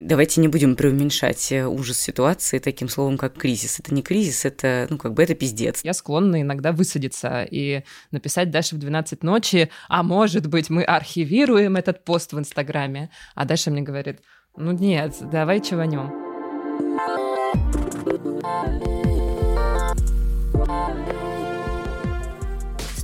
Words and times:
Давайте 0.00 0.40
не 0.40 0.46
будем 0.46 0.76
преуменьшать 0.76 1.50
э, 1.50 1.66
ужас 1.66 1.98
ситуации 1.98 2.60
таким 2.60 2.88
словом, 2.88 3.18
как 3.18 3.34
кризис. 3.34 3.80
Это 3.80 3.92
не 3.92 4.02
кризис, 4.02 4.44
это, 4.44 4.86
ну, 4.90 4.96
как 4.96 5.12
бы 5.12 5.24
это 5.24 5.34
пиздец. 5.34 5.80
Я 5.82 5.92
склонна 5.92 6.40
иногда 6.40 6.70
высадиться 6.70 7.42
и 7.42 7.82
написать 8.12 8.52
Даше 8.52 8.76
в 8.76 8.78
12 8.78 9.24
ночи, 9.24 9.70
а 9.88 10.04
может 10.04 10.46
быть, 10.46 10.70
мы 10.70 10.84
архивируем 10.84 11.74
этот 11.74 12.04
пост 12.04 12.32
в 12.32 12.38
Инстаграме. 12.38 13.10
А 13.34 13.44
Даша 13.44 13.72
мне 13.72 13.82
говорит, 13.82 14.20
ну 14.56 14.70
нет, 14.70 15.16
давай 15.20 15.60
чеванем. 15.60 16.12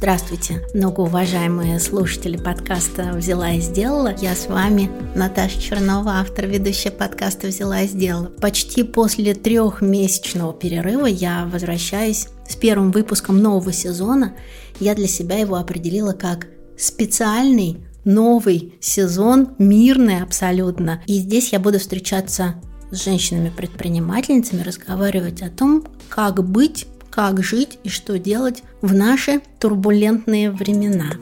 Здравствуйте, 0.04 0.60
многоуважаемые 0.74 1.80
слушатели 1.80 2.36
подкаста 2.36 3.12
«Взяла 3.14 3.52
и 3.52 3.60
сделала». 3.62 4.14
Я 4.20 4.34
с 4.34 4.48
вами 4.48 4.90
Наташа 5.16 5.58
Чернова, 5.58 6.20
автор 6.20 6.44
ведущая 6.44 6.90
подкаста 6.90 7.46
«Взяла 7.46 7.80
и 7.80 7.88
сделала». 7.88 8.26
Почти 8.26 8.82
после 8.82 9.32
трехмесячного 9.32 10.52
перерыва 10.52 11.06
я 11.06 11.48
возвращаюсь 11.50 12.26
с 12.46 12.54
первым 12.54 12.90
выпуском 12.90 13.40
нового 13.40 13.72
сезона. 13.72 14.34
Я 14.78 14.94
для 14.94 15.08
себя 15.08 15.38
его 15.38 15.56
определила 15.56 16.12
как 16.12 16.48
специальный 16.76 17.78
новый 18.04 18.74
сезон, 18.80 19.54
мирный 19.58 20.20
абсолютно. 20.20 21.02
И 21.06 21.14
здесь 21.14 21.54
я 21.54 21.58
буду 21.58 21.78
встречаться 21.78 22.56
с 22.90 23.02
женщинами-предпринимательницами, 23.02 24.60
разговаривать 24.60 25.40
о 25.40 25.48
том, 25.48 25.86
как 26.10 26.46
быть 26.46 26.88
как 27.14 27.44
жить 27.44 27.78
и 27.84 27.88
что 27.88 28.18
делать 28.18 28.64
в 28.82 28.92
наши 28.92 29.40
турбулентные 29.60 30.50
времена. 30.50 31.12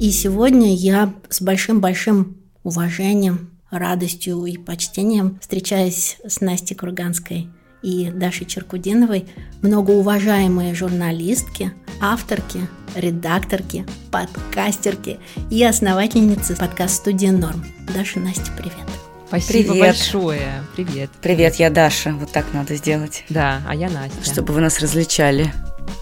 И 0.00 0.10
сегодня 0.10 0.74
я 0.74 1.12
с 1.28 1.42
большим-большим 1.42 2.38
уважением, 2.62 3.50
радостью 3.70 4.46
и 4.46 4.56
почтением 4.56 5.38
встречаюсь 5.42 6.16
с 6.26 6.40
Настей 6.40 6.76
Курганской 6.76 7.50
и 7.82 8.10
Дашей 8.10 8.46
Черкудиновой, 8.46 9.26
многоуважаемые 9.60 10.74
журналистки, 10.74 11.74
авторки, 12.00 12.60
редакторки, 12.94 13.86
подкастерки 14.10 15.18
и 15.50 15.62
основательницы 15.62 16.56
подкаст-студии 16.56 17.26
«Норм». 17.26 17.66
Даша, 17.94 18.18
Настя, 18.18 18.50
привет! 18.56 19.03
Спасибо 19.40 19.72
Привет. 19.72 19.86
большое. 19.86 20.64
Привет. 20.76 21.10
Привет, 21.20 21.56
я 21.56 21.70
Даша. 21.70 22.12
Вот 22.12 22.30
так 22.30 22.52
надо 22.52 22.76
сделать. 22.76 23.24
Да, 23.28 23.62
а 23.66 23.74
я 23.74 23.90
Настя. 23.90 24.24
Чтобы 24.24 24.52
вы 24.52 24.60
нас 24.60 24.78
различали 24.80 25.52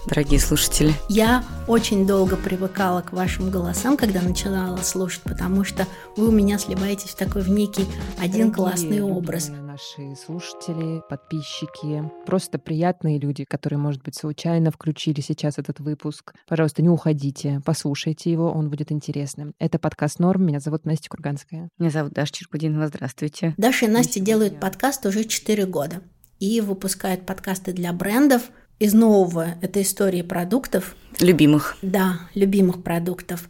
дорогие 0.07 0.39
слушатели? 0.39 0.93
Я 1.09 1.43
очень 1.67 2.05
долго 2.05 2.35
привыкала 2.35 3.01
к 3.01 3.13
вашим 3.13 3.49
голосам, 3.49 3.97
когда 3.97 4.21
начинала 4.21 4.77
слушать, 4.77 5.21
потому 5.23 5.63
что 5.63 5.87
вы 6.17 6.27
у 6.27 6.31
меня 6.31 6.57
сливаетесь 6.57 7.11
в 7.11 7.15
такой 7.15 7.41
в 7.41 7.49
некий 7.49 7.85
один 8.19 8.51
дорогие, 8.51 8.53
классный 8.53 9.01
образ. 9.01 9.49
Наши 9.49 10.15
слушатели, 10.15 11.01
подписчики, 11.09 12.03
просто 12.25 12.59
приятные 12.59 13.19
люди, 13.19 13.43
которые, 13.43 13.79
может 13.79 14.03
быть, 14.03 14.15
случайно 14.15 14.71
включили 14.71 15.21
сейчас 15.21 15.57
этот 15.57 15.79
выпуск. 15.79 16.33
Пожалуйста, 16.47 16.81
не 16.81 16.89
уходите, 16.89 17.61
послушайте 17.65 18.31
его, 18.31 18.51
он 18.51 18.69
будет 18.69 18.91
интересным. 18.91 19.53
Это 19.59 19.79
подкаст 19.79 20.19
«Норм», 20.19 20.45
меня 20.45 20.59
зовут 20.59 20.85
Настя 20.85 21.09
Курганская. 21.09 21.69
Меня 21.79 21.89
зовут 21.89 22.13
Даша 22.13 22.33
Черкудинова, 22.33 22.87
здравствуйте. 22.87 23.53
Даша 23.57 23.85
и 23.85 23.89
Настя 23.89 24.19
делают 24.19 24.59
подкаст 24.59 25.05
уже 25.05 25.23
4 25.23 25.65
года 25.65 26.01
и 26.39 26.59
выпускают 26.61 27.25
подкасты 27.25 27.71
для 27.71 27.93
брендов– 27.93 28.43
из 28.83 28.93
нового 28.93 29.55
это 29.61 29.81
истории 29.81 30.23
продуктов. 30.23 30.97
Любимых. 31.21 31.77
Да, 31.81 32.19
любимых 32.35 32.83
продуктов. 32.83 33.47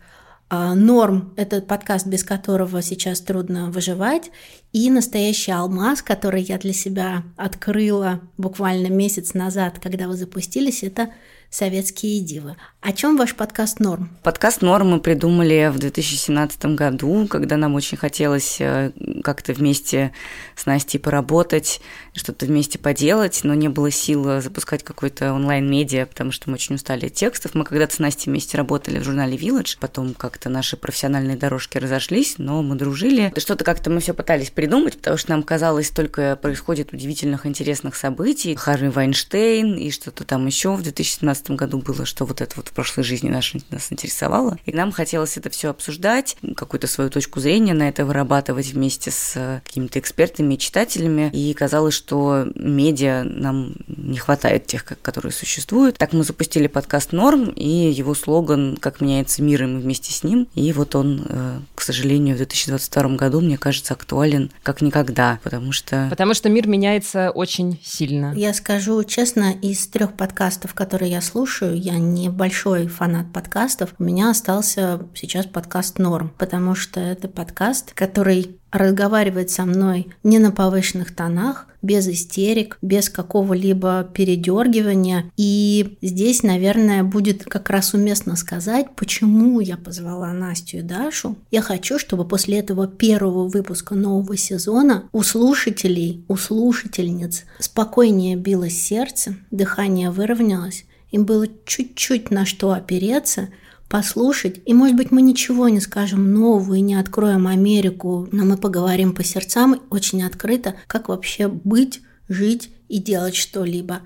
А, 0.48 0.76
Норм– 0.76 1.34
это 1.38 1.60
подкаст, 1.60 2.06
без 2.06 2.24
которого 2.24 2.84
сейчас 2.84 3.20
трудно 3.20 3.72
выживать. 3.72 4.30
И 4.74 4.92
настоящий 4.92 5.52
алмаз, 5.52 6.04
который 6.04 6.44
я 6.44 6.60
для 6.60 6.72
себя 6.72 7.24
открыла 7.36 8.22
буквально 8.38 8.90
месяц 8.90 9.34
назад, 9.34 9.80
когда 9.82 10.08
вы 10.08 10.14
запустились, 10.14 10.84
это 10.84 11.10
«Советские 11.54 12.20
дивы». 12.22 12.56
О 12.82 12.92
чем 12.92 13.16
ваш 13.16 13.34
подкаст 13.34 13.80
«Норм»? 13.80 14.10
Подкаст 14.24 14.62
«Норм» 14.62 14.90
мы 14.90 15.00
придумали 15.00 15.72
в 15.72 15.78
2017 15.78 16.66
году, 16.76 17.28
когда 17.30 17.56
нам 17.56 17.76
очень 17.76 17.96
хотелось 17.96 18.58
э, 18.60 18.92
как-то 19.24 19.54
вместе 19.54 20.12
с 20.56 20.66
Настей 20.66 21.00
поработать, 21.00 21.80
что-то 22.14 22.46
вместе 22.46 22.78
поделать, 22.78 23.42
но 23.44 23.54
не 23.54 23.70
было 23.70 23.90
сил 23.90 24.42
запускать 24.42 24.84
какой-то 24.84 25.32
онлайн-медиа, 25.32 26.08
потому 26.08 26.32
что 26.32 26.50
мы 26.50 26.56
очень 26.56 26.76
устали 26.76 27.06
от 27.06 27.14
текстов. 27.14 27.56
Мы 27.56 27.64
когда-то 27.64 27.96
с 27.96 28.00
Настей 28.00 28.32
вместе 28.32 28.58
работали 28.58 29.00
в 29.00 29.04
журнале 29.06 29.38
Village, 29.38 29.78
потом 29.80 30.14
как-то 30.14 30.50
наши 30.50 30.76
профессиональные 30.76 31.38
дорожки 31.38 31.78
разошлись, 31.78 32.36
но 32.38 32.62
мы 32.64 32.76
дружили. 32.76 33.32
Что-то 33.38 33.64
как-то 33.64 33.90
мы 33.90 34.02
все 34.02 34.14
пытались 34.14 34.50
придумать, 34.50 34.98
потому 34.98 35.16
что 35.16 35.30
нам 35.30 35.44
казалось, 35.44 35.90
только 35.90 36.36
происходит 36.36 36.92
удивительных, 36.92 37.46
интересных 37.46 37.96
событий. 37.96 38.56
Харви 38.56 38.90
Вайнштейн 38.90 39.78
и 39.78 39.90
что-то 39.90 40.26
там 40.26 40.48
еще 40.48 40.76
в 40.76 40.82
2017 40.82 41.43
2017 41.44 41.52
году 41.52 41.78
было, 41.80 42.06
что 42.06 42.26
вот 42.26 42.42
это 42.42 42.56
вот 42.56 42.70
в 42.70 42.72
прошлой 42.72 43.04
жизни 43.04 43.30
наш, 43.30 43.54
нас 43.70 43.92
интересовало. 43.92 44.58
И 44.66 44.72
нам 44.72 44.92
хотелось 44.92 45.38
это 45.38 45.50
все 45.50 45.70
обсуждать, 45.70 46.38
какую-то 46.56 46.88
свою 46.88 47.10
точку 47.10 47.40
зрения 47.40 47.74
на 47.74 47.90
это 47.90 48.06
вырабатывать 48.06 48.74
вместе 48.74 49.12
с 49.12 49.34
э, 49.36 49.62
какими-то 49.66 50.00
экспертами 50.00 50.54
и 50.54 50.58
читателями. 50.58 51.30
И 51.34 51.54
казалось, 51.54 51.94
что 51.94 52.48
медиа 52.56 53.24
нам 53.24 53.76
не 54.04 54.18
хватает 54.18 54.68
тех, 54.68 54.86
которые 55.02 55.32
существуют. 55.32 55.98
Так 55.98 56.14
мы 56.14 56.24
запустили 56.24 56.68
подкаст 56.68 57.12
«Норм», 57.12 57.50
и 57.50 57.68
его 57.68 58.14
слоган 58.14 58.78
«Как 58.80 59.02
меняется 59.02 59.42
мир, 59.42 59.64
и 59.64 59.66
мы 59.68 59.80
вместе 59.80 60.12
с 60.14 60.24
ним». 60.24 60.48
И 60.56 60.72
вот 60.74 60.96
он, 60.96 61.26
э, 61.28 61.60
к 61.76 61.82
сожалению, 61.82 62.36
в 62.36 62.38
2022 62.38 63.16
году, 63.16 63.42
мне 63.42 63.58
кажется, 63.58 63.94
актуален 63.94 64.52
как 64.64 64.82
никогда, 64.82 65.40
потому 65.44 65.72
что... 65.72 66.08
Потому 66.10 66.34
что 66.34 66.50
мир 66.50 66.68
меняется 66.68 67.32
очень 67.32 67.80
сильно. 67.84 68.34
Я 68.36 68.54
скажу 68.54 69.04
честно, 69.04 69.54
из 69.54 69.88
трех 69.88 70.14
подкастов, 70.14 70.74
которые 70.74 71.12
я 71.12 71.22
слушаю, 71.22 71.54
слушаю, 71.54 71.80
я 71.80 71.98
не 71.98 72.30
большой 72.30 72.88
фанат 72.88 73.32
подкастов, 73.34 73.94
у 74.00 74.04
меня 74.04 74.30
остался 74.30 75.02
сейчас 75.16 75.46
подкаст 75.46 76.00
«Норм», 76.00 76.32
потому 76.38 76.76
что 76.76 77.00
это 77.00 77.28
подкаст, 77.28 77.94
который 77.94 78.58
разговаривает 78.74 79.50
со 79.50 79.66
мной 79.66 80.08
не 80.24 80.40
на 80.40 80.52
повышенных 80.52 81.16
тонах, 81.16 81.68
без 81.84 82.08
истерик, 82.08 82.78
без 82.82 83.10
какого-либо 83.10 84.10
передергивания. 84.14 85.26
И 85.38 85.98
здесь, 86.02 86.42
наверное, 86.42 87.04
будет 87.04 87.44
как 87.44 87.70
раз 87.70 87.94
уместно 87.94 88.36
сказать, 88.36 88.88
почему 88.96 89.60
я 89.60 89.78
позвала 89.78 90.32
Настю 90.32 90.78
и 90.78 90.82
Дашу. 90.82 91.36
Я 91.52 91.62
хочу, 91.62 92.00
чтобы 92.00 92.26
после 92.26 92.60
этого 92.60 92.88
первого 92.88 93.48
выпуска 93.48 93.96
нового 93.96 94.38
сезона 94.38 95.04
у 95.12 95.22
слушателей, 95.24 96.24
у 96.30 96.38
слушательниц 96.38 97.44
спокойнее 97.60 98.38
билось 98.38 98.82
сердце, 98.82 99.36
дыхание 99.52 100.10
выровнялось, 100.10 100.86
им 101.12 101.26
было 101.26 101.48
чуть-чуть 101.66 102.32
на 102.32 102.46
что 102.46 102.72
опереться, 102.72 103.50
послушать, 103.94 104.60
и, 104.66 104.74
может 104.74 104.96
быть, 104.96 105.12
мы 105.12 105.22
ничего 105.22 105.70
не 105.70 105.80
скажем 105.80 106.34
нового 106.34 106.74
и 106.74 106.82
не 106.82 106.96
откроем 106.96 107.46
Америку, 107.46 108.28
но 108.32 108.44
мы 108.44 108.58
поговорим 108.58 109.14
по 109.14 109.24
сердцам 109.24 109.84
очень 109.92 110.24
открыто, 110.24 110.74
как 110.88 111.10
вообще 111.10 111.48
быть, 111.48 112.02
жить 112.28 112.74
и 112.90 112.98
делать 112.98 113.36
что-либо. 113.36 114.02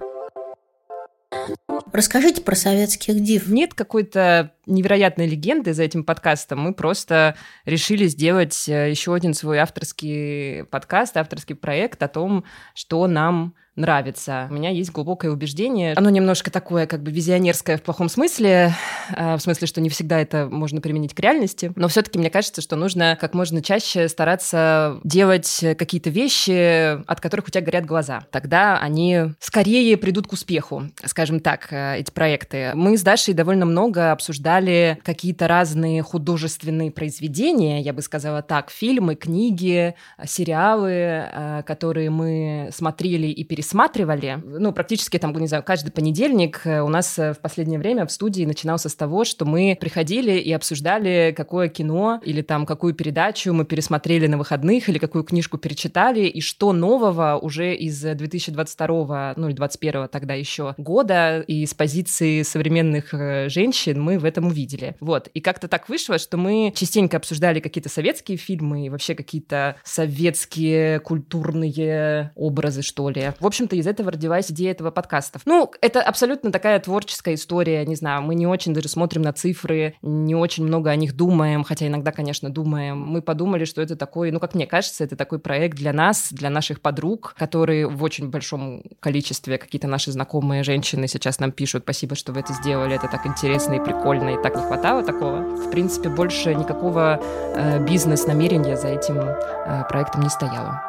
Расскажите 1.94 2.42
про 2.42 2.54
советских 2.54 3.24
див. 3.24 3.48
Нет 3.48 3.74
какой-то 3.74 4.52
невероятной 4.68 5.28
легенды 5.28 5.74
за 5.74 5.84
этим 5.84 6.04
подкастом. 6.04 6.60
Мы 6.60 6.74
просто 6.74 7.36
решили 7.66 8.08
сделать 8.08 8.68
э, 8.70 8.90
еще 8.90 9.14
один 9.14 9.34
свой 9.34 9.60
авторский 9.60 10.66
подкаст, 10.66 11.18
авторский 11.18 11.56
проект 11.56 12.04
о 12.04 12.08
том, 12.08 12.44
что 12.74 13.08
нам 13.08 13.54
нравится. 13.78 14.48
У 14.50 14.56
меня 14.56 14.72
есть 14.72 14.92
глубокое 14.92 15.32
убеждение. 15.32 15.94
Оно 15.96 16.10
немножко 16.10 16.52
такое, 16.52 16.88
как 16.88 17.04
бы 17.04 17.12
визионерское 17.12 17.78
в 17.78 17.84
плохом 17.84 18.10
смысле, 18.10 18.74
э, 19.16 19.36
в 19.36 19.40
смысле, 19.40 19.68
что 19.68 19.80
не 19.80 19.90
всегда 19.90 20.20
это 20.20 20.48
можно 20.52 20.82
применить 20.82 21.14
к 21.14 21.20
реальности. 21.20 21.72
Но 21.76 21.88
все-таки 21.88 22.18
мне 22.18 22.30
кажется, 22.30 22.62
что 22.62 22.76
нужно 22.76 23.18
как 23.22 23.34
можно 23.34 23.62
чаще 23.62 24.10
стараться 24.10 25.00
делать 25.04 25.64
какие-то 25.78 26.10
вещи, 26.10 27.00
от 27.06 27.22
которых 27.22 27.48
у 27.48 27.52
тебя 27.52 27.62
горят 27.62 27.86
глаза. 27.86 28.24
Тогда 28.32 28.80
они 28.80 29.34
скорее 29.40 29.96
придут 29.98 30.28
к 30.28 30.34
успеху, 30.34 30.84
скажем 31.06 31.40
так, 31.40 31.68
э, 31.72 32.00
эти 32.00 32.12
проекты. 32.12 32.72
Мы 32.74 32.98
с 32.98 33.04
Дашей 33.04 33.36
довольно 33.36 33.66
много 33.66 34.12
обсуждали 34.12 34.57
какие-то 35.04 35.48
разные 35.48 36.02
художественные 36.02 36.92
произведения, 36.92 37.82
я 37.82 37.94
бы 37.94 38.02
сказала 38.02 38.42
так, 38.42 38.70
фильмы, 38.70 39.16
книги, 39.16 39.96
сериалы, 40.26 40.92
э, 40.92 41.64
которые 41.66 42.10
мы 42.10 42.70
смотрели 42.72 43.28
и 43.28 43.44
пересматривали. 43.44 44.42
Ну, 44.44 44.72
практически 44.72 45.18
там, 45.18 45.36
не 45.36 45.48
знаю, 45.48 45.64
каждый 45.64 45.92
понедельник 45.92 46.62
э, 46.66 46.82
у 46.82 46.90
нас 46.90 47.18
э, 47.20 47.34
в 47.34 47.40
последнее 47.40 47.80
время 47.80 48.06
в 48.06 48.12
студии 48.12 48.46
начинался 48.46 48.90
с 48.90 48.96
того, 48.96 49.24
что 49.26 49.46
мы 49.46 49.78
приходили 49.80 50.32
и 50.40 50.52
обсуждали, 50.52 51.34
какое 51.36 51.70
кино 51.70 52.20
или 52.24 52.42
там 52.42 52.66
какую 52.66 52.94
передачу 52.94 53.54
мы 53.54 53.66
пересмотрели 53.66 54.28
на 54.28 54.38
выходных 54.38 54.90
или 54.90 54.98
какую 54.98 55.24
книжку 55.24 55.58
перечитали 55.58 56.22
и 56.22 56.42
что 56.42 56.74
нового 56.74 57.38
уже 57.42 57.76
из 57.76 58.02
2022, 58.02 59.34
ну 59.38 59.48
или 59.48 59.56
2021 59.56 60.08
тогда 60.10 60.34
еще 60.34 60.76
года 60.78 61.42
и 61.42 61.66
с 61.66 61.74
позиции 61.74 62.42
современных 62.44 63.14
э, 63.14 63.50
женщин 63.50 64.02
мы 64.02 64.18
в 64.20 64.26
этом 64.26 64.47
увидели. 64.48 64.96
Вот. 65.00 65.28
И 65.34 65.42
как-то 65.42 65.68
так 65.68 65.90
вышло, 65.90 66.18
что 66.18 66.38
мы 66.38 66.74
частенько 66.76 67.18
обсуждали 67.18 67.60
какие-то 67.60 67.90
советские 67.90 68.38
фильмы 68.38 68.86
и 68.86 68.90
вообще 68.90 69.16
какие-то 69.16 69.78
советские 69.84 71.00
культурные 71.00 72.32
образы, 72.36 72.82
что 72.82 73.10
ли. 73.10 73.32
В 73.40 73.46
общем-то, 73.46 73.76
из 73.76 73.88
этого 73.88 74.12
родилась 74.12 74.52
идея 74.52 74.72
этого 74.72 74.92
подкаста. 74.92 75.40
Ну, 75.46 75.72
это 75.82 76.02
абсолютно 76.02 76.52
такая 76.52 76.80
творческая 76.80 77.36
история, 77.36 77.86
не 77.86 77.96
знаю, 77.96 78.22
мы 78.22 78.36
не 78.36 78.48
очень 78.48 78.74
даже 78.74 78.88
смотрим 78.90 79.22
на 79.22 79.34
цифры, 79.34 79.96
не 80.02 80.36
очень 80.36 80.66
много 80.66 80.90
о 80.90 80.96
них 80.96 81.16
думаем, 81.16 81.64
хотя 81.64 81.88
иногда, 81.88 82.12
конечно, 82.12 82.50
думаем. 82.50 83.00
Мы 83.00 83.22
подумали, 83.22 83.66
что 83.66 83.82
это 83.82 83.96
такой, 83.96 84.32
ну, 84.32 84.40
как 84.40 84.56
мне 84.56 84.68
кажется, 84.68 85.04
это 85.04 85.16
такой 85.16 85.40
проект 85.40 85.78
для 85.78 85.94
нас, 85.94 86.30
для 86.32 86.50
наших 86.50 86.82
подруг, 86.82 87.36
которые 87.38 87.88
в 87.88 88.04
очень 88.04 88.30
большом 88.30 88.84
количестве, 89.00 89.58
какие-то 89.58 89.88
наши 89.88 90.12
знакомые 90.12 90.64
женщины 90.64 91.08
сейчас 91.08 91.40
нам 91.40 91.52
пишут, 91.52 91.84
спасибо, 91.84 92.16
что 92.16 92.32
вы 92.32 92.42
это 92.42 92.54
сделали, 92.54 92.96
это 92.96 93.08
так 93.08 93.26
интересно 93.26 93.74
и 93.74 93.84
прикольно, 93.84 94.30
и 94.30 94.37
так 94.44 94.56
не 94.56 94.62
хватало 94.62 95.04
такого. 95.04 95.42
В 95.42 95.70
принципе, 95.70 96.10
больше 96.10 96.56
никакого 96.56 97.22
э, 97.56 97.84
бизнес-намерения 97.86 98.78
за 98.78 98.88
этим 98.88 99.18
э, 99.18 99.84
проектом 99.90 100.22
не 100.22 100.30
стояло. 100.30 100.82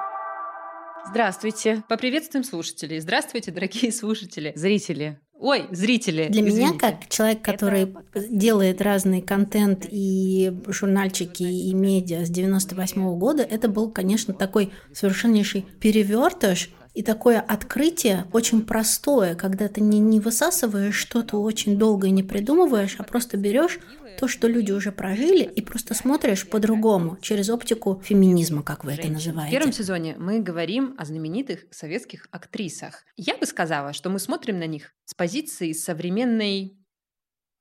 Здравствуйте. 1.09 1.83
Поприветствуем 1.89 2.45
слушателей. 2.45 3.00
Здравствуйте, 3.00 3.50
дорогие 3.50 3.93
слушатели. 3.93 4.53
Зрители. 4.55 5.19
Ой, 5.41 5.67
зрители. 5.71 6.27
Для 6.29 6.43
извините. 6.43 6.59
меня, 6.59 6.79
как 6.79 7.09
человек, 7.09 7.43
который 7.43 7.95
Это... 8.12 8.29
делает 8.29 8.83
разный 8.83 9.23
контент 9.23 9.87
и 9.89 10.53
журнальчики, 10.67 11.45
и 11.45 11.73
медиа 11.75 12.27
с 12.27 12.29
98 12.29 13.00
-го 13.00 13.17
года, 13.17 13.45
это 13.45 13.69
был, 13.69 13.91
конечно, 13.91 14.35
такой 14.35 14.73
совершеннейший 14.93 15.65
перевертыш 15.81 16.71
и 16.99 17.03
такое 17.03 17.39
открытие 17.41 18.25
очень 18.33 18.67
простое, 18.67 19.37
когда 19.37 19.69
ты 19.69 19.81
не, 19.81 20.00
не 20.00 20.19
высасываешь 20.19 20.97
что-то 20.97 21.41
очень 21.41 21.79
долго 21.79 22.09
и 22.09 22.11
не 22.11 22.25
придумываешь, 22.25 22.97
а 22.99 23.05
просто 23.05 23.37
берешь 23.37 23.79
то, 24.19 24.27
что 24.27 24.49
люди 24.49 24.73
уже 24.73 24.91
прожили, 24.91 25.45
и 25.45 25.61
просто 25.61 25.95
смотришь 25.95 26.49
по-другому, 26.49 27.17
через 27.23 27.50
оптику 27.50 28.03
феминизма, 28.05 28.65
как 28.65 28.83
вы 28.83 28.91
Женщин. 28.91 29.05
это 29.05 29.12
называете. 29.12 29.56
В 29.56 29.59
первом 29.61 29.73
сезоне 29.73 30.17
мы 30.19 30.41
говорим 30.41 30.97
о 30.99 31.05
знаменитых 31.05 31.67
советских 31.71 32.27
актрисах. 32.33 33.05
Я 33.17 33.37
бы 33.37 33.47
сказала, 33.47 33.93
что 33.93 34.11
мы 34.11 34.19
смотрим 34.19 34.59
на 34.59 34.67
них 34.67 34.93
с 35.05 35.15
позиции 35.15 35.71
современной 35.71 36.78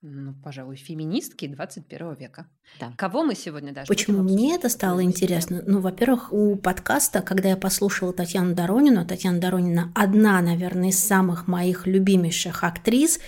ну, 0.03 0.35
пожалуй, 0.43 0.75
феминистки 0.75 1.47
21 1.47 2.13
века. 2.13 2.45
Да. 2.79 2.93
Кого 2.97 3.23
мы 3.23 3.33
сегодня 3.33 3.73
даже 3.73 3.87
Почему 3.87 4.21
мне 4.21 4.53
это 4.55 4.69
стало 4.69 5.01
интересно? 5.01 5.63
Ну, 5.65 5.79
во-первых, 5.79 6.31
у 6.31 6.55
подкаста, 6.55 7.21
когда 7.21 7.49
я 7.49 7.57
послушала 7.57 8.13
Татьяну 8.13 8.53
Доронину, 8.53 9.07
Татьяна 9.07 9.39
Доронина 9.39 9.91
одна, 9.95 10.39
наверное, 10.41 10.89
из 10.89 10.99
самых 10.99 11.47
моих 11.47 11.87
любимейших 11.87 12.63
актрис, 12.63 13.19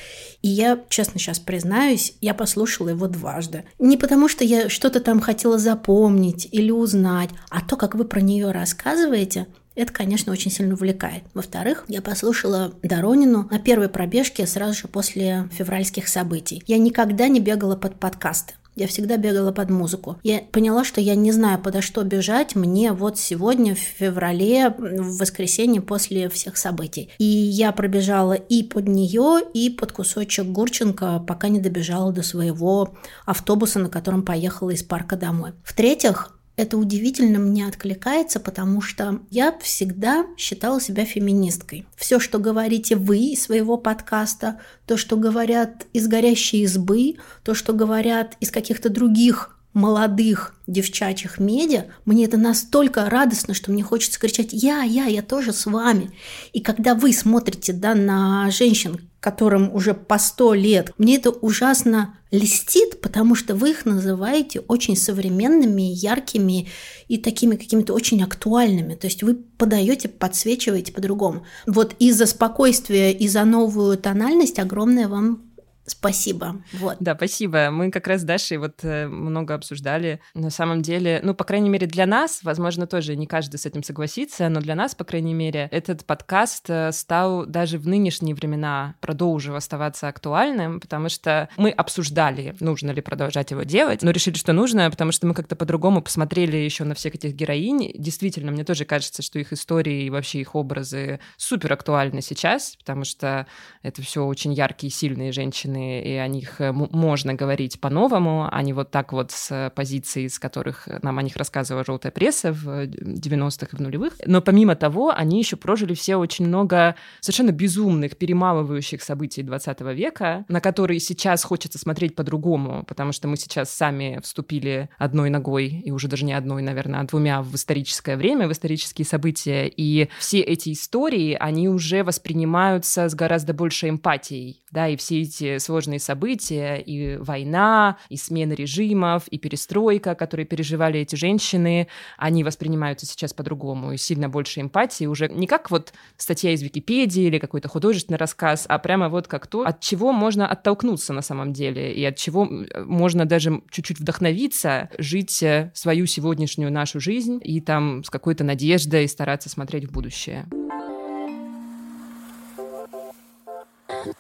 и 0.44 0.48
я, 0.48 0.80
честно 0.90 1.20
сейчас 1.20 1.40
признаюсь, 1.40 2.16
я 2.22 2.36
послушала 2.36 2.90
его 2.90 3.08
дважды. 3.08 3.66
Не 3.80 3.98
потому, 3.98 4.28
что 4.28 4.44
я 4.44 4.70
что-то 4.70 5.00
там 5.00 5.22
хотела 5.22 5.58
запомнить 5.58 6.48
или 6.52 6.70
узнать, 6.70 7.32
а 7.50 7.62
то, 7.62 7.78
как 7.78 7.96
вы 7.96 8.06
про 8.06 8.22
нее 8.22 8.52
рассказываете, 8.52 9.48
это, 9.80 9.94
конечно, 9.94 10.34
очень 10.34 10.52
сильно 10.52 10.74
увлекает. 10.74 11.24
Во-вторых, 11.34 11.86
я 11.88 12.02
послушала 12.02 12.74
Доронину 12.84 13.48
на 13.50 13.60
первой 13.60 13.88
пробежке 13.88 14.46
сразу 14.46 14.74
же 14.74 14.88
после 14.90 15.48
февральских 15.54 16.10
событий. 16.10 16.62
Я 16.68 16.78
никогда 16.78 17.30
не 17.30 17.40
бегала 17.40 17.78
под 17.78 17.98
подкасты. 17.98 18.56
Я 18.76 18.88
всегда 18.88 19.18
бегала 19.18 19.52
под 19.52 19.70
музыку. 19.70 20.18
Я 20.24 20.40
поняла, 20.52 20.84
что 20.84 21.00
я 21.02 21.16
не 21.16 21.32
знаю, 21.32 21.60
подо 21.60 21.82
что 21.82 22.04
бежать 22.04 22.56
мне 22.56 22.92
вот 22.92 23.18
сегодня, 23.18 23.74
в 23.74 23.80
феврале, 23.80 24.70
в 24.70 25.18
воскресенье 25.18 25.82
после 25.82 26.30
всех 26.30 26.58
событий. 26.58 27.10
И 27.18 27.26
я 27.26 27.72
пробежала 27.72 28.34
и 28.34 28.64
под 28.64 28.88
нее, 28.88 29.40
и 29.54 29.70
под 29.70 29.94
кусочек 29.94 30.46
Гурченко, 30.46 31.24
пока 31.28 31.48
не 31.48 31.60
добежала 31.60 32.12
до 32.12 32.22
своего 32.22 32.96
автобуса, 33.26 33.80
на 33.80 33.90
котором 33.90 34.24
поехала 34.24 34.70
из 34.72 34.84
парка 34.84 35.16
домой. 35.16 35.52
В-третьих, 35.64 36.39
это 36.60 36.78
удивительно 36.78 37.40
мне 37.40 37.66
откликается, 37.66 38.42
потому 38.42 38.82
что 38.82 39.22
я 39.32 39.58
всегда 39.60 40.26
считала 40.36 40.82
себя 40.82 41.06
феминисткой. 41.06 41.88
Все, 41.96 42.20
что 42.20 42.38
говорите 42.38 42.98
вы 42.98 43.20
из 43.20 43.44
своего 43.44 43.78
подкаста, 43.78 44.60
то, 44.86 44.98
что 44.98 45.16
говорят 45.16 45.86
из 45.94 46.10
горящей 46.10 46.64
избы, 46.64 47.16
то, 47.46 47.54
что 47.54 47.72
говорят 47.72 48.36
из 48.42 48.52
каких-то 48.52 48.90
других 48.90 49.58
молодых 49.74 50.56
девчачьих 50.68 51.40
медиа, 51.40 51.86
мне 52.06 52.26
это 52.26 52.38
настолько 52.38 53.10
радостно, 53.10 53.54
что 53.54 53.72
мне 53.72 53.84
хочется 53.84 54.20
кричать 54.20 54.50
«Я, 54.52 54.82
я, 54.84 55.06
я 55.06 55.22
тоже 55.22 55.54
с 55.54 55.66
вами». 55.66 56.12
И 56.54 56.60
когда 56.60 56.96
вы 56.96 57.14
смотрите 57.14 57.74
да, 57.74 57.96
на 57.96 58.50
женщин, 58.52 59.10
которым 59.20 59.74
уже 59.74 59.94
по 59.94 60.18
сто 60.18 60.54
лет, 60.54 60.94
мне 60.98 61.18
это 61.18 61.30
ужасно 61.30 62.16
льстит, 62.32 63.02
потому 63.02 63.36
что 63.36 63.56
вы 63.56 63.72
их 63.72 63.86
называете 63.86 64.60
очень 64.62 64.96
современными, 64.96 65.82
яркими 65.82 66.68
и 67.08 67.18
такими 67.18 67.56
какими-то 67.56 67.94
очень 67.94 68.24
актуальными. 68.24 68.96
То 68.96 69.08
есть 69.08 69.24
вы 69.24 69.36
подаете, 69.36 70.08
подсвечиваете 70.08 70.94
по-другому. 70.94 71.44
Вот 71.66 71.96
из-за 72.00 72.28
спокойствия 72.28 73.12
и 73.12 73.28
за 73.28 73.44
новую 73.46 73.98
тональность 73.98 74.60
огромное 74.60 75.08
вам 75.08 75.49
Спасибо. 75.90 76.62
Вот. 76.74 76.98
Да, 77.00 77.16
спасибо. 77.16 77.70
Мы 77.72 77.92
как 77.92 78.08
раз 78.08 78.22
с 78.22 78.24
Дашей 78.24 78.58
вот 78.58 78.84
э, 78.84 79.08
много 79.08 79.54
обсуждали. 79.54 80.20
На 80.34 80.50
самом 80.50 80.82
деле, 80.82 81.20
ну, 81.24 81.34
по 81.34 81.44
крайней 81.44 81.70
мере, 81.70 81.88
для 81.88 82.06
нас, 82.06 82.40
возможно, 82.44 82.88
тоже 82.88 83.16
не 83.16 83.28
каждый 83.28 83.58
с 83.58 83.66
этим 83.66 83.84
согласится, 83.84 84.50
но 84.50 84.60
для 84.62 84.76
нас, 84.76 84.96
по 84.96 85.04
крайней 85.04 85.34
мере, 85.34 85.68
этот 85.72 86.06
подкаст 86.06 86.70
э, 86.70 86.92
стал 86.92 87.46
даже 87.46 87.78
в 87.78 87.88
нынешние 87.88 88.36
времена 88.36 88.96
продолжив 89.02 89.56
оставаться 89.56 90.08
актуальным, 90.08 90.80
потому 90.80 91.10
что 91.10 91.50
мы 91.58 91.72
обсуждали, 91.72 92.56
нужно 92.60 92.92
ли 92.92 93.02
продолжать 93.02 93.52
его 93.52 93.64
делать, 93.64 94.02
но 94.02 94.12
решили, 94.12 94.36
что 94.36 94.54
нужно, 94.54 94.90
потому 94.90 95.12
что 95.12 95.28
мы 95.28 95.34
как-то 95.34 95.56
по-другому 95.56 96.02
посмотрели 96.02 96.58
еще 96.58 96.84
на 96.84 96.96
всех 96.96 97.16
этих 97.16 97.34
героинь. 97.34 97.92
Действительно, 97.96 98.52
мне 98.52 98.64
тоже 98.64 98.86
кажется, 98.86 99.22
что 99.22 99.40
их 99.40 99.54
истории 99.54 100.04
и 100.04 100.10
вообще 100.10 100.42
их 100.42 100.56
образы 100.56 101.20
супер 101.38 101.74
актуальны 101.74 102.22
сейчас, 102.22 102.76
потому 102.78 103.04
что 103.04 103.48
это 103.82 104.02
все 104.02 104.26
очень 104.26 104.54
яркие, 104.54 104.92
сильные 104.92 105.32
женщины, 105.32 105.79
женщины, 105.80 106.02
и 106.02 106.16
о 106.16 106.28
них 106.28 106.62
э, 106.62 106.72
можно 106.72 107.34
говорить 107.34 107.80
по-новому, 107.80 108.48
а 108.52 108.62
не 108.62 108.74
вот 108.74 108.92
так 108.92 109.14
вот 109.14 109.32
с 109.32 109.72
позиции, 109.76 110.28
с 110.28 110.40
которых 110.40 110.88
нам 111.02 111.18
о 111.18 111.24
них 111.24 111.36
рассказывала 111.36 111.84
желтая 111.86 112.12
пресса 112.12 112.52
в 112.52 112.86
90-х 112.86 113.68
и 113.72 113.76
в 113.76 113.80
нулевых. 113.80 114.14
Но 114.26 114.42
помимо 114.42 114.76
того, 114.76 115.12
они 115.16 115.40
еще 115.40 115.56
прожили 115.56 115.94
все 115.94 116.18
очень 116.18 116.48
много 116.48 116.96
совершенно 117.20 117.52
безумных, 117.52 118.18
перемалывающих 118.18 119.02
событий 119.02 119.44
20 119.44 119.82
века, 119.82 120.46
на 120.48 120.62
которые 120.62 121.00
сейчас 121.00 121.44
хочется 121.44 121.78
смотреть 121.78 122.16
по-другому, 122.16 122.84
потому 122.88 123.12
что 123.12 123.28
мы 123.28 123.38
сейчас 123.38 123.70
сами 123.70 124.20
вступили 124.24 124.90
одной 124.98 125.30
ногой, 125.30 125.68
и 125.68 125.92
уже 125.92 126.08
даже 126.08 126.26
не 126.26 126.34
одной, 126.34 126.62
наверное, 126.62 127.02
а 127.02 127.04
двумя 127.04 127.42
в 127.42 127.56
историческое 127.56 128.18
время, 128.18 128.48
в 128.48 128.52
исторические 128.52 129.06
события, 129.06 129.68
и 129.68 130.10
все 130.20 130.40
эти 130.40 130.74
истории, 130.74 131.38
они 131.40 131.70
уже 131.70 132.04
воспринимаются 132.04 133.10
с 133.10 133.16
гораздо 133.16 133.54
большей 133.54 133.90
эмпатией, 133.90 134.64
да, 134.72 134.88
и 134.88 134.96
все 134.96 135.22
эти 135.22 135.59
сложные 135.60 136.00
события, 136.00 136.76
и 136.78 137.18
война, 137.18 137.98
и 138.10 138.18
смена 138.18 138.54
режимов, 138.54 139.28
и 139.28 139.38
перестройка, 139.38 140.16
которые 140.16 140.46
переживали 140.46 141.00
эти 141.00 141.16
женщины, 141.16 141.88
они 142.18 142.44
воспринимаются 142.44 143.06
сейчас 143.06 143.34
по-другому, 143.34 143.94
и 143.94 143.98
сильно 143.98 144.30
больше 144.30 144.62
эмпатии, 144.62 145.06
уже 145.06 145.30
не 145.30 145.48
как 145.48 145.72
вот 145.72 145.94
статья 146.18 146.52
из 146.52 146.62
Википедии 146.62 147.24
или 147.24 147.40
какой-то 147.40 147.68
художественный 147.68 148.18
рассказ, 148.18 148.66
а 148.68 148.80
прямо 148.80 149.10
вот 149.10 149.28
как 149.28 149.48
то, 149.48 149.62
от 149.62 149.80
чего 149.80 150.12
можно 150.12 150.48
оттолкнуться 150.48 151.14
на 151.14 151.22
самом 151.22 151.54
деле, 151.54 151.94
и 151.94 152.04
от 152.04 152.16
чего 152.16 152.50
можно 152.86 153.26
даже 153.26 153.62
чуть-чуть 153.70 154.00
вдохновиться, 154.00 154.90
жить 154.98 155.42
э, 155.44 155.72
свою 155.74 156.06
сегодняшнюю 156.06 156.72
нашу 156.72 157.00
жизнь 157.00 157.40
и 157.44 157.62
там 157.62 158.04
с 158.04 158.10
какой-то 158.10 158.44
надеждой 158.44 159.08
стараться 159.08 159.50
смотреть 159.50 159.86
в 159.86 159.92
будущее. 159.92 160.48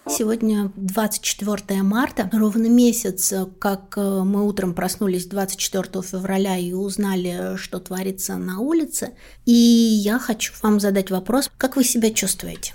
Сегодня 0.07 0.71
24 0.75 1.83
марта, 1.83 2.29
ровно 2.33 2.67
месяц, 2.67 3.33
как 3.59 3.97
э, 3.97 4.01
мы 4.23 4.45
утром 4.45 4.73
проснулись 4.73 5.25
24 5.25 6.03
февраля 6.03 6.57
и 6.57 6.73
узнали, 6.73 7.57
что 7.57 7.79
творится 7.79 8.37
на 8.37 8.59
улице. 8.59 9.11
И 9.45 9.53
я 9.53 10.19
хочу 10.19 10.53
вам 10.61 10.79
задать 10.79 11.11
вопрос, 11.11 11.49
как 11.57 11.75
вы 11.75 11.83
себя 11.83 12.11
чувствуете? 12.11 12.73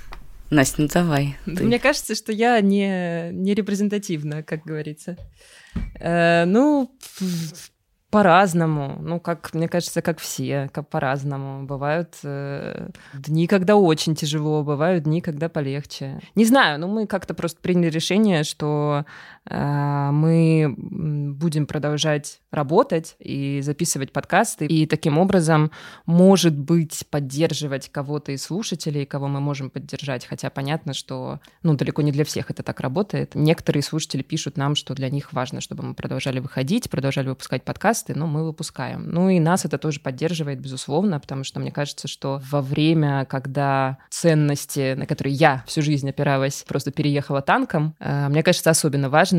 Настя, 0.51 0.83
ну 0.83 0.89
давай. 0.93 1.37
Ты. 1.45 1.65
Мне 1.65 1.79
кажется, 1.79 2.15
что 2.15 2.33
я 2.33 2.61
не, 2.61 3.31
не 3.33 3.55
репрезентативна, 3.55 4.43
как 4.43 4.65
говорится. 4.65 5.17
Э, 5.99 6.45
ну, 6.45 6.97
по-разному. 8.15 8.97
Ну, 9.01 9.19
как, 9.19 9.53
мне 9.55 9.69
кажется, 9.69 10.01
как 10.01 10.21
все, 10.21 10.71
как 10.73 10.89
по-разному. 10.89 11.67
Бывают 11.67 12.15
э, 12.23 12.91
дни, 13.13 13.49
когда 13.49 13.75
очень 13.75 14.15
тяжело, 14.15 14.63
бывают 14.63 15.03
дни, 15.03 15.21
когда 15.21 15.49
полегче. 15.49 16.21
Не 16.37 16.45
знаю, 16.45 16.79
ну 16.79 16.87
мы 16.87 17.09
как-то 17.09 17.35
просто 17.35 17.61
приняли 17.61 17.91
решение, 17.91 18.45
что 18.45 19.05
мы 19.51 20.75
будем 20.77 21.67
продолжать 21.67 22.41
работать 22.51 23.17
и 23.19 23.61
записывать 23.63 24.13
подкасты, 24.13 24.67
и 24.67 24.87
таким 24.87 25.19
образом, 25.19 25.71
может 26.07 26.57
быть, 26.57 27.05
поддерживать 27.11 27.91
кого-то 27.91 28.33
из 28.33 28.45
слушателей, 28.45 29.05
кого 29.05 29.29
мы 29.29 29.41
можем 29.41 29.71
поддержать. 29.71 30.25
Хотя 30.25 30.51
понятно, 30.51 30.95
что 30.95 31.41
ну, 31.63 31.75
далеко 31.75 32.03
не 32.03 32.13
для 32.13 32.25
всех 32.25 32.51
это 32.51 32.63
так 32.63 32.81
работает. 32.81 33.35
Некоторые 33.35 33.83
слушатели 33.83 34.23
пишут 34.23 34.57
нам, 34.57 34.75
что 34.75 34.95
для 34.95 35.11
них 35.11 35.33
важно, 35.33 35.61
чтобы 35.61 35.83
мы 35.83 35.95
продолжали 35.95 36.39
выходить, 36.39 36.89
продолжали 36.89 37.29
выпускать 37.29 37.65
подкасты, 37.65 38.15
но 38.15 38.27
мы 38.27 38.45
выпускаем. 38.45 39.11
Ну 39.11 39.29
и 39.29 39.41
нас 39.41 39.65
это 39.65 39.79
тоже 39.79 40.01
поддерживает, 40.01 40.61
безусловно, 40.61 41.21
потому 41.21 41.45
что 41.45 41.61
мне 41.61 41.73
кажется, 41.73 42.09
что 42.09 42.41
во 42.51 42.63
время, 42.63 43.25
когда 43.27 43.99
ценности, 44.11 44.95
на 44.95 45.07
которые 45.07 45.35
я 45.35 45.65
всю 45.67 45.83
жизнь 45.83 46.09
опиралась, 46.09 46.65
просто 46.67 46.93
переехала 46.93 47.43
танком, 47.43 47.95
э, 47.99 48.29
мне 48.29 48.43
кажется, 48.43 48.71
особенно 48.71 49.11
важно 49.11 49.34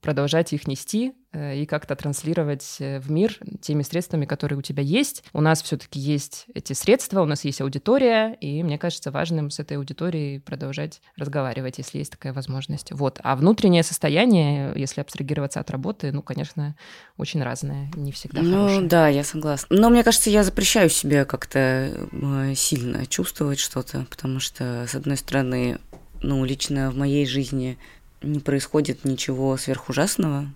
продолжать 0.00 0.52
их 0.52 0.66
нести, 0.66 1.14
Э, 1.36 1.54
и 1.56 1.66
как-то 1.66 1.94
транслировать 1.96 2.76
э, 2.78 2.98
в 2.98 3.10
мир 3.10 3.38
теми 3.60 3.82
средствами, 3.82 4.24
которые 4.24 4.58
у 4.58 4.62
тебя 4.62 4.82
есть. 4.82 5.22
У 5.34 5.42
нас 5.42 5.62
все-таки 5.62 6.00
есть 6.00 6.46
эти 6.54 6.72
средства, 6.72 7.20
у 7.20 7.26
нас 7.26 7.44
есть 7.44 7.60
аудитория, 7.60 8.36
и 8.40 8.62
мне 8.62 8.78
кажется 8.78 9.10
важным 9.10 9.50
с 9.50 9.58
этой 9.58 9.76
аудиторией 9.76 10.40
продолжать 10.40 11.02
разговаривать, 11.16 11.76
если 11.76 11.98
есть 11.98 12.12
такая 12.12 12.32
возможность. 12.32 12.90
Вот. 12.92 13.20
А 13.22 13.36
внутреннее 13.36 13.82
состояние, 13.82 14.72
если 14.76 15.02
абстрагироваться 15.02 15.60
от 15.60 15.70
работы, 15.70 16.10
ну, 16.10 16.22
конечно, 16.22 16.74
очень 17.18 17.42
разное, 17.42 17.90
не 17.94 18.12
всегда 18.12 18.40
Ну, 18.40 18.68
хорошее. 18.68 18.88
да, 18.88 19.08
я 19.08 19.22
согласна. 19.22 19.76
Но 19.76 19.90
мне 19.90 20.04
кажется, 20.04 20.30
я 20.30 20.42
запрещаю 20.42 20.88
себе 20.88 21.26
как-то 21.26 21.58
э, 21.58 22.54
сильно 22.54 23.04
чувствовать 23.04 23.58
что-то, 23.58 24.06
потому 24.08 24.40
что, 24.40 24.86
с 24.88 24.94
одной 24.94 25.18
стороны, 25.18 25.78
ну, 26.22 26.44
лично 26.44 26.90
в 26.90 26.96
моей 26.96 27.26
жизни 27.26 27.78
не 28.26 28.40
происходит 28.40 29.04
ничего 29.04 29.56
сверхужасного, 29.56 30.46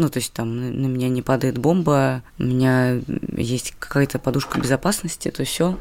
ну, 0.00 0.08
то 0.08 0.18
есть 0.18 0.32
там 0.32 0.56
на 0.56 0.86
меня 0.86 1.08
не 1.10 1.20
падает 1.20 1.58
бомба, 1.58 2.22
у 2.38 2.44
меня 2.44 3.00
есть 3.36 3.74
какая-то 3.78 4.18
подушка 4.18 4.58
безопасности, 4.58 5.30
то 5.30 5.44
все. 5.44 5.78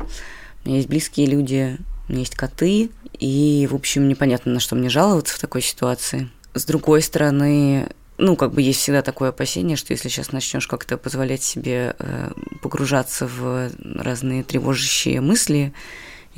У 0.64 0.68
меня 0.68 0.78
есть 0.78 0.90
близкие 0.90 1.26
люди, 1.28 1.78
у 2.08 2.12
меня 2.12 2.20
есть 2.20 2.36
коты, 2.36 2.90
и, 3.18 3.68
в 3.72 3.76
общем, 3.76 4.10
непонятно, 4.10 4.52
на 4.52 4.60
что 4.60 4.76
мне 4.76 4.90
жаловаться 4.90 5.36
в 5.36 5.40
такой 5.40 5.62
ситуации. 5.62 6.30
С 6.54 6.66
другой 6.66 7.02
стороны, 7.02 7.88
ну, 8.18 8.36
как 8.36 8.52
бы 8.52 8.62
есть 8.62 8.82
всегда 8.82 9.02
такое 9.02 9.30
опасение, 9.30 9.78
что 9.78 9.94
если 9.94 10.10
сейчас 10.10 10.34
начнешь 10.34 10.68
как-то 10.68 10.98
позволять 10.98 11.42
себе 11.42 11.96
э, 11.98 12.32
погружаться 12.62 13.26
в 13.26 13.72
разные 13.80 14.44
тревожащие 14.44 15.22
мысли, 15.22 15.74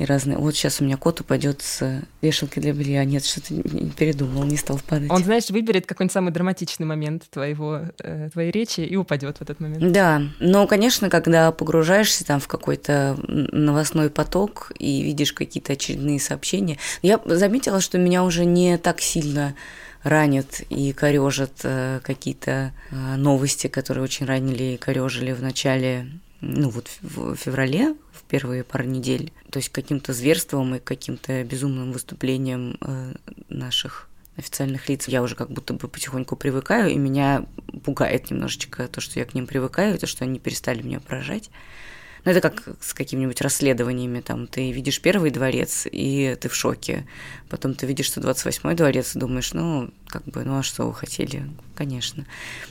и 0.02 0.06
разные. 0.06 0.38
Вот 0.38 0.54
сейчас 0.54 0.80
у 0.80 0.84
меня 0.84 0.96
кот 0.96 1.20
упадет 1.20 1.62
с 1.62 2.02
вешалки 2.20 2.58
для 2.58 2.72
белья. 2.72 3.04
Нет, 3.04 3.24
что-то 3.24 3.54
не 3.54 3.90
передумал, 3.90 4.44
не 4.44 4.56
стал 4.56 4.80
падать. 4.86 5.10
Он, 5.10 5.22
знаешь, 5.22 5.50
выберет 5.50 5.86
какой-нибудь 5.86 6.12
самый 6.12 6.32
драматичный 6.32 6.86
момент 6.86 7.24
твоего, 7.30 7.80
э, 8.02 8.30
твоей 8.32 8.50
речи 8.50 8.80
и 8.80 8.96
упадет 8.96 9.38
в 9.38 9.42
этот 9.42 9.60
момент. 9.60 9.92
Да, 9.92 10.22
но, 10.40 10.66
конечно, 10.66 11.10
когда 11.10 11.52
погружаешься 11.52 12.24
там 12.24 12.40
в 12.40 12.48
какой-то 12.48 13.18
новостной 13.26 14.10
поток 14.10 14.72
и 14.78 15.02
видишь 15.02 15.32
какие-то 15.32 15.74
очередные 15.74 16.20
сообщения, 16.20 16.78
я 17.02 17.20
заметила, 17.24 17.80
что 17.80 17.98
меня 17.98 18.24
уже 18.24 18.44
не 18.44 18.78
так 18.78 19.00
сильно 19.00 19.54
ранят 20.02 20.62
и 20.68 20.92
корежат 20.92 21.52
э, 21.62 22.00
какие-то 22.02 22.72
э, 22.90 23.16
новости, 23.16 23.68
которые 23.68 24.04
очень 24.04 24.26
ранили 24.26 24.74
и 24.74 24.76
корежили 24.76 25.32
в 25.32 25.42
начале, 25.42 26.08
ну 26.42 26.68
вот 26.68 26.90
в 27.00 27.36
феврале 27.36 27.94
первые 28.28 28.64
пару 28.64 28.84
недель. 28.84 29.32
То 29.50 29.58
есть 29.58 29.68
каким-то 29.68 30.12
зверством 30.12 30.74
и 30.74 30.78
каким-то 30.80 31.44
безумным 31.44 31.92
выступлением 31.92 32.78
э, 32.80 33.14
наших 33.48 34.08
официальных 34.36 34.88
лиц 34.88 35.06
я 35.08 35.22
уже 35.22 35.36
как 35.36 35.50
будто 35.50 35.74
бы 35.74 35.86
потихоньку 35.86 36.36
привыкаю, 36.36 36.90
и 36.90 36.96
меня 36.96 37.44
пугает 37.84 38.30
немножечко 38.30 38.88
то, 38.88 39.00
что 39.00 39.18
я 39.18 39.26
к 39.26 39.34
ним 39.34 39.46
привыкаю, 39.46 39.98
то, 39.98 40.06
что 40.06 40.24
они 40.24 40.38
перестали 40.38 40.82
меня 40.82 41.00
поражать. 41.00 41.50
Ну, 42.24 42.30
это 42.30 42.40
как 42.40 42.76
с 42.80 42.94
какими-нибудь 42.94 43.40
расследованиями, 43.40 44.20
там, 44.20 44.46
ты 44.46 44.70
видишь 44.70 45.00
первый 45.00 45.30
дворец, 45.30 45.86
и 45.90 46.36
ты 46.40 46.48
в 46.48 46.54
шоке. 46.54 47.06
Потом 47.48 47.74
ты 47.74 47.86
видишь 47.86 48.10
128-й 48.16 48.74
дворец, 48.74 49.16
и 49.16 49.18
думаешь, 49.18 49.52
ну, 49.52 49.90
как 50.06 50.24
бы, 50.24 50.44
ну, 50.44 50.58
а 50.58 50.62
что 50.62 50.86
вы 50.86 50.94
хотели? 50.94 51.48
Конечно. 51.74 52.26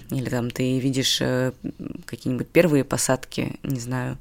Или 0.09 0.29
там 0.29 0.51
ты 0.51 0.79
видишь 0.79 1.19
э, 1.21 1.51
какие-нибудь 2.05 2.47
первые 2.47 2.83
посадки, 2.85 3.59
не 3.63 3.79
знаю, 3.79 4.17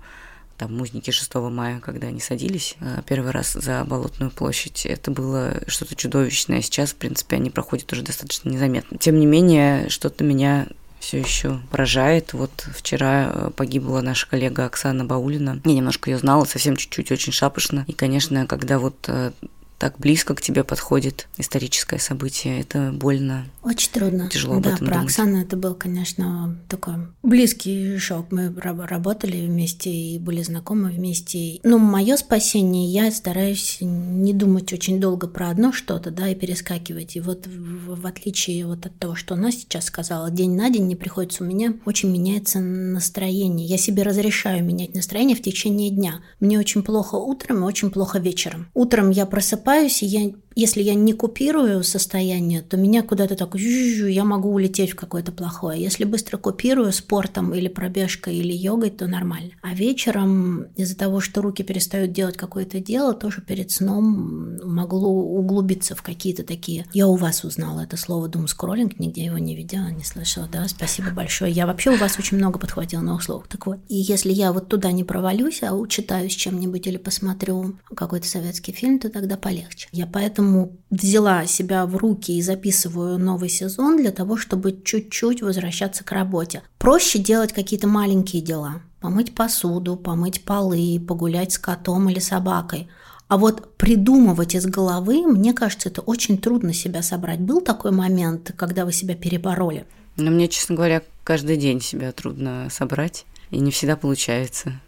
там 0.61 0.77
музники 0.77 1.11
6 1.11 1.35
мая, 1.37 1.81
когда 1.81 2.09
они 2.09 2.21
садились 2.21 2.77
э, 2.81 3.01
первый 3.07 3.31
раз 3.31 3.55
за 3.55 3.83
Болотную 3.85 4.31
площадь, 4.31 4.85
это 4.85 5.11
было 5.11 5.63
что-то 5.67 5.97
чудовищное. 5.97 6.61
Сейчас, 6.61 6.91
в 6.91 6.97
принципе, 6.97 7.37
они 7.37 7.49
проходят 7.49 7.91
уже 7.93 8.03
достаточно 8.03 8.51
незаметно. 8.51 8.99
Тем 8.99 9.19
не 9.19 9.25
менее, 9.25 9.89
что-то 9.89 10.23
меня 10.23 10.67
все 11.00 11.19
еще 11.19 11.61
поражает. 11.71 12.35
Вот 12.35 12.69
вчера 12.73 13.30
э, 13.33 13.50
погибла 13.57 14.00
наша 14.02 14.28
коллега 14.28 14.66
Оксана 14.66 15.04
Баулина. 15.04 15.61
Я 15.64 15.75
немножко 15.75 16.11
ее 16.11 16.19
знала, 16.19 16.45
совсем 16.45 16.76
чуть-чуть, 16.76 17.11
очень 17.11 17.33
шапошно. 17.33 17.85
И, 17.88 17.92
конечно, 17.92 18.47
когда 18.47 18.78
вот 18.78 18.97
э, 19.09 19.33
так 19.81 19.99
близко 19.99 20.35
к 20.35 20.43
тебе 20.43 20.63
подходит 20.63 21.27
историческое 21.39 21.99
событие. 21.99 22.61
Это 22.61 22.93
больно. 22.93 23.47
Очень 23.63 23.91
трудно. 23.91 24.29
Тяжело 24.29 24.57
об 24.57 24.63
да, 24.63 24.75
этом 24.75 24.87
про 24.87 24.97
думать. 24.97 25.11
Оксану 25.11 25.41
это 25.41 25.57
был, 25.57 25.75
конечно, 25.75 26.59
такой 26.69 26.97
близкий 27.23 27.97
шок. 27.97 28.27
Мы 28.31 28.55
работали 28.55 29.47
вместе 29.47 29.91
и 29.91 30.19
были 30.19 30.43
знакомы 30.43 30.91
вместе. 30.91 31.61
Но 31.63 31.79
мое 31.79 32.19
спасение, 32.19 32.93
я 32.93 33.11
стараюсь 33.11 33.79
не 33.81 34.35
думать 34.35 34.71
очень 34.75 35.01
долго 35.01 35.27
про 35.27 35.49
одно 35.49 35.73
что-то, 35.73 36.11
да, 36.11 36.29
и 36.29 36.35
перескакивать. 36.35 37.17
И 37.17 37.21
вот 37.21 37.47
в, 37.47 38.03
в 38.03 38.07
отличие 38.07 38.67
вот 38.67 38.85
от 38.85 38.99
того, 38.99 39.15
что 39.15 39.35
она 39.35 39.51
сейчас 39.51 39.87
сказала, 39.87 40.31
день 40.31 40.57
на 40.57 40.69
день 40.69 40.89
не 40.89 40.97
приходится, 40.97 41.43
у 41.43 41.47
меня 41.47 41.73
очень 41.87 42.13
меняется 42.13 42.61
настроение. 42.61 43.67
Я 43.67 43.79
себе 43.79 44.03
разрешаю 44.03 44.63
менять 44.63 44.95
настроение 44.95 45.37
в 45.37 45.43
течение 45.43 45.89
дня. 45.89 46.21
Мне 46.39 46.59
очень 46.59 46.83
плохо 46.83 47.15
утром 47.15 47.61
и 47.61 47.67
очень 47.67 47.91
плохо 47.91 48.19
вечером. 48.19 48.69
Утром 48.75 49.09
я 49.09 49.25
просыпаюсь 49.25 49.70
просыпаюсь, 49.71 50.03
и 50.03 50.07
я 50.07 50.33
если 50.54 50.83
я 50.83 50.95
не 50.95 51.12
купирую 51.12 51.83
состояние, 51.85 52.62
то 52.62 52.76
меня 52.76 53.02
куда-то 53.02 53.37
так 53.37 53.54
я 53.54 54.25
могу 54.25 54.52
улететь 54.52 54.92
в 54.92 54.97
какое-то 54.97 55.33
плохое. 55.33 55.80
Если 55.80 56.04
быстро 56.04 56.37
купирую 56.37 56.92
спортом 56.92 57.54
или 57.54 57.69
пробежкой 57.69 58.37
или 58.37 58.52
йогой, 58.52 58.90
то 58.90 59.07
нормально. 59.07 59.52
А 59.62 59.75
вечером 59.75 60.64
из-за 60.76 60.97
того, 60.97 61.21
что 61.21 61.42
руки 61.42 61.62
перестают 61.62 62.12
делать 62.12 62.37
какое-то 62.37 62.80
дело, 62.80 63.14
тоже 63.14 63.40
перед 63.40 63.71
сном 63.71 64.59
могло 64.64 65.11
углубиться 65.11 65.95
в 65.95 66.02
какие-то 66.02 66.45
такие. 66.45 66.87
Я 66.92 67.07
у 67.07 67.16
вас 67.16 67.45
узнала 67.45 67.80
это 67.80 67.97
слово 67.97 68.28
думскроллинг, 68.28 68.99
нигде 68.99 69.25
его 69.25 69.38
не 69.38 69.57
видела, 69.57 69.88
не 69.88 70.04
слышала. 70.04 70.49
Да, 70.50 70.66
спасибо 70.69 71.11
большое. 71.11 71.52
Я 71.52 71.66
вообще 71.66 71.90
у 71.90 71.97
вас 71.97 72.19
очень 72.19 72.37
много 72.37 72.59
подхватила 72.59 73.00
новых 73.00 73.23
слов. 73.23 73.45
Так 73.49 73.66
вот, 73.66 73.78
и 73.88 73.97
если 73.97 74.33
я 74.33 74.52
вот 74.52 74.69
туда 74.69 74.92
не 74.92 75.04
провалюсь, 75.04 75.62
а 75.62 75.75
учитаюсь 75.75 76.35
чем-нибудь 76.35 76.87
или 76.87 76.97
посмотрю 76.97 77.76
какой-то 77.95 78.26
советский 78.26 78.73
фильм, 78.73 78.99
то 78.99 79.11
тогда 79.11 79.37
полегче. 79.37 79.88
Я 79.92 80.07
поэтому 80.07 80.40
поэтому 80.41 80.79
взяла 80.91 81.47
себя 81.47 81.85
в 81.87 81.97
руки 81.97 82.33
и 82.33 82.43
записываю 82.43 83.19
новый 83.19 83.49
сезон 83.49 83.99
для 83.99 84.11
того, 84.11 84.37
чтобы 84.37 84.81
чуть-чуть 84.83 85.43
возвращаться 85.43 86.03
к 86.03 86.13
работе. 86.13 86.63
Проще 86.79 87.19
делать 87.19 87.53
какие-то 87.53 87.87
маленькие 87.87 88.43
дела. 88.43 88.81
Помыть 89.01 89.35
посуду, 89.35 89.97
помыть 89.97 90.43
полы, 90.45 90.99
погулять 91.07 91.53
с 91.53 91.59
котом 91.59 92.09
или 92.09 92.21
собакой. 92.21 92.89
А 93.29 93.37
вот 93.37 93.77
придумывать 93.77 94.55
из 94.55 94.67
головы, 94.67 95.27
мне 95.27 95.53
кажется, 95.53 95.91
это 95.91 96.01
очень 96.01 96.39
трудно 96.39 96.73
себя 96.73 97.03
собрать. 97.03 97.39
Был 97.39 97.61
такой 97.61 97.93
момент, 97.93 98.53
когда 98.57 98.85
вы 98.85 98.93
себя 98.93 99.15
перебороли? 99.15 99.85
Но 100.17 100.31
мне, 100.31 100.49
честно 100.49 100.75
говоря, 100.75 101.03
каждый 101.23 101.57
день 101.57 101.81
себя 101.81 102.13
трудно 102.13 102.69
собрать, 102.71 103.27
и 103.51 103.61
не 103.61 103.71
всегда 103.71 103.97
получается. 103.97 104.81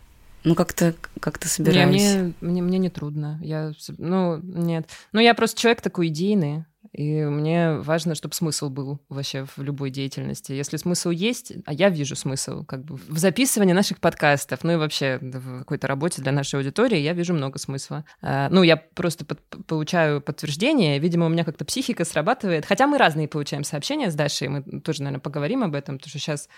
Ну, 0.45 0.55
как-то 0.55 0.95
как 1.21 1.43
собираюсь. 1.45 2.03
Не, 2.03 2.19
мне, 2.19 2.35
мне, 2.41 2.63
мне 2.63 2.79
не 2.79 2.91
трудно. 2.91 3.39
Я, 3.43 3.73
ну, 3.99 4.39
нет. 4.43 4.89
Ну, 5.13 5.21
я 5.21 5.35
просто 5.35 5.61
человек 5.61 5.81
такой 5.81 6.09
идейный. 6.09 6.65
И 6.93 7.25
мне 7.25 7.77
важно, 7.77 8.15
чтобы 8.15 8.35
смысл 8.35 8.69
был 8.69 9.01
вообще 9.09 9.47
в 9.57 9.63
любой 9.63 9.91
деятельности. 9.91 10.53
Если 10.53 10.77
смысл 10.77 11.11
есть, 11.11 11.53
а 11.65 11.73
я 11.73 11.89
вижу 11.89 12.17
смысл 12.17 12.65
как 12.65 12.85
бы 12.85 12.97
в 12.97 13.19
записывании 13.19 13.73
наших 13.73 13.99
подкастов, 13.99 14.63
ну 14.63 14.73
и 14.73 14.77
вообще 14.77 15.19
в 15.23 15.61
какой-то 15.61 15.87
работе 15.87 16.21
для 16.21 16.33
нашей 16.33 16.57
аудитории, 16.57 16.99
я 16.99 17.15
вижу 17.15 17.33
много 17.33 17.59
смысла. 17.59 18.05
А, 18.21 18.49
ну, 18.51 18.63
я 18.63 18.77
просто 18.77 19.25
под, 19.25 19.41
получаю 19.67 20.21
подтверждение, 20.21 20.99
видимо, 20.99 21.27
у 21.27 21.29
меня 21.31 21.45
как-то 21.45 21.65
психика 21.65 22.05
срабатывает. 22.05 22.67
Хотя 22.67 22.87
мы 22.87 22.99
разные 22.99 23.27
получаем 23.27 23.65
сообщения 23.65 24.11
с 24.11 24.15
Дашей, 24.15 24.49
мы 24.49 24.63
тоже, 24.81 25.03
наверное, 25.03 25.23
поговорим 25.23 25.63
об 25.63 25.75
этом, 25.75 25.97
потому 25.97 26.11
что 26.11 26.19
сейчас 26.19 26.49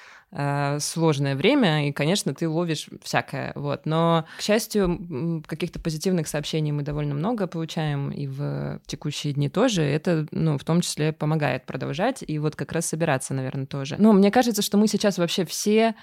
сложное 0.80 1.36
время, 1.36 1.88
и, 1.88 1.92
конечно, 1.92 2.34
ты 2.34 2.48
ловишь 2.48 2.88
всякое, 3.02 3.52
вот. 3.54 3.86
Но, 3.86 4.24
к 4.38 4.42
счастью, 4.42 5.42
каких-то 5.46 5.78
позитивных 5.78 6.26
сообщений 6.26 6.72
мы 6.72 6.82
довольно 6.82 7.14
много 7.14 7.46
получаем, 7.46 8.10
и 8.10 8.26
в 8.26 8.80
текущие 8.86 9.32
дни 9.32 9.48
тоже. 9.48 9.82
Это 9.82 10.26
ну, 10.32 10.58
в 10.58 10.64
том 10.64 10.80
числе 10.80 11.12
помогает 11.12 11.66
продолжать 11.66 12.24
и 12.26 12.38
вот 12.38 12.56
как 12.56 12.72
раз 12.72 12.86
собираться, 12.86 13.34
наверное, 13.34 13.66
тоже. 13.66 13.96
Но 13.98 14.12
мне 14.12 14.30
кажется, 14.30 14.62
что 14.62 14.76
мы 14.76 14.88
сейчас 14.88 15.18
вообще 15.18 15.44
все 15.44 15.94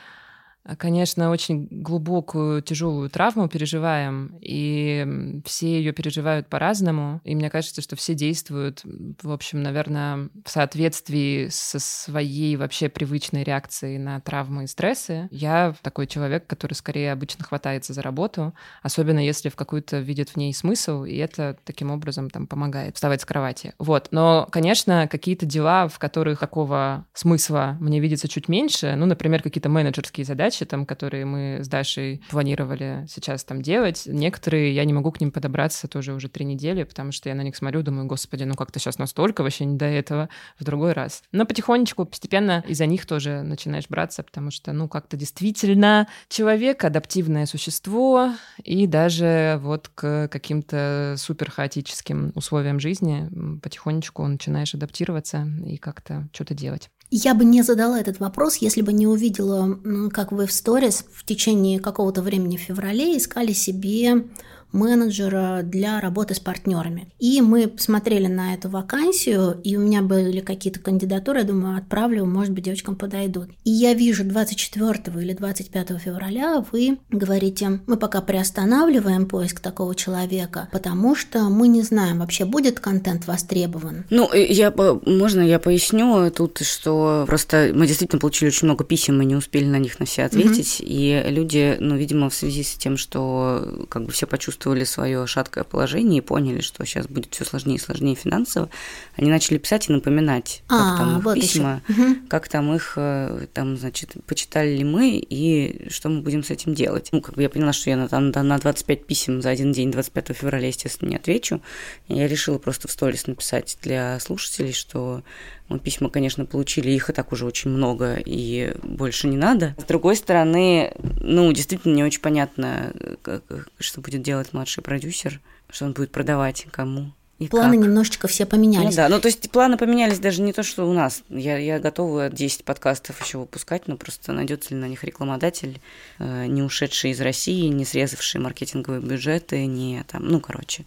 конечно, 0.78 1.30
очень 1.30 1.68
глубокую, 1.70 2.62
тяжелую 2.62 3.10
травму 3.10 3.48
переживаем, 3.48 4.38
и 4.42 5.42
все 5.46 5.80
ее 5.80 5.92
переживают 5.92 6.48
по-разному. 6.48 7.22
И 7.24 7.36
мне 7.36 7.50
кажется, 7.50 7.82
что 7.82 7.96
все 7.96 8.14
действуют, 8.14 8.82
в 8.84 9.32
общем, 9.32 9.62
наверное, 9.62 10.30
в 10.46 10.50
соответствии 10.50 11.48
со 11.50 11.80
своей 11.80 12.56
вообще 12.56 12.90
привычной 12.90 13.44
реакцией 13.44 13.98
на 13.98 14.20
травмы 14.20 14.66
и 14.66 14.68
стрессы. 14.68 15.28
Я 15.32 15.74
такой 15.82 16.08
человек, 16.08 16.48
который 16.48 16.74
скорее 16.74 17.12
обычно 17.12 17.44
хватается 17.44 17.94
за 17.94 18.02
работу, 18.02 18.54
особенно 18.82 19.20
если 19.20 19.50
в 19.50 19.56
какую-то 19.56 20.00
видит 20.00 20.30
в 20.30 20.38
ней 20.38 20.54
смысл, 20.54 21.04
и 21.04 21.16
это 21.16 21.58
таким 21.64 21.92
образом 21.92 22.30
там 22.30 22.48
помогает 22.48 22.96
вставать 22.96 23.22
с 23.22 23.26
кровати. 23.26 23.74
Вот. 23.80 24.10
Но, 24.12 24.48
конечно, 24.52 25.08
какие-то 25.08 25.46
дела, 25.46 25.88
в 25.88 25.98
которых 26.00 26.40
такого 26.40 27.06
смысла 27.14 27.78
мне 27.80 28.00
видится 28.00 28.28
чуть 28.28 28.48
меньше, 28.48 28.96
ну, 28.96 29.06
например, 29.06 29.42
какие-то 29.42 29.70
менеджерские 29.70 30.26
задачи, 30.26 30.51
задачи, 30.52 30.66
там, 30.66 30.86
которые 30.86 31.26
мы 31.26 31.60
с 31.62 31.68
Дашей 31.68 32.22
планировали 32.30 33.06
сейчас 33.10 33.44
там 33.44 33.62
делать. 33.62 34.04
Некоторые 34.06 34.76
я 34.76 34.84
не 34.86 34.94
могу 34.94 35.12
к 35.12 35.22
ним 35.22 35.32
подобраться 35.32 35.88
тоже 35.88 36.14
уже 36.14 36.28
три 36.28 36.46
недели, 36.46 36.84
потому 36.84 37.12
что 37.12 37.30
я 37.30 37.36
на 37.36 37.42
них 37.42 37.56
смотрю, 37.56 37.84
думаю, 37.84 38.06
господи, 38.06 38.44
ну 38.44 38.56
как-то 38.56 38.80
сейчас 38.80 39.00
настолько 39.00 39.44
вообще 39.44 39.66
не 39.66 39.78
до 39.78 39.86
этого 39.86 40.30
в 40.60 40.64
другой 40.64 40.94
раз. 40.94 41.24
Но 41.32 41.46
потихонечку, 41.46 42.06
постепенно 42.06 42.64
из-за 42.68 42.86
них 42.86 43.06
тоже 43.06 43.42
начинаешь 43.44 43.86
браться, 43.88 44.24
потому 44.24 44.52
что, 44.52 44.74
ну, 44.74 44.88
как-то 44.88 45.16
действительно 45.18 46.08
человек— 46.28 46.84
адаптивное 46.92 47.46
существо, 47.46 48.32
и 48.64 48.88
даже 48.88 49.60
вот 49.62 49.90
к 49.96 50.28
каким-то 50.28 51.16
супер 51.18 51.50
хаотическим 51.50 52.34
условиям 52.36 52.80
жизни 52.80 53.30
потихонечку 53.62 54.28
начинаешь 54.28 54.74
адаптироваться 54.74 55.48
и 55.66 55.78
как-то 55.78 56.28
что-то 56.34 56.54
делать. 56.54 56.90
Я 57.14 57.34
бы 57.34 57.44
не 57.44 57.62
задала 57.62 58.00
этот 58.00 58.22
вопрос, 58.22 58.56
если 58.56 58.82
бы 58.82 58.94
не 58.94 59.06
увидела, 59.06 59.78
как 60.12 60.32
вы 60.32 60.48
в 60.48 60.52
сторис 60.54 61.04
в 61.14 61.26
течение 61.26 61.78
какого-то 61.78 62.22
времени 62.22 62.56
в 62.56 62.62
феврале 62.62 63.18
искали 63.18 63.52
себе 63.52 64.28
менеджера 64.72 65.62
для 65.64 66.00
работы 66.00 66.36
с 66.36 66.40
партнерами. 66.40 67.08
И 67.20 67.42
мы 67.42 67.72
смотрели 67.78 68.28
на 68.28 68.54
эту 68.54 68.70
вакансию, 68.70 69.60
и 69.64 69.76
у 69.76 69.82
меня 69.82 70.02
были 70.02 70.40
какие-то 70.40 70.80
кандидатуры, 70.80 71.40
я 71.40 71.46
думаю, 71.46 71.78
отправлю, 71.78 72.26
может 72.26 72.54
быть, 72.54 72.66
девочкам 72.66 72.96
подойдут. 72.96 73.50
И 73.64 73.72
я 73.72 73.94
вижу 73.94 74.24
24 74.24 75.22
или 75.22 75.34
25 75.34 76.00
февраля 76.00 76.64
вы 76.72 77.00
говорите, 77.10 77.82
мы 77.88 77.98
пока 77.98 78.22
приостанавливаем 78.22 79.28
поиск 79.28 79.60
такого 79.60 79.96
человека, 79.96 80.70
потому 80.72 81.16
что 81.16 81.50
мы 81.50 81.68
не 81.68 81.82
знаем, 81.82 82.20
вообще 82.20 82.46
будет 82.46 82.80
контент 82.80 83.28
востребован. 83.28 84.06
Ну, 84.10 84.34
я, 84.34 84.74
можно 85.06 85.42
я 85.42 85.60
поясню 85.60 86.32
тут, 86.32 86.60
что 86.60 87.26
просто 87.28 87.72
мы 87.74 87.88
действительно 87.88 88.20
получили 88.20 88.50
очень 88.50 88.66
много 88.66 88.84
писем, 88.84 89.18
мы 89.18 89.26
не 89.26 89.36
успели 89.36 89.66
на 89.66 89.78
них 89.78 90.00
на 90.00 90.06
все 90.06 90.24
ответить, 90.24 90.80
угу. 90.80 90.90
и 90.90 91.24
люди, 91.28 91.78
ну, 91.80 91.96
видимо, 91.96 92.30
в 92.30 92.36
связи 92.36 92.64
с 92.64 92.76
тем, 92.76 92.98
что 92.98 93.86
как 93.90 94.06
бы 94.06 94.12
все 94.12 94.28
почувствовали 94.28 94.61
почувствовали 94.62 94.84
свое 94.84 95.28
шаткое 95.28 95.64
положение 95.64 96.20
и 96.20 96.22
поняли, 96.22 96.62
что 96.62 96.86
сейчас 96.86 97.08
будет 97.08 97.34
все 97.34 97.46
сложнее 97.46 97.76
и 97.76 97.80
сложнее 97.80 98.16
финансово, 98.16 98.70
они 99.16 99.30
начали 99.30 99.58
писать 99.58 99.90
и 99.90 99.94
напоминать, 99.94 100.64
как 100.68 100.80
а, 100.80 100.98
там 100.98 101.18
их 101.18 101.24
вот 101.24 101.36
письма, 101.36 101.82
еще. 101.88 102.16
как 102.30 102.48
там 102.48 102.74
их, 102.74 102.94
э, 102.96 103.48
там, 103.54 103.78
значит, 103.78 104.14
почитали 104.28 104.78
ли 104.78 104.84
мы 104.84 105.18
и 105.18 105.90
что 105.90 106.10
мы 106.10 106.22
будем 106.22 106.44
с 106.44 106.52
этим 106.52 106.74
делать. 106.74 107.10
Ну, 107.12 107.22
как 107.22 107.36
бы 107.36 107.42
я 107.42 107.50
поняла, 107.50 107.74
что 107.74 107.90
я 107.90 107.98
на, 107.98 108.08
там, 108.08 108.30
на 108.30 108.58
25 108.58 109.06
писем 109.06 109.42
за 109.42 109.50
один 109.50 109.72
день, 109.72 109.92
25 109.92 110.38
февраля, 110.38 110.68
естественно, 110.68 111.10
не 111.10 111.16
отвечу. 111.16 111.62
Я 112.08 112.28
решила 112.28 112.60
просто 112.60 112.88
в 112.88 112.92
сторис 112.92 113.28
написать 113.28 113.78
для 113.82 114.20
слушателей, 114.20 114.74
что 114.74 115.24
мы 115.72 115.80
письма, 115.80 116.10
конечно, 116.10 116.46
получили, 116.46 116.92
их 116.92 117.10
и 117.10 117.14
так 117.14 117.32
уже 117.32 117.46
очень 117.46 117.72
много, 117.72 118.16
и 118.16 118.74
больше 118.84 119.28
не 119.28 119.38
надо. 119.38 119.76
С 119.80 119.84
другой 119.86 120.16
стороны, 120.16 120.94
ну, 121.20 121.52
действительно 121.54 121.96
не 121.96 122.04
очень 122.04 122.22
понятно, 122.22 122.94
как, 123.22 123.44
что 123.80 124.02
будет 124.02 124.22
делать 124.22 124.54
младший 124.54 124.84
продюсер, 124.84 125.40
что 125.70 125.86
он 125.86 125.94
будет 125.94 126.12
продавать 126.12 126.68
кому. 126.72 127.14
И 127.40 127.48
планы 127.48 127.78
как. 127.78 127.86
немножечко 127.86 128.28
все 128.28 128.46
поменялись. 128.46 128.92
Ну 128.92 128.96
да, 128.96 129.10
ну 129.10 129.20
то 129.20 129.28
есть 129.28 129.50
планы 129.50 129.76
поменялись 129.76 130.20
даже 130.20 130.44
не 130.44 130.54
то, 130.54 130.62
что 130.62 130.88
у 130.88 130.94
нас. 130.94 131.24
Я, 131.30 131.58
я 131.58 131.80
готова 131.80 132.30
10 132.30 132.64
подкастов 132.64 133.20
еще 133.26 133.40
выпускать, 133.40 133.88
но 133.88 133.98
просто 133.98 134.32
найдется 134.32 134.76
ли 134.76 134.80
на 134.80 134.86
них 134.86 135.04
рекламодатель, 135.04 135.82
э, 136.20 136.46
не 136.46 136.62
ушедший 136.62 137.10
из 137.10 137.20
России, 137.20 137.66
не 137.70 137.84
срезавший 137.84 138.40
маркетинговые 138.42 139.02
бюджеты, 139.02 139.66
не 139.66 140.04
там, 140.08 140.28
ну 140.28 140.40
короче, 140.40 140.86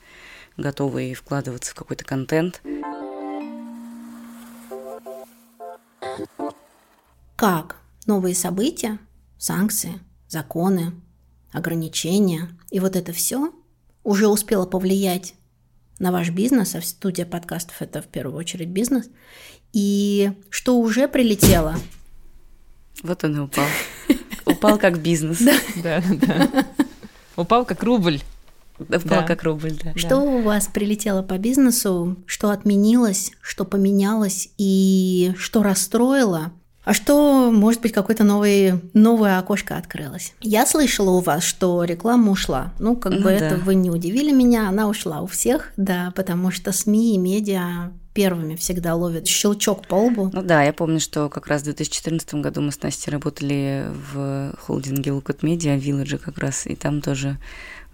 готовый 0.57 1.15
вкладываться 1.15 1.73
в 1.73 1.75
какой-то 1.75 2.05
контент. 2.05 2.63
Как 7.37 7.77
новые 8.07 8.35
события, 8.35 8.99
санкции, 9.39 10.01
законы, 10.29 10.93
ограничения 11.53 12.49
и 12.71 12.81
вот 12.81 12.97
это 12.97 13.13
все 13.13 13.53
уже 14.03 14.29
успело 14.29 14.67
повлиять 14.67 15.35
на 15.99 16.13
ваш 16.13 16.31
бизнес, 16.31 16.75
а 16.75 16.83
студия 16.83 17.25
подкастов 17.25 17.81
это 17.81 18.03
в 18.03 18.07
первую 18.07 18.37
очередь 18.37 18.69
бизнес, 18.69 19.09
и 19.73 20.33
что 20.51 20.79
уже 20.79 21.09
прилетело? 21.09 21.77
Вот 23.03 23.25
он 23.25 23.37
и 23.37 23.41
упал. 23.41 23.67
Упал 24.47 24.79
как 24.79 25.01
бизнес. 25.01 25.39
Да, 25.83 26.03
да. 26.21 26.67
Упал 27.37 27.65
как 27.65 27.83
рубль. 27.83 28.21
Упал 28.79 29.25
как 29.25 29.43
рубль, 29.45 29.79
да. 29.83 29.93
Что 29.97 30.19
у 30.19 30.43
вас 30.43 30.67
прилетело 30.67 31.23
по 31.23 31.39
бизнесу, 31.39 32.17
что 32.27 32.51
отменилось, 32.51 33.33
что 33.41 33.65
поменялось 33.65 34.51
и 34.59 35.33
что 35.37 35.63
расстроило, 35.63 36.53
а 36.85 36.93
что, 36.93 37.51
может 37.51 37.81
быть, 37.81 37.93
какое-то 37.93 38.25
новое, 38.25 38.81
новое 38.93 39.39
окошко 39.39 39.79
открылось? 39.79 40.35
Я 40.41 40.67
слышала 40.67 41.11
у 41.11 41.21
вас, 41.21 41.43
что 41.43 41.83
реклама 41.85 42.31
ушла. 42.31 42.75
Ну, 42.79 42.95
как 42.95 43.13
ну, 43.13 43.23
бы 43.23 43.31
да. 43.31 43.37
это 43.37 43.57
вы 43.57 43.75
не 43.75 43.91
удивили 43.91 44.33
меня, 44.33 44.69
она 44.69 44.87
ушла 44.87 45.23
у 45.23 45.27
всех, 45.27 45.73
да, 45.79 46.13
потому 46.15 46.51
что 46.51 46.73
СМИ 46.73 47.15
и 47.15 47.19
медиа 47.19 47.91
первыми 48.13 48.55
всегда 48.55 48.95
ловят 48.95 49.27
щелчок 49.27 49.87
по 49.89 49.95
лбу. 49.95 50.31
Ну 50.33 50.43
да, 50.43 50.63
я 50.63 50.73
помню, 50.73 51.01
что 51.01 51.29
как 51.31 51.47
раз 51.47 51.63
в 51.63 51.65
2014 51.65 52.35
году 52.35 52.61
мы 52.61 52.71
с 52.71 52.81
Настей 52.83 53.11
работали 53.11 53.87
в 54.13 54.55
холдинге 54.61 55.13
Лукат 55.13 55.43
Медиа, 55.43 55.77
Village 55.77 56.19
как 56.19 56.39
раз, 56.39 56.67
и 56.67 56.77
там 56.77 57.01
тоже 57.01 57.39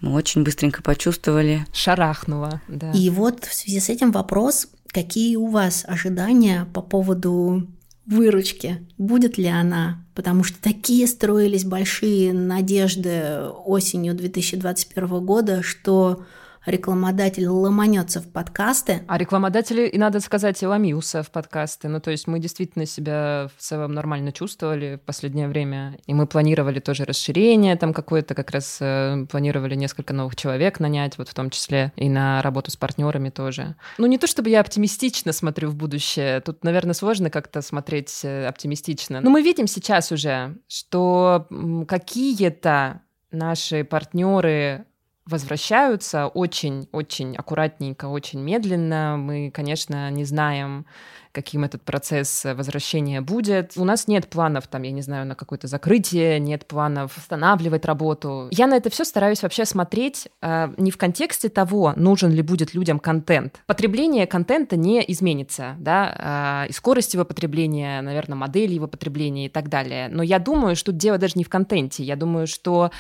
мы 0.01 0.13
очень 0.13 0.43
быстренько 0.43 0.83
почувствовали. 0.83 1.67
Шарахнуло, 1.73 2.61
да. 2.69 2.93
И 2.93 3.11
вот 3.11 3.45
в 3.45 3.55
связи 3.55 3.81
с 3.81 3.89
этим 3.89 4.13
вопрос, 4.13 4.69
какие 4.89 5.37
у 5.37 5.47
вас 5.47 5.85
ожидания 5.87 6.67
по 6.73 6.83
поводу 6.83 7.67
выручки, 8.07 8.87
будет 8.99 9.39
ли 9.39 9.47
она, 9.47 10.05
потому 10.15 10.43
что 10.43 10.61
такие 10.61 11.07
строились 11.07 11.65
большие 11.65 12.33
надежды 12.33 13.41
осенью 13.65 14.15
2021 14.15 15.25
года, 15.25 15.63
что 15.63 16.25
рекламодатель 16.67 17.47
ломанется 17.47 18.21
в 18.21 18.31
подкасты. 18.31 19.03
А 19.09 19.19
рекламодатели, 19.19 19.87
и 19.87 19.99
надо 19.99 20.21
сказать, 20.21 20.63
и 20.63 20.67
ломился 20.67 21.23
в 21.23 21.31
подкасты. 21.31 21.89
Ну, 21.89 22.01
то 22.01 22.11
есть 22.11 22.27
мы 22.27 22.39
действительно 22.39 22.87
себя 22.87 23.49
в 23.57 23.61
целом 23.61 23.93
нормально 23.93 24.33
чувствовали 24.33 24.97
в 24.97 25.07
последнее 25.07 25.49
время. 25.49 25.99
И 26.07 26.15
мы 26.15 26.27
планировали 26.27 26.81
тоже 26.81 27.05
расширение 27.05 27.77
там 27.77 27.93
какое-то, 27.93 28.35
как 28.35 28.51
раз 28.51 28.79
э, 28.81 29.27
планировали 29.31 29.75
несколько 29.75 30.13
новых 30.13 30.37
человек 30.37 30.81
нанять, 30.81 31.19
вот 31.19 31.29
в 31.29 31.35
том 31.35 31.51
числе 31.51 31.93
и 31.97 32.09
на 32.09 32.43
работу 32.43 32.71
с 32.71 32.77
партнерами 32.77 33.31
тоже. 33.31 33.77
Ну, 33.99 34.07
не 34.07 34.19
то 34.19 34.27
чтобы 34.27 34.51
я 34.51 34.61
оптимистично 34.61 35.33
смотрю 35.33 35.71
в 35.71 35.75
будущее. 35.75 36.41
Тут, 36.41 36.65
наверное, 36.65 36.95
сложно 36.95 37.31
как-то 37.31 37.63
смотреть 37.63 38.21
э, 38.25 38.47
оптимистично. 38.47 39.21
Но 39.21 39.31
мы 39.31 39.43
видим 39.43 39.67
сейчас 39.67 40.13
уже, 40.13 40.57
что 40.69 41.47
какие-то 41.89 43.03
наши 43.31 43.85
партнеры 43.85 44.87
возвращаются 45.31 46.27
очень-очень 46.27 47.37
аккуратненько, 47.37 48.07
очень 48.07 48.41
медленно. 48.41 49.17
Мы, 49.17 49.51
конечно, 49.51 50.11
не 50.11 50.25
знаем, 50.25 50.87
каким 51.33 51.65
этот 51.65 51.83
процесс 51.83 52.45
возвращения 52.45 53.21
будет. 53.21 53.73
У 53.77 53.85
нас 53.85 54.09
нет 54.09 54.29
планов, 54.29 54.67
там, 54.67 54.83
я 54.83 54.91
не 54.91 55.03
знаю, 55.03 55.27
на 55.27 55.35
какое-то 55.35 55.67
закрытие, 55.67 56.41
нет 56.41 56.67
планов 56.67 57.17
останавливать 57.17 57.85
работу. 57.85 58.49
Я 58.51 58.67
на 58.67 58.75
это 58.75 58.91
все 58.91 59.05
стараюсь 59.05 59.43
вообще 59.43 59.65
смотреть 59.65 60.29
э, 60.43 60.73
не 60.77 60.91
в 60.91 60.99
контексте 60.99 61.49
того, 61.49 61.93
нужен 61.97 62.33
ли 62.33 62.43
будет 62.43 62.75
людям 62.75 62.99
контент. 62.99 63.61
Потребление 63.67 64.27
контента 64.27 64.77
не 64.77 65.05
изменится, 65.13 65.77
да, 65.79 66.65
э, 66.67 66.71
и 66.71 66.73
скорость 66.73 67.15
его 67.15 67.25
потребления, 67.25 68.01
наверное, 68.03 68.37
модель 68.37 68.73
его 68.73 68.87
потребления 68.87 69.47
и 69.47 69.49
так 69.49 69.69
далее. 69.69 70.09
Но 70.09 70.23
я 70.23 70.39
думаю, 70.39 70.77
что 70.77 70.93
дело 70.93 71.19
даже 71.19 71.35
не 71.37 71.45
в 71.45 71.49
контенте. 71.49 72.03
Я 72.03 72.17
думаю, 72.17 72.47
что 72.47 72.91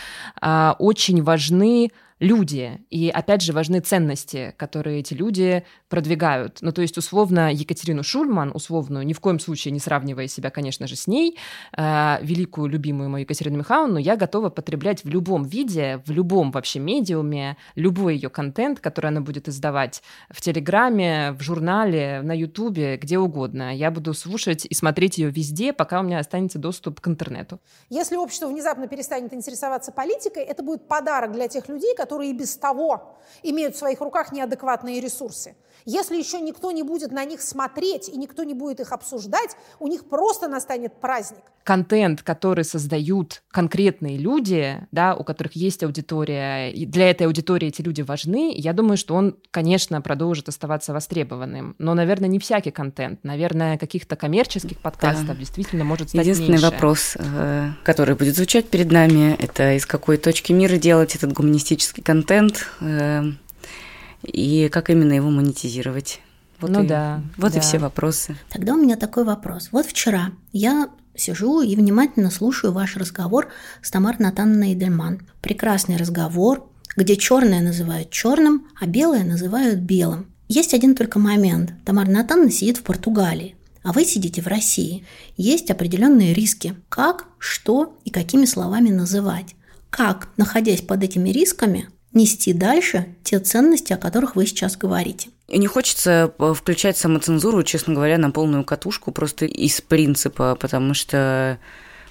э, 0.40 0.72
очень 0.78 1.22
важны 1.22 1.90
люди. 2.20 2.78
И 2.90 3.08
опять 3.08 3.42
же 3.42 3.52
важны 3.52 3.80
ценности, 3.80 4.54
которые 4.56 5.00
эти 5.00 5.14
люди 5.14 5.64
продвигают. 5.88 6.58
Ну, 6.60 6.70
то 6.70 6.82
есть, 6.82 6.96
условно, 6.98 7.52
Екатерину 7.52 8.04
Шу 8.04 8.19
Шульман, 8.20 8.52
условную, 8.54 9.06
ни 9.06 9.12
в 9.12 9.20
коем 9.20 9.40
случае 9.40 9.72
не 9.72 9.78
сравнивая 9.80 10.28
себя, 10.28 10.50
конечно 10.50 10.86
же, 10.86 10.96
с 10.96 11.06
ней, 11.06 11.38
э, 11.76 12.18
великую, 12.22 12.68
любимую 12.68 13.08
мою 13.08 13.22
Екатерину 13.22 13.58
Михайловну, 13.58 13.98
я 13.98 14.16
готова 14.16 14.50
потреблять 14.50 15.04
в 15.04 15.08
любом 15.08 15.44
виде, 15.44 16.02
в 16.06 16.10
любом 16.10 16.50
вообще 16.50 16.80
медиуме, 16.80 17.56
любой 17.76 18.16
ее 18.16 18.28
контент, 18.28 18.80
который 18.80 19.06
она 19.06 19.20
будет 19.20 19.48
издавать 19.48 20.02
в 20.30 20.40
Телеграме, 20.40 21.32
в 21.32 21.42
журнале, 21.42 22.20
на 22.22 22.32
Ютубе, 22.36 22.96
где 22.96 23.18
угодно. 23.18 23.74
Я 23.74 23.90
буду 23.90 24.12
слушать 24.12 24.66
и 24.66 24.74
смотреть 24.74 25.18
ее 25.18 25.30
везде, 25.30 25.72
пока 25.72 26.00
у 26.00 26.02
меня 26.02 26.18
останется 26.18 26.58
доступ 26.58 27.00
к 27.00 27.08
интернету. 27.08 27.58
Если 27.88 28.16
общество 28.16 28.48
внезапно 28.48 28.86
перестанет 28.86 29.32
интересоваться 29.32 29.92
политикой, 29.92 30.42
это 30.42 30.62
будет 30.62 30.86
подарок 30.88 31.32
для 31.32 31.48
тех 31.48 31.68
людей, 31.68 31.94
которые 31.96 32.30
и 32.30 32.34
без 32.34 32.56
того 32.56 33.16
имеют 33.42 33.74
в 33.74 33.78
своих 33.78 34.00
руках 34.00 34.32
неадекватные 34.32 35.00
ресурсы. 35.00 35.54
Если 35.84 36.16
еще 36.16 36.40
никто 36.40 36.70
не 36.70 36.82
будет 36.82 37.12
на 37.12 37.24
них 37.24 37.40
смотреть 37.40 38.08
и 38.08 38.16
никто 38.16 38.44
не 38.44 38.54
будет 38.54 38.80
их 38.80 38.92
обсуждать, 38.92 39.56
у 39.78 39.88
них 39.88 40.04
просто 40.08 40.48
настанет 40.48 41.00
праздник. 41.00 41.42
Контент, 41.64 42.22
который 42.22 42.64
создают 42.64 43.42
конкретные 43.50 44.16
люди, 44.16 44.86
да, 44.92 45.14
у 45.14 45.24
которых 45.24 45.54
есть 45.56 45.82
аудитория, 45.82 46.70
и 46.70 46.86
для 46.86 47.10
этой 47.10 47.26
аудитории 47.26 47.68
эти 47.68 47.82
люди 47.82 48.00
важны, 48.02 48.52
я 48.56 48.72
думаю, 48.72 48.96
что 48.96 49.14
он, 49.14 49.36
конечно, 49.50 50.00
продолжит 50.00 50.48
оставаться 50.48 50.92
востребованным. 50.92 51.74
Но, 51.78 51.94
наверное, 51.94 52.28
не 52.28 52.38
всякий 52.38 52.70
контент. 52.70 53.22
Наверное, 53.24 53.76
каких-то 53.76 54.16
коммерческих 54.16 54.78
подкастов 54.78 55.26
да. 55.28 55.34
действительно 55.34 55.84
может 55.84 56.08
стать 56.08 56.22
Единственный 56.22 56.52
меньше. 56.52 56.70
вопрос, 56.70 57.16
э, 57.16 57.70
который 57.84 58.14
будет 58.14 58.36
звучать 58.36 58.68
перед 58.68 58.90
нами, 58.90 59.36
это 59.38 59.76
из 59.76 59.86
какой 59.86 60.16
точки 60.16 60.52
мира 60.52 60.76
делать 60.76 61.14
этот 61.14 61.32
гуманистический 61.32 62.02
контент, 62.02 62.66
э, 62.80 63.32
и 64.22 64.68
как 64.68 64.90
именно 64.90 65.12
его 65.12 65.30
монетизировать. 65.30 66.20
Вот 66.60 66.70
ну 66.70 66.84
и, 66.84 66.86
да. 66.86 67.22
Вот 67.36 67.52
да. 67.52 67.58
и 67.58 67.60
все 67.60 67.78
вопросы. 67.78 68.36
Тогда 68.50 68.74
у 68.74 68.76
меня 68.76 68.96
такой 68.96 69.24
вопрос. 69.24 69.68
Вот 69.72 69.86
вчера 69.86 70.30
я 70.52 70.90
сижу 71.14 71.62
и 71.62 71.74
внимательно 71.76 72.30
слушаю 72.30 72.72
ваш 72.72 72.96
разговор 72.96 73.48
с 73.82 73.90
Тамарой 73.90 74.18
Натановной 74.20 74.74
Эдельман. 74.74 75.26
Прекрасный 75.40 75.96
разговор, 75.96 76.68
где 76.96 77.16
черное 77.16 77.62
называют 77.62 78.10
черным, 78.10 78.66
а 78.78 78.86
белое 78.86 79.24
называют 79.24 79.80
белым. 79.80 80.26
Есть 80.48 80.74
один 80.74 80.94
только 80.94 81.18
момент. 81.18 81.72
Тамара 81.84 82.10
Натановна 82.10 82.50
сидит 82.50 82.78
в 82.78 82.82
Португалии, 82.82 83.56
а 83.82 83.92
вы 83.92 84.04
сидите 84.04 84.42
в 84.42 84.48
России. 84.48 85.04
Есть 85.36 85.70
определенные 85.70 86.34
риски. 86.34 86.74
Как, 86.88 87.26
что 87.38 87.96
и 88.04 88.10
какими 88.10 88.44
словами 88.46 88.90
называть. 88.90 89.54
Как, 89.90 90.28
находясь 90.36 90.82
под 90.82 91.02
этими 91.02 91.30
рисками, 91.30 91.88
нести 92.12 92.52
дальше 92.52 93.14
те 93.22 93.38
ценности, 93.38 93.92
о 93.92 93.96
которых 93.96 94.36
вы 94.36 94.46
сейчас 94.46 94.76
говорите. 94.76 95.30
И 95.48 95.58
не 95.58 95.66
хочется 95.66 96.32
э, 96.38 96.54
включать 96.54 96.96
самоцензуру, 96.96 97.62
честно 97.62 97.94
говоря, 97.94 98.18
на 98.18 98.30
полную 98.30 98.64
катушку, 98.64 99.12
просто 99.12 99.46
из 99.46 99.80
принципа, 99.80 100.56
потому 100.56 100.94
что 100.94 101.58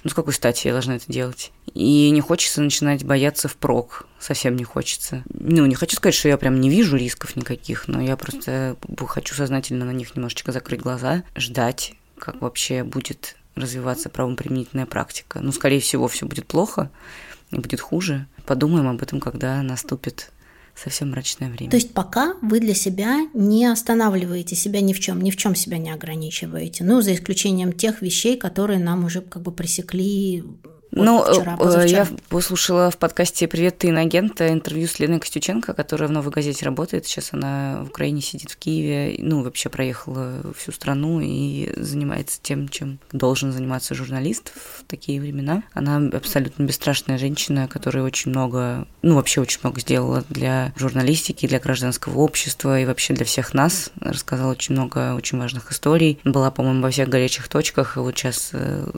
ну, 0.02 0.10
с 0.10 0.14
какой 0.14 0.32
стати 0.32 0.66
я 0.66 0.72
должна 0.72 0.96
это 0.96 1.12
делать? 1.12 1.52
И 1.74 2.10
не 2.10 2.20
хочется 2.20 2.62
начинать 2.62 3.04
бояться 3.04 3.48
впрок. 3.48 4.06
Совсем 4.18 4.56
не 4.56 4.64
хочется. 4.64 5.24
Ну, 5.32 5.66
не 5.66 5.74
хочу 5.74 5.96
сказать, 5.96 6.14
что 6.14 6.28
я 6.28 6.38
прям 6.38 6.58
не 6.60 6.70
вижу 6.70 6.96
рисков 6.96 7.36
никаких, 7.36 7.86
но 7.86 8.00
я 8.00 8.16
просто 8.16 8.76
хочу 9.06 9.34
сознательно 9.34 9.84
на 9.84 9.90
них 9.90 10.16
немножечко 10.16 10.52
закрыть 10.52 10.80
глаза, 10.80 11.22
ждать, 11.36 11.94
как 12.18 12.40
вообще 12.40 12.82
будет 12.82 13.36
развиваться 13.54 14.08
правоприменительная 14.08 14.86
практика. 14.86 15.40
Ну, 15.40 15.52
скорее 15.52 15.80
всего, 15.80 16.08
все 16.08 16.24
будет 16.24 16.46
плохо, 16.46 16.90
и 17.50 17.56
будет 17.56 17.80
хуже. 17.80 18.26
Подумаем 18.50 18.88
об 18.88 19.00
этом, 19.00 19.20
когда 19.20 19.62
наступит 19.62 20.32
совсем 20.74 21.12
мрачное 21.12 21.50
время. 21.50 21.70
То 21.70 21.76
есть 21.76 21.94
пока 21.94 22.34
вы 22.42 22.58
для 22.58 22.74
себя 22.74 23.28
не 23.32 23.64
останавливаете 23.64 24.56
себя 24.56 24.80
ни 24.80 24.92
в 24.92 24.98
чем, 24.98 25.20
ни 25.20 25.30
в 25.30 25.36
чем 25.36 25.54
себя 25.54 25.78
не 25.78 25.92
ограничиваете. 25.92 26.82
Ну, 26.82 27.00
за 27.00 27.14
исключением 27.14 27.72
тех 27.72 28.02
вещей, 28.02 28.36
которые 28.36 28.80
нам 28.80 29.04
уже 29.04 29.20
как 29.20 29.42
бы 29.42 29.52
пресекли 29.52 30.42
вот 30.92 31.04
ну, 31.04 31.24
вчера, 31.24 31.56
э, 31.60 31.88
я 31.88 32.08
послушала 32.28 32.90
в 32.90 32.96
подкасте 32.96 33.46
«Привет, 33.46 33.78
ты 33.78 33.90
инагента» 33.90 34.48
интервью 34.48 34.88
с 34.88 34.98
Леной 34.98 35.20
Костюченко, 35.20 35.72
которая 35.72 36.08
в 36.08 36.12
«Новой 36.12 36.32
газете» 36.32 36.64
работает. 36.64 37.06
Сейчас 37.06 37.32
она 37.32 37.82
в 37.84 37.88
Украине 37.88 38.20
сидит 38.20 38.50
в 38.50 38.56
Киеве. 38.56 39.14
Ну, 39.18 39.44
вообще 39.44 39.68
проехала 39.68 40.42
всю 40.56 40.72
страну 40.72 41.20
и 41.20 41.72
занимается 41.76 42.40
тем, 42.42 42.68
чем 42.68 42.98
должен 43.12 43.52
заниматься 43.52 43.94
журналист 43.94 44.52
в 44.52 44.84
такие 44.88 45.20
времена. 45.20 45.62
Она 45.74 45.98
абсолютно 46.12 46.64
бесстрашная 46.64 47.18
женщина, 47.18 47.68
которая 47.68 48.02
очень 48.02 48.32
много, 48.32 48.88
ну, 49.02 49.14
вообще 49.14 49.40
очень 49.40 49.60
много 49.62 49.80
сделала 49.80 50.24
для 50.28 50.72
журналистики, 50.76 51.46
для 51.46 51.60
гражданского 51.60 52.18
общества 52.18 52.80
и 52.80 52.84
вообще 52.84 53.14
для 53.14 53.24
всех 53.24 53.54
нас. 53.54 53.92
Рассказала 54.00 54.50
очень 54.50 54.74
много 54.74 55.14
очень 55.14 55.38
важных 55.38 55.70
историй. 55.70 56.18
Была, 56.24 56.50
по-моему, 56.50 56.82
во 56.82 56.90
всех 56.90 57.08
горячих 57.08 57.46
точках, 57.46 57.96
и 57.96 58.00
вот 58.00 58.18
сейчас 58.18 58.50
э, 58.54 58.90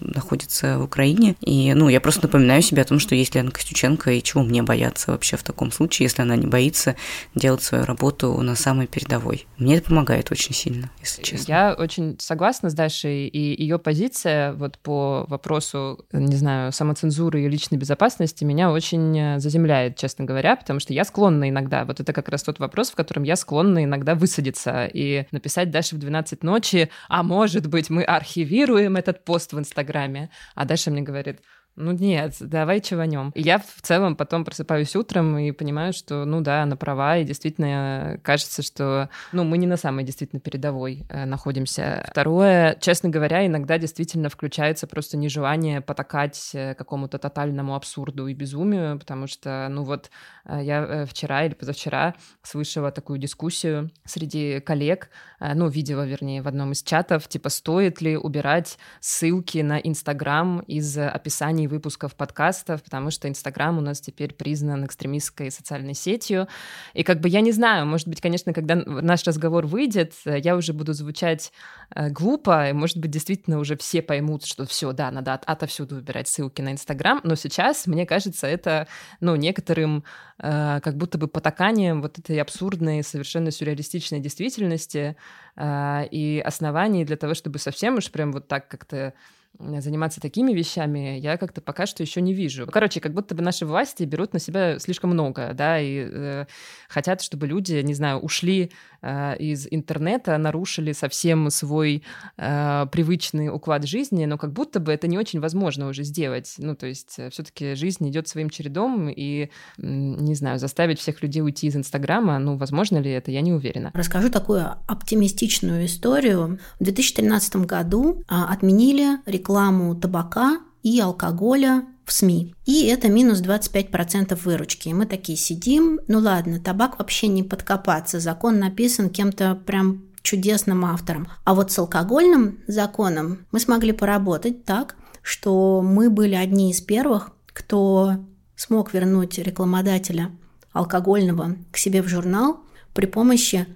находится 0.00 0.78
в 0.78 0.82
Украине. 0.82 1.35
И, 1.40 1.72
ну, 1.74 1.88
я 1.88 2.00
просто 2.00 2.22
напоминаю 2.22 2.62
себе 2.62 2.82
о 2.82 2.84
том, 2.84 2.98
что 2.98 3.14
есть 3.14 3.34
Лена 3.34 3.50
Костюченко, 3.50 4.10
и 4.12 4.22
чего 4.22 4.42
мне 4.42 4.62
бояться 4.62 5.10
вообще 5.10 5.36
в 5.36 5.42
таком 5.42 5.72
случае, 5.72 6.04
если 6.06 6.22
она 6.22 6.36
не 6.36 6.46
боится 6.46 6.96
делать 7.34 7.62
свою 7.62 7.84
работу 7.84 8.40
на 8.40 8.54
самой 8.54 8.86
передовой. 8.86 9.46
Мне 9.58 9.76
это 9.76 9.88
помогает 9.88 10.30
очень 10.30 10.54
сильно, 10.54 10.90
если 11.00 11.22
честно. 11.22 11.52
Я 11.52 11.74
очень 11.78 12.16
согласна 12.18 12.70
с 12.70 12.74
Дашей, 12.74 13.28
и 13.28 13.62
ее 13.62 13.78
позиция 13.78 14.52
вот 14.52 14.78
по 14.78 15.24
вопросу, 15.28 16.04
не 16.12 16.36
знаю, 16.36 16.72
самоцензуры 16.72 17.42
и 17.42 17.48
личной 17.48 17.78
безопасности 17.78 18.44
меня 18.44 18.70
очень 18.70 19.18
э, 19.18 19.38
заземляет, 19.38 19.96
честно 19.96 20.24
говоря, 20.24 20.56
потому 20.56 20.80
что 20.80 20.92
я 20.92 21.04
склонна 21.04 21.48
иногда, 21.48 21.84
вот 21.84 22.00
это 22.00 22.12
как 22.12 22.28
раз 22.28 22.42
тот 22.42 22.58
вопрос, 22.58 22.90
в 22.90 22.94
котором 22.94 23.22
я 23.22 23.36
склонна 23.36 23.84
иногда 23.84 24.14
высадиться 24.14 24.86
и 24.92 25.26
написать 25.30 25.70
Даше 25.70 25.96
в 25.96 25.98
12 25.98 26.42
ночи, 26.42 26.90
а 27.08 27.22
может 27.22 27.66
быть, 27.66 27.90
мы 27.90 28.02
архивируем 28.02 28.96
этот 28.96 29.24
пост 29.24 29.52
в 29.52 29.58
Инстаграме, 29.58 29.86
Инстаграме. 29.86 30.30
А 30.54 30.64
Даша 30.64 30.90
мне 30.90 31.02
говорит, 31.02 31.25
It. 31.26 31.40
Ну 31.76 31.92
нет, 31.92 32.36
давай 32.40 32.80
чеванем. 32.80 33.32
Я 33.34 33.58
в 33.58 33.82
целом 33.82 34.16
потом 34.16 34.46
просыпаюсь 34.46 34.96
утром 34.96 35.36
и 35.36 35.52
понимаю, 35.52 35.92
что, 35.92 36.24
ну 36.24 36.40
да, 36.40 36.62
она 36.62 36.74
права, 36.74 37.18
и 37.18 37.24
действительно 37.24 38.18
кажется, 38.22 38.62
что, 38.62 39.10
ну, 39.32 39.44
мы 39.44 39.58
не 39.58 39.66
на 39.66 39.76
самой 39.76 40.04
действительно 40.04 40.40
передовой 40.40 41.04
э, 41.10 41.26
находимся. 41.26 42.06
Второе, 42.10 42.78
честно 42.80 43.10
говоря, 43.10 43.46
иногда 43.46 43.76
действительно 43.76 44.30
включается 44.30 44.86
просто 44.86 45.18
нежелание 45.18 45.82
потакать 45.82 46.50
э, 46.54 46.74
какому-то 46.74 47.18
тотальному 47.18 47.74
абсурду 47.74 48.26
и 48.26 48.32
безумию, 48.32 48.98
потому 48.98 49.26
что, 49.26 49.68
ну 49.70 49.84
вот, 49.84 50.10
э, 50.46 50.60
я 50.62 50.82
э, 50.82 51.04
вчера 51.04 51.44
или 51.44 51.52
позавчера 51.52 52.14
слышала 52.42 52.90
такую 52.90 53.18
дискуссию 53.18 53.90
среди 54.06 54.60
коллег, 54.60 55.10
э, 55.40 55.52
ну, 55.52 55.68
видела, 55.68 56.06
вернее, 56.06 56.40
в 56.40 56.48
одном 56.48 56.72
из 56.72 56.82
чатов, 56.82 57.28
типа, 57.28 57.50
стоит 57.50 58.00
ли 58.00 58.16
убирать 58.16 58.78
ссылки 59.00 59.58
на 59.58 59.78
Инстаграм 59.78 60.60
из 60.60 60.96
описаний 60.96 61.65
описаний 61.66 61.68
выпусков 61.68 62.14
подкастов, 62.14 62.82
потому 62.82 63.10
что 63.10 63.28
Инстаграм 63.28 63.78
у 63.78 63.80
нас 63.80 64.00
теперь 64.00 64.32
признан 64.32 64.84
экстремистской 64.84 65.50
социальной 65.50 65.94
сетью. 65.94 66.46
И 66.94 67.02
как 67.02 67.20
бы 67.20 67.28
я 67.28 67.40
не 67.40 67.52
знаю, 67.52 67.86
может 67.86 68.08
быть, 68.08 68.20
конечно, 68.20 68.52
когда 68.52 68.76
наш 68.76 69.24
разговор 69.24 69.66
выйдет, 69.66 70.14
я 70.24 70.56
уже 70.56 70.72
буду 70.72 70.92
звучать 70.92 71.52
э, 71.94 72.10
глупо, 72.10 72.70
и, 72.70 72.72
может 72.72 72.98
быть, 72.98 73.10
действительно 73.10 73.58
уже 73.58 73.76
все 73.76 74.02
поймут, 74.02 74.44
что 74.44 74.64
все, 74.64 74.92
да, 74.92 75.10
надо 75.10 75.34
от, 75.34 75.44
отовсюду 75.44 75.96
выбирать 75.96 76.28
ссылки 76.28 76.62
на 76.62 76.72
Инстаграм, 76.72 77.20
но 77.24 77.36
сейчас, 77.36 77.86
мне 77.86 78.06
кажется, 78.06 78.46
это, 78.46 78.86
ну, 79.20 79.36
некоторым 79.36 80.04
э, 80.38 80.80
как 80.80 80.96
будто 80.96 81.18
бы 81.18 81.28
потаканием 81.28 82.02
вот 82.02 82.18
этой 82.18 82.40
абсурдной, 82.40 83.02
совершенно 83.02 83.50
сюрреалистичной 83.50 84.20
действительности 84.20 85.16
э, 85.56 86.06
и 86.10 86.42
оснований 86.44 87.04
для 87.04 87.16
того, 87.16 87.34
чтобы 87.34 87.58
совсем 87.58 87.96
уж 87.96 88.10
прям 88.10 88.32
вот 88.32 88.48
так 88.48 88.68
как-то 88.68 89.12
заниматься 89.58 90.20
такими 90.20 90.52
вещами, 90.52 91.18
я 91.18 91.36
как-то 91.36 91.60
пока 91.60 91.86
что 91.86 92.02
еще 92.02 92.20
не 92.20 92.34
вижу. 92.34 92.66
Короче, 92.66 93.00
как 93.00 93.12
будто 93.12 93.34
бы 93.34 93.42
наши 93.42 93.66
власти 93.66 94.04
берут 94.04 94.32
на 94.32 94.38
себя 94.38 94.78
слишком 94.78 95.10
много, 95.10 95.52
да, 95.54 95.80
и 95.80 96.08
э, 96.10 96.46
хотят, 96.88 97.22
чтобы 97.22 97.46
люди, 97.46 97.74
не 97.82 97.94
знаю, 97.94 98.18
ушли 98.18 98.70
э, 98.95 98.95
из 99.38 99.66
интернета, 99.70 100.36
нарушили 100.38 100.92
совсем 100.92 101.50
свой 101.50 102.02
э, 102.36 102.86
привычный 102.90 103.48
уклад 103.48 103.84
жизни, 103.86 104.24
но 104.26 104.38
как 104.38 104.52
будто 104.52 104.80
бы 104.80 104.92
это 104.92 105.06
не 105.08 105.18
очень 105.18 105.40
возможно 105.40 105.88
уже 105.88 106.02
сделать. 106.02 106.54
Ну, 106.58 106.74
то 106.74 106.86
есть 106.86 107.14
э, 107.18 107.30
все-таки 107.30 107.74
жизнь 107.74 108.08
идет 108.08 108.28
своим 108.28 108.50
чередом, 108.50 109.08
и, 109.08 109.50
не 109.78 110.34
знаю, 110.34 110.58
заставить 110.58 110.98
всех 110.98 111.22
людей 111.22 111.42
уйти 111.42 111.66
из 111.66 111.76
Инстаграма, 111.76 112.38
ну, 112.38 112.56
возможно 112.56 112.98
ли 112.98 113.10
это, 113.10 113.30
я 113.30 113.40
не 113.40 113.52
уверена. 113.52 113.90
Расскажу 113.94 114.30
такую 114.30 114.66
оптимистичную 114.86 115.86
историю. 115.86 116.58
В 116.80 116.84
2013 116.84 117.56
году 117.56 118.22
а, 118.28 118.52
отменили 118.52 119.18
рекламу 119.26 119.94
табака 119.94 120.60
и 120.86 121.00
алкоголя 121.00 121.84
в 122.04 122.12
СМИ. 122.12 122.54
И 122.64 122.86
это 122.86 123.08
минус 123.08 123.40
25% 123.42 124.38
выручки. 124.44 124.88
И 124.88 124.94
мы 124.94 125.04
такие 125.06 125.36
сидим, 125.36 125.98
ну 126.06 126.20
ладно, 126.20 126.60
табак 126.60 127.00
вообще 127.00 127.26
не 127.26 127.42
подкопаться, 127.42 128.20
закон 128.20 128.60
написан 128.60 129.10
кем-то 129.10 129.56
прям 129.56 130.04
чудесным 130.22 130.84
автором. 130.84 131.26
А 131.42 131.56
вот 131.56 131.72
с 131.72 131.78
алкогольным 131.80 132.60
законом 132.68 133.46
мы 133.50 133.58
смогли 133.58 133.90
поработать 133.90 134.64
так, 134.64 134.94
что 135.22 135.82
мы 135.82 136.08
были 136.08 136.36
одни 136.36 136.70
из 136.70 136.80
первых, 136.80 137.32
кто 137.48 138.24
смог 138.54 138.94
вернуть 138.94 139.38
рекламодателя 139.38 140.30
алкогольного 140.72 141.56
к 141.72 141.78
себе 141.78 142.00
в 142.00 142.06
журнал 142.06 142.60
при 142.94 143.06
помощи 143.06 143.66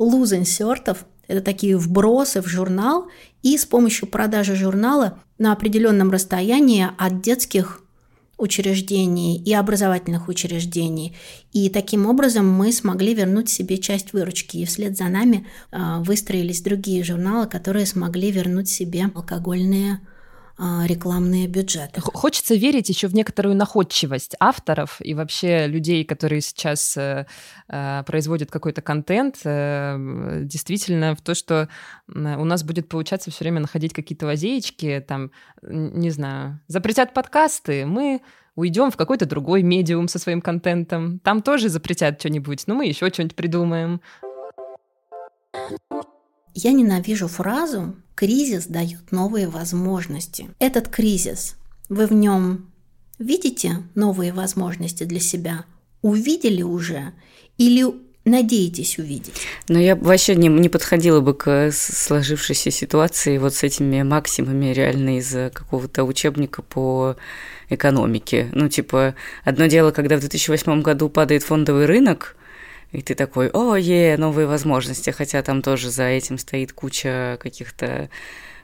лузинсертов 0.00 1.04
Это 1.28 1.40
такие 1.40 1.76
вбросы 1.76 2.40
в 2.40 2.46
журнал, 2.46 3.08
и 3.42 3.56
с 3.56 3.64
помощью 3.64 4.08
продажи 4.08 4.56
журнала 4.56 5.18
на 5.38 5.52
определенном 5.52 6.10
расстоянии 6.10 6.88
от 6.98 7.20
детских 7.20 7.82
учреждений 8.38 9.38
и 9.42 9.54
образовательных 9.54 10.28
учреждений. 10.28 11.16
И 11.52 11.70
таким 11.70 12.06
образом 12.06 12.48
мы 12.48 12.70
смогли 12.72 13.14
вернуть 13.14 13.48
себе 13.48 13.78
часть 13.78 14.12
выручки. 14.12 14.58
И 14.58 14.64
вслед 14.66 14.96
за 14.96 15.04
нами 15.04 15.46
э, 15.72 15.78
выстроились 16.00 16.60
другие 16.60 17.02
журналы, 17.02 17.46
которые 17.46 17.86
смогли 17.86 18.30
вернуть 18.30 18.68
себе 18.68 19.10
алкогольные 19.14 19.94
а, 19.94 20.15
рекламные 20.58 21.46
бюджеты. 21.48 22.00
Хочется 22.00 22.54
верить 22.54 22.88
еще 22.88 23.08
в 23.08 23.14
некоторую 23.14 23.54
находчивость 23.56 24.36
авторов 24.40 25.00
и 25.00 25.12
вообще 25.12 25.66
людей, 25.66 26.04
которые 26.04 26.40
сейчас 26.40 26.96
э, 26.96 27.26
э, 27.68 28.02
производят 28.06 28.50
какой-то 28.50 28.80
контент, 28.80 29.40
э, 29.44 30.40
действительно 30.44 31.14
в 31.14 31.20
то, 31.20 31.34
что 31.34 31.68
у 32.08 32.44
нас 32.44 32.62
будет 32.64 32.88
получаться 32.88 33.30
все 33.30 33.44
время 33.44 33.60
находить 33.60 33.92
какие-то 33.92 34.26
лазеечки, 34.26 35.04
там, 35.06 35.30
не 35.62 36.10
знаю, 36.10 36.60
запретят 36.68 37.12
подкасты, 37.12 37.84
мы 37.84 38.22
уйдем 38.54 38.90
в 38.90 38.96
какой-то 38.96 39.26
другой 39.26 39.62
медиум 39.62 40.08
со 40.08 40.18
своим 40.18 40.40
контентом, 40.40 41.18
там 41.18 41.42
тоже 41.42 41.68
запретят 41.68 42.18
что-нибудь, 42.18 42.64
но 42.66 42.74
мы 42.74 42.86
еще 42.86 43.08
что-нибудь 43.10 43.36
придумаем. 43.36 44.00
Я 46.58 46.72
ненавижу 46.72 47.28
фразу 47.28 47.94
«кризис 48.14 48.66
дает 48.66 49.12
новые 49.12 49.46
возможности». 49.46 50.48
Этот 50.58 50.88
кризис, 50.88 51.54
вы 51.90 52.06
в 52.06 52.14
нем 52.14 52.72
видите 53.18 53.82
новые 53.94 54.32
возможности 54.32 55.04
для 55.04 55.20
себя? 55.20 55.66
Увидели 56.00 56.62
уже? 56.62 57.12
Или 57.58 57.84
надеетесь 58.24 58.98
увидеть? 58.98 59.34
Но 59.68 59.78
я 59.78 59.96
вообще 59.96 60.34
не, 60.34 60.48
не 60.48 60.70
подходила 60.70 61.20
бы 61.20 61.34
к 61.34 61.70
сложившейся 61.72 62.70
ситуации 62.70 63.36
вот 63.36 63.54
с 63.54 63.62
этими 63.62 64.02
максимумами 64.02 64.72
реально 64.72 65.18
из 65.18 65.30
какого-то 65.52 66.04
учебника 66.04 66.62
по 66.62 67.16
экономике. 67.68 68.48
Ну, 68.54 68.70
типа, 68.70 69.14
одно 69.44 69.66
дело, 69.66 69.90
когда 69.90 70.16
в 70.16 70.20
2008 70.20 70.80
году 70.80 71.10
падает 71.10 71.42
фондовый 71.42 71.84
рынок, 71.84 72.34
и 72.92 73.02
ты 73.02 73.14
такой, 73.14 73.50
о, 73.50 73.76
е, 73.76 74.16
новые 74.16 74.46
возможности, 74.46 75.10
хотя 75.10 75.42
там 75.42 75.62
тоже 75.62 75.90
за 75.90 76.04
этим 76.04 76.38
стоит 76.38 76.72
куча 76.72 77.38
каких-то 77.40 78.08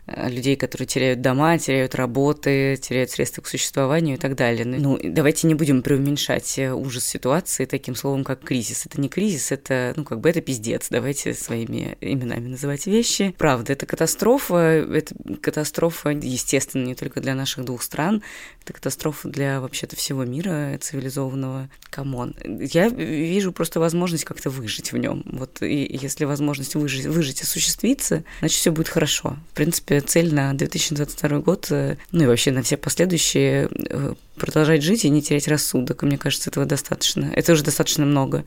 людей, 0.07 0.57
которые 0.57 0.87
теряют 0.87 1.21
дома, 1.21 1.59
теряют 1.59 1.95
работы, 1.95 2.77
теряют 2.77 3.11
средства 3.11 3.43
к 3.43 3.47
существованию 3.47 4.17
и 4.17 4.19
так 4.19 4.35
далее. 4.35 4.65
Ну, 4.65 4.99
давайте 5.03 5.47
не 5.47 5.55
будем 5.55 5.83
преуменьшать 5.83 6.59
э, 6.59 6.73
ужас 6.73 7.05
ситуации 7.05 7.67
таким 7.67 7.95
словом, 7.95 8.25
как 8.25 8.41
кризис. 8.41 8.85
Это 8.85 9.01
не 9.01 9.09
кризис, 9.09 9.53
это, 9.53 9.95
ну, 9.97 10.05
как 10.05 10.21
бы 10.21 10.29
это 10.29 10.41
пиздец. 10.41 10.89
Давайте 10.91 11.35
своими 11.35 11.97
именами 12.01 12.49
называть 12.49 12.87
вещи. 12.87 13.35
Правда, 13.39 13.75
это 13.75 13.87
катастрофа, 13.87 14.57
это 14.57 15.15
катастрофа, 15.41 16.11
естественно, 16.11 16.85
не 16.85 16.95
только 16.97 17.21
для 17.21 17.35
наших 17.35 17.65
двух 17.65 17.83
стран, 17.83 18.23
это 18.63 18.73
катастрофа 18.73 19.29
для 19.29 19.61
вообще-то 19.61 19.95
всего 19.97 20.25
мира 20.25 20.77
цивилизованного. 20.81 21.71
Come 21.91 22.16
on. 22.16 22.35
Я 22.45 22.89
вижу 22.89 23.53
просто 23.53 23.79
возможность 23.79 24.25
как-то 24.25 24.51
выжить 24.51 24.93
в 24.93 24.97
нем. 24.97 25.23
Вот 25.27 25.63
и 25.63 25.87
если 26.01 26.25
возможность 26.25 26.75
выжить, 26.75 27.07
выжить 27.07 27.43
осуществится, 27.43 28.25
значит, 28.41 28.59
все 28.59 28.73
будет 28.73 28.89
хорошо. 28.89 29.37
В 29.53 29.55
принципе, 29.55 29.92
принципе, 29.93 30.01
цель 30.01 30.35
на 30.35 30.53
2022 30.55 31.39
год, 31.41 31.67
э, 31.71 31.97
ну 32.13 32.25
и 32.25 32.27
вообще 32.27 32.51
на 32.51 32.63
все 32.63 32.77
последующие, 32.77 33.69
э, 33.91 34.15
продолжать 34.37 34.83
жить 34.83 35.05
и 35.05 35.11
не 35.11 35.23
терять 35.23 35.49
рассудок. 35.49 36.03
И 36.03 36.07
мне 36.07 36.19
кажется, 36.19 36.51
этого 36.51 36.67
достаточно. 36.67 37.31
Это 37.35 37.53
уже 37.53 37.63
достаточно 37.63 38.07
много. 38.07 38.45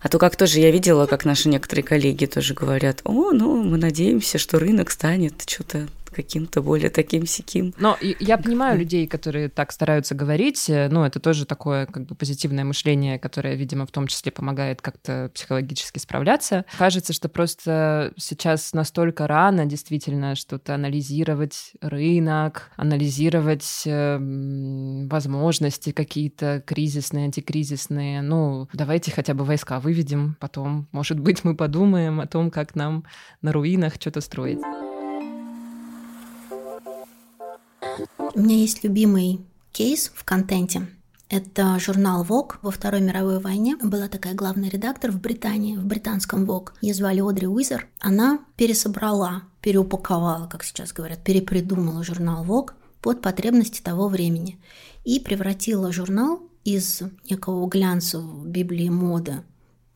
А 0.00 0.08
то 0.08 0.18
как 0.18 0.36
тоже 0.36 0.60
я 0.60 0.70
видела, 0.70 1.06
как 1.06 1.24
наши 1.24 1.48
некоторые 1.48 1.84
коллеги 1.84 2.26
тоже 2.26 2.54
говорят, 2.54 3.00
о, 3.04 3.32
ну, 3.32 3.62
мы 3.62 3.76
надеемся, 3.76 4.38
что 4.38 4.58
рынок 4.58 4.90
станет 4.90 5.42
что-то 5.46 5.88
каким-то 6.14 6.62
более 6.62 6.90
таким 6.90 7.26
сяким. 7.26 7.74
Но 7.78 7.98
я 8.00 8.38
понимаю 8.38 8.78
людей, 8.78 9.06
которые 9.06 9.48
так 9.48 9.72
стараются 9.72 10.14
говорить, 10.14 10.70
э, 10.70 10.88
ну, 10.88 11.04
это 11.04 11.20
тоже 11.20 11.44
такое 11.44 11.86
как 11.86 12.06
бы 12.06 12.14
позитивное 12.14 12.64
мышление, 12.64 13.18
которое, 13.18 13.54
видимо, 13.54 13.86
в 13.86 13.90
том 13.90 14.06
числе 14.06 14.32
помогает 14.32 14.80
как-то 14.80 15.30
психологически 15.34 15.98
справляться. 15.98 16.64
Кажется, 16.78 17.12
что 17.12 17.28
просто 17.28 18.12
сейчас 18.16 18.72
настолько 18.72 19.26
рано 19.26 19.66
действительно 19.66 20.34
что-то 20.36 20.74
анализировать 20.74 21.72
рынок, 21.80 22.70
анализировать 22.76 23.82
э, 23.86 24.18
возможности 25.10 25.92
какие-то 25.92 26.62
кризисные, 26.64 27.26
антикризисные. 27.26 28.22
Ну, 28.22 28.68
давайте 28.72 29.10
хотя 29.10 29.34
бы 29.34 29.44
войска 29.44 29.80
выведем, 29.80 30.36
потом, 30.40 30.88
может 30.92 31.18
быть, 31.18 31.44
мы 31.44 31.56
подумаем 31.56 32.20
о 32.20 32.26
том, 32.26 32.50
как 32.50 32.74
нам 32.74 33.04
на 33.42 33.52
руинах 33.52 33.94
что-то 33.94 34.20
строить. 34.20 34.60
У 38.36 38.40
меня 38.40 38.56
есть 38.56 38.82
любимый 38.82 39.46
кейс 39.70 40.10
в 40.12 40.24
контенте. 40.24 40.88
Это 41.28 41.78
журнал 41.78 42.24
Vogue 42.24 42.56
во 42.62 42.72
Второй 42.72 43.00
мировой 43.00 43.38
войне. 43.38 43.76
Была 43.76 44.08
такая 44.08 44.34
главный 44.34 44.68
редактор 44.68 45.12
в 45.12 45.20
Британии, 45.20 45.76
в 45.76 45.84
британском 45.84 46.44
Vogue. 46.44 46.70
Ее 46.80 46.94
звали 46.94 47.20
Одри 47.20 47.46
Уизер. 47.46 47.86
Она 48.00 48.40
пересобрала, 48.56 49.44
переупаковала, 49.60 50.48
как 50.48 50.64
сейчас 50.64 50.92
говорят, 50.92 51.22
перепридумала 51.22 52.02
журнал 52.02 52.44
Vogue 52.44 52.72
под 53.00 53.22
потребности 53.22 53.80
того 53.80 54.08
времени 54.08 54.58
и 55.04 55.20
превратила 55.20 55.92
журнал 55.92 56.42
из 56.64 57.02
некого 57.30 57.68
глянца 57.68 58.20
Библии 58.20 58.88
моды, 58.88 59.44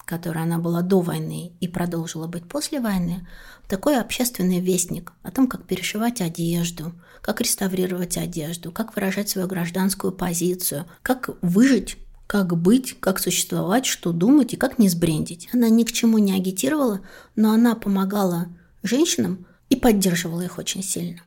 которой 0.08 0.42
она 0.42 0.58
была 0.58 0.80
до 0.80 1.00
войны 1.00 1.52
и 1.60 1.68
продолжила 1.68 2.26
быть 2.26 2.48
после 2.48 2.80
войны, 2.80 3.28
такой 3.68 4.00
общественный 4.00 4.60
вестник 4.60 5.12
о 5.22 5.30
том, 5.30 5.46
как 5.46 5.66
перешивать 5.66 6.22
одежду, 6.22 6.94
как 7.20 7.42
реставрировать 7.42 8.16
одежду, 8.16 8.72
как 8.72 8.96
выражать 8.96 9.28
свою 9.28 9.46
гражданскую 9.46 10.12
позицию, 10.12 10.86
как 11.02 11.30
выжить 11.42 11.98
как 12.26 12.58
быть, 12.58 13.00
как 13.00 13.20
существовать, 13.20 13.86
что 13.86 14.12
думать 14.12 14.52
и 14.52 14.58
как 14.58 14.78
не 14.78 14.90
сбрендить. 14.90 15.48
Она 15.54 15.70
ни 15.70 15.82
к 15.82 15.92
чему 15.92 16.18
не 16.18 16.34
агитировала, 16.34 17.00
но 17.36 17.52
она 17.52 17.74
помогала 17.74 18.48
женщинам 18.82 19.46
и 19.70 19.76
поддерживала 19.76 20.42
их 20.42 20.58
очень 20.58 20.82
сильно. 20.82 21.22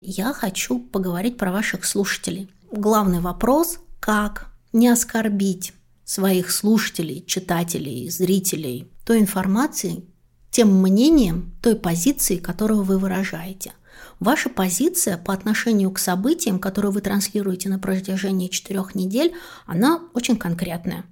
Я 0.00 0.32
хочу 0.32 0.78
поговорить 0.78 1.38
про 1.38 1.50
ваших 1.50 1.84
слушателей. 1.84 2.50
Главный 2.70 3.18
вопрос– 3.18 3.80
как 4.00 4.46
не 4.72 4.86
оскорбить 4.86 5.72
своих 6.04 6.50
слушателей, 6.50 7.24
читателей, 7.26 8.08
зрителей 8.10 8.90
той 9.04 9.20
информацией, 9.20 10.04
тем 10.50 10.80
мнением, 10.80 11.54
той 11.62 11.76
позиции, 11.76 12.36
которую 12.36 12.82
вы 12.82 12.98
выражаете– 12.98 13.72
Ваша 14.20 14.48
позиция 14.48 15.18
по 15.18 15.34
отношению 15.34 15.90
к 15.90 15.98
событиям, 15.98 16.58
которые 16.58 16.92
вы 16.92 17.00
транслируете 17.00 17.68
на 17.68 17.78
протяжении 17.78 18.48
четырех 18.48 18.94
недель, 18.94 19.34
она 19.66 20.00
очень 20.14 20.36
конкретная. 20.36 21.04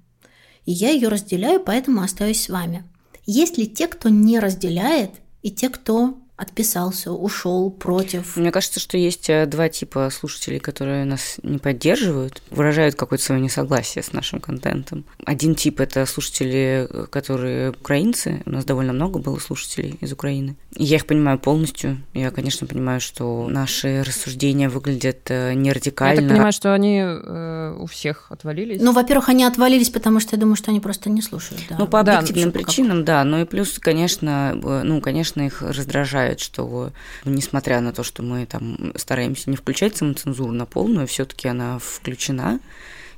И 0.65 0.71
я 0.71 0.89
ее 0.89 1.09
разделяю, 1.09 1.59
поэтому 1.59 2.01
остаюсь 2.01 2.41
с 2.41 2.49
вами. 2.49 2.83
Есть 3.25 3.57
ли 3.57 3.67
те, 3.67 3.87
кто 3.87 4.09
не 4.09 4.39
разделяет, 4.39 5.11
и 5.41 5.51
те, 5.51 5.69
кто 5.69 6.17
отписался, 6.43 7.11
ушел 7.11 7.71
против. 7.71 8.35
Мне 8.35 8.51
кажется, 8.51 8.79
что 8.79 8.97
есть 8.97 9.29
э, 9.29 9.45
два 9.45 9.69
типа 9.69 10.09
слушателей, 10.11 10.59
которые 10.59 11.05
нас 11.05 11.37
не 11.43 11.57
поддерживают, 11.57 12.41
выражают 12.51 12.95
какое-то 12.95 13.23
свое 13.23 13.41
несогласие 13.41 14.03
с 14.03 14.13
нашим 14.13 14.39
контентом. 14.39 15.05
Один 15.25 15.55
тип 15.55 15.79
это 15.79 16.05
слушатели, 16.05 16.87
э, 16.89 17.05
которые 17.09 17.71
украинцы. 17.71 18.43
У 18.45 18.51
нас 18.51 18.65
довольно 18.65 18.93
много 18.93 19.19
было 19.19 19.39
слушателей 19.39 19.97
из 20.01 20.11
Украины. 20.11 20.55
И 20.75 20.83
я 20.83 20.97
их 20.97 21.05
понимаю 21.05 21.39
полностью. 21.39 22.01
Я, 22.13 22.31
конечно, 22.31 22.67
понимаю, 22.67 22.99
что 22.99 23.47
наши 23.47 24.03
рассуждения 24.03 24.69
выглядят 24.69 25.29
э, 25.29 25.53
не 25.53 25.71
радикально. 25.71 26.19
Я 26.19 26.21
так 26.21 26.29
понимаю, 26.29 26.53
что 26.53 26.73
они 26.73 27.01
э, 27.01 27.75
у 27.79 27.85
всех 27.85 28.31
отвалились. 28.31 28.81
Ну, 28.81 28.91
во-первых, 28.91 29.29
они 29.29 29.43
отвалились, 29.43 29.89
потому 29.89 30.19
что 30.19 30.35
я 30.35 30.39
думаю, 30.39 30.55
что 30.55 30.71
они 30.71 30.79
просто 30.79 31.09
не 31.09 31.21
слушают. 31.21 31.61
Да. 31.69 31.77
Ну, 31.79 31.87
по 31.87 31.99
объективным 31.99 32.51
да, 32.51 32.59
причинам, 32.59 32.97
как... 32.97 33.05
да. 33.05 33.23
Ну 33.23 33.41
и 33.41 33.45
плюс, 33.45 33.79
конечно, 33.79 34.53
ну, 34.55 35.01
конечно, 35.01 35.41
их 35.41 35.61
раздражает 35.61 36.32
раздражает, 36.33 36.39
что 36.39 36.91
несмотря 37.25 37.81
на 37.81 37.93
то, 37.93 38.03
что 38.03 38.23
мы 38.23 38.45
там 38.45 38.93
стараемся 38.95 39.49
не 39.49 39.55
включать 39.55 39.95
самоцензуру 39.95 40.51
на 40.51 40.65
полную, 40.65 41.07
все-таки 41.07 41.47
она 41.47 41.79
включена 41.79 42.59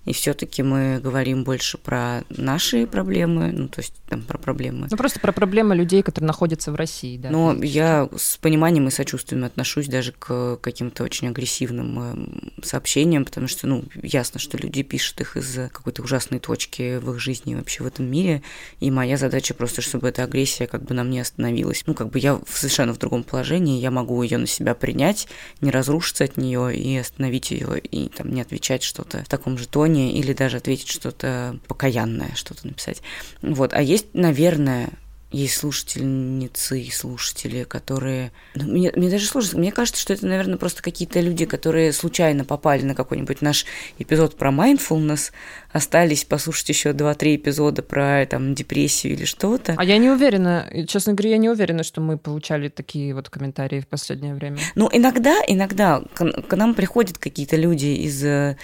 и 0.05 0.13
все-таки 0.13 0.61
мы 0.63 0.99
говорим 0.99 1.43
больше 1.43 1.77
про 1.77 2.23
наши 2.29 2.85
проблемы, 2.85 3.51
ну, 3.51 3.67
то 3.67 3.81
есть 3.81 3.93
там 4.07 4.21
про 4.21 4.37
проблемы. 4.37 4.87
Ну, 4.89 4.97
просто 4.97 5.19
про 5.19 5.31
проблемы 5.31 5.75
людей, 5.75 6.03
которые 6.03 6.27
находятся 6.27 6.71
в 6.71 6.75
России, 6.75 7.17
да. 7.17 7.31
Но 7.31 7.55
я 7.61 8.07
с 8.15 8.37
пониманием 8.37 8.87
и 8.87 8.91
сочувствием 8.91 9.43
отношусь 9.43 9.87
даже 9.87 10.11
к 10.11 10.57
каким-то 10.57 11.03
очень 11.03 11.29
агрессивным 11.29 11.99
эм, 11.99 12.53
сообщениям, 12.63 13.25
потому 13.25 13.47
что, 13.47 13.67
ну, 13.67 13.83
ясно, 14.01 14.39
что 14.39 14.57
люди 14.57 14.83
пишут 14.83 15.21
их 15.21 15.37
из 15.37 15.55
какой-то 15.71 16.03
ужасной 16.03 16.39
точки 16.39 16.97
в 16.97 17.11
их 17.11 17.19
жизни 17.19 17.55
вообще 17.55 17.83
в 17.83 17.87
этом 17.87 18.05
мире, 18.05 18.43
и 18.79 18.91
моя 18.91 19.17
задача 19.17 19.55
просто, 19.55 19.81
чтобы 19.81 20.09
эта 20.09 20.23
агрессия 20.23 20.67
как 20.67 20.83
бы 20.83 20.93
на 20.93 21.03
мне 21.03 21.21
остановилась. 21.21 21.83
Ну, 21.87 21.95
как 21.95 22.09
бы 22.09 22.19
я 22.19 22.39
совершенно 22.47 22.93
в 22.93 22.99
другом 22.99 23.23
положении, 23.23 23.81
я 23.81 23.89
могу 23.89 24.21
ее 24.21 24.37
на 24.37 24.47
себя 24.47 24.75
принять, 24.75 25.27
не 25.61 25.71
разрушиться 25.71 26.25
от 26.25 26.37
нее 26.37 26.75
и 26.75 26.95
остановить 26.97 27.49
ее, 27.49 27.79
и 27.79 28.09
там 28.09 28.31
не 28.31 28.41
отвечать 28.41 28.83
что-то 28.83 29.23
в 29.23 29.29
таком 29.29 29.57
же 29.57 29.67
тоне, 29.67 29.94
или 29.95 30.33
даже 30.33 30.57
ответить 30.57 30.89
что-то 30.89 31.59
покаянное, 31.67 32.31
что-то 32.35 32.67
написать. 32.67 33.01
Вот. 33.41 33.73
А 33.73 33.81
есть, 33.81 34.07
наверное, 34.13 34.89
есть 35.35 35.57
слушательницы 35.57 36.79
и 36.79 36.89
слушатели, 36.89 37.63
которые... 37.63 38.31
Ну, 38.53 38.65
мне, 38.65 38.91
мне 38.95 39.09
даже 39.09 39.25
сложно. 39.25 39.59
Мне 39.59 39.71
кажется, 39.71 39.99
что 39.99 40.13
это, 40.13 40.25
наверное, 40.25 40.57
просто 40.57 40.81
какие-то 40.81 41.19
люди, 41.19 41.45
которые 41.45 41.91
случайно 41.91 42.45
попали 42.45 42.83
на 42.83 42.95
какой-нибудь 42.95 43.41
наш 43.41 43.65
эпизод 43.99 44.37
про 44.37 44.51
mindfulness, 44.51 45.31
остались 45.73 46.23
послушать 46.23 46.69
еще 46.69 46.93
два-три 46.93 47.35
эпизода 47.35 47.81
про 47.81 48.25
там 48.27 48.55
депрессию 48.55 49.13
или 49.13 49.25
что-то. 49.25 49.75
А 49.77 49.83
я 49.83 49.97
не 49.97 50.09
уверена, 50.09 50.71
честно 50.87 51.13
говоря, 51.13 51.31
я 51.31 51.37
не 51.37 51.49
уверена, 51.49 51.83
что 51.83 51.99
мы 51.99 52.17
получали 52.17 52.69
такие 52.69 53.13
вот 53.13 53.29
комментарии 53.29 53.81
в 53.81 53.87
последнее 53.87 54.35
время. 54.35 54.59
Ну, 54.75 54.89
иногда, 54.93 55.35
иногда 55.47 56.01
к, 56.13 56.43
к 56.43 56.55
нам 56.55 56.75
приходят 56.75 57.17
какие-то 57.17 57.57
люди 57.57 57.87
из 57.87 58.23
э, 58.23 58.57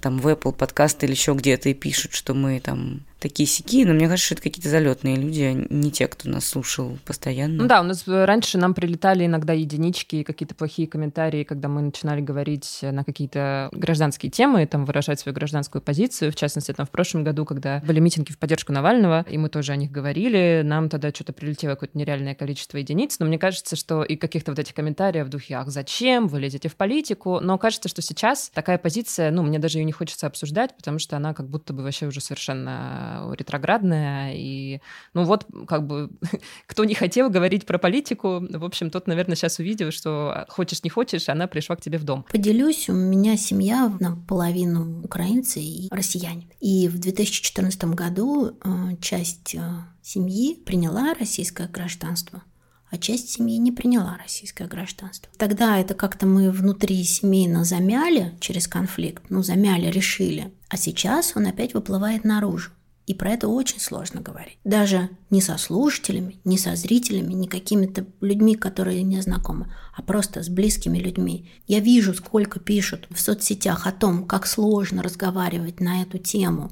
там 0.00 0.18
в 0.18 0.28
Apple 0.28 0.52
подкасты 0.52 1.06
или 1.06 1.12
еще 1.12 1.32
где-то 1.32 1.68
и 1.68 1.74
пишут, 1.74 2.12
что 2.12 2.34
мы 2.34 2.60
там 2.60 3.00
такие 3.18 3.46
сики, 3.46 3.84
но 3.84 3.94
мне 3.94 4.08
кажется, 4.08 4.26
что 4.26 4.34
это 4.34 4.42
какие-то 4.42 4.68
залетные 4.68 5.16
люди, 5.16 5.42
а 5.42 5.52
не 5.52 5.90
те, 5.90 6.06
кто 6.06 6.28
нас 6.28 6.46
слушал 6.46 6.98
постоянно. 7.04 7.62
Ну 7.62 7.68
да, 7.68 7.80
у 7.80 7.84
нас 7.84 8.06
раньше 8.06 8.58
нам 8.58 8.74
прилетали 8.74 9.26
иногда 9.26 9.52
единички, 9.52 10.22
какие-то 10.22 10.54
плохие 10.54 10.86
комментарии, 10.88 11.44
когда 11.44 11.68
мы 11.68 11.82
начинали 11.82 12.20
говорить 12.20 12.78
на 12.82 13.04
какие-то 13.04 13.68
гражданские 13.72 14.30
темы, 14.30 14.66
там 14.66 14.84
выражать 14.84 15.20
свою 15.20 15.34
гражданскую 15.34 15.82
позицию. 15.82 16.32
В 16.32 16.36
частности, 16.36 16.72
там 16.72 16.86
в 16.86 16.90
прошлом 16.90 17.24
году, 17.24 17.44
когда 17.44 17.80
были 17.84 18.00
митинги 18.00 18.32
в 18.32 18.38
поддержку 18.38 18.72
Навального, 18.72 19.24
и 19.28 19.38
мы 19.38 19.48
тоже 19.48 19.72
о 19.72 19.76
них 19.76 19.90
говорили, 19.90 20.62
нам 20.64 20.88
тогда 20.88 21.10
что-то 21.10 21.32
прилетело 21.32 21.72
какое-то 21.72 21.98
нереальное 21.98 22.34
количество 22.34 22.78
единиц, 22.78 23.18
но 23.18 23.26
мне 23.26 23.38
кажется, 23.38 23.76
что 23.76 24.02
и 24.02 24.16
каких-то 24.16 24.52
вот 24.52 24.58
этих 24.58 24.74
комментариев 24.74 25.26
в 25.26 25.30
духе 25.30 25.54
«Ах, 25.54 25.68
зачем? 25.68 26.28
Вы 26.28 26.40
лезете 26.40 26.68
в 26.68 26.76
политику?» 26.76 27.40
Но 27.40 27.58
кажется, 27.58 27.88
что 27.88 28.02
сейчас 28.02 28.50
такая 28.54 28.78
позиция, 28.78 29.30
ну, 29.30 29.42
мне 29.42 29.58
даже 29.58 29.78
ее 29.78 29.84
не 29.84 29.92
хочется 29.92 30.26
обсуждать, 30.26 30.76
потому 30.76 30.98
что 30.98 31.16
она 31.16 31.34
как 31.34 31.48
будто 31.48 31.72
бы 31.72 31.82
вообще 31.82 32.06
уже 32.06 32.20
совершенно 32.20 33.07
ретроградная, 33.36 34.32
и, 34.34 34.80
ну 35.14 35.24
вот, 35.24 35.46
как 35.66 35.86
бы, 35.86 36.10
кто 36.66 36.84
не 36.84 36.94
хотел 36.94 37.30
говорить 37.30 37.66
про 37.66 37.78
политику, 37.78 38.40
в 38.40 38.64
общем, 38.64 38.90
тот, 38.90 39.06
наверное, 39.06 39.36
сейчас 39.36 39.58
увидел, 39.58 39.90
что 39.90 40.46
хочешь 40.48 40.82
не 40.84 40.90
хочешь, 40.90 41.28
она 41.28 41.46
пришла 41.46 41.76
к 41.76 41.80
тебе 41.80 41.98
в 41.98 42.04
дом. 42.04 42.24
Поделюсь, 42.30 42.88
у 42.88 42.94
меня 42.94 43.36
семья 43.36 43.92
наполовину 44.00 45.02
украинцы 45.02 45.60
и 45.60 45.88
россияне. 45.90 46.48
И 46.60 46.88
в 46.88 46.98
2014 46.98 47.84
году 47.84 48.58
э, 48.62 48.96
часть 49.00 49.54
э, 49.54 49.60
семьи 50.02 50.54
приняла 50.54 51.14
российское 51.14 51.68
гражданство 51.68 52.42
а 52.90 52.96
часть 52.96 53.30
семьи 53.30 53.58
не 53.58 53.72
приняла 53.72 54.16
российское 54.16 54.66
гражданство. 54.66 55.30
Тогда 55.36 55.78
это 55.78 55.94
как-то 55.94 56.26
мы 56.26 56.50
внутри 56.50 57.02
семейно 57.04 57.64
замяли 57.64 58.34
через 58.40 58.66
конфликт, 58.66 59.24
ну 59.28 59.42
замяли, 59.42 59.90
решили. 59.90 60.52
А 60.68 60.76
сейчас 60.76 61.32
он 61.34 61.46
опять 61.46 61.74
выплывает 61.74 62.24
наружу. 62.24 62.70
И 63.08 63.14
про 63.14 63.30
это 63.30 63.48
очень 63.48 63.80
сложно 63.80 64.20
говорить. 64.20 64.58
Даже 64.64 65.08
не 65.30 65.40
со 65.40 65.56
слушателями, 65.56 66.38
не 66.44 66.58
со 66.58 66.76
зрителями, 66.76 67.32
не 67.32 67.48
какими-то 67.48 68.04
людьми, 68.20 68.54
которые 68.54 69.02
не 69.02 69.22
знакомы, 69.22 69.72
а 69.96 70.02
просто 70.02 70.42
с 70.42 70.50
близкими 70.50 70.98
людьми. 70.98 71.50
Я 71.66 71.80
вижу, 71.80 72.12
сколько 72.12 72.60
пишут 72.60 73.06
в 73.08 73.18
соцсетях 73.18 73.86
о 73.86 73.92
том, 73.92 74.26
как 74.26 74.46
сложно 74.46 75.02
разговаривать 75.02 75.80
на 75.80 76.02
эту 76.02 76.18
тему 76.18 76.70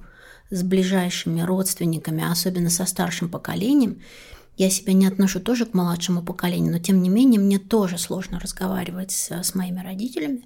с 0.51 0.63
ближайшими 0.63 1.41
родственниками, 1.41 2.31
особенно 2.31 2.69
со 2.69 2.85
старшим 2.85 3.31
поколением. 3.31 4.03
Я 4.59 4.69
себя 4.69 4.93
не 4.93 5.07
отношу 5.07 5.41
тоже 5.41 5.65
к 5.65 5.73
младшему 5.73 6.23
поколению, 6.23 6.71
но 6.71 6.79
тем 6.81 7.01
не 7.01 7.09
менее 7.09 7.41
мне 7.41 7.59
тоже 7.59 7.97
сложно 7.97 8.39
разговаривать 8.41 9.11
с, 9.11 9.31
с 9.31 9.55
моими 9.55 9.81
родителями 9.81 10.45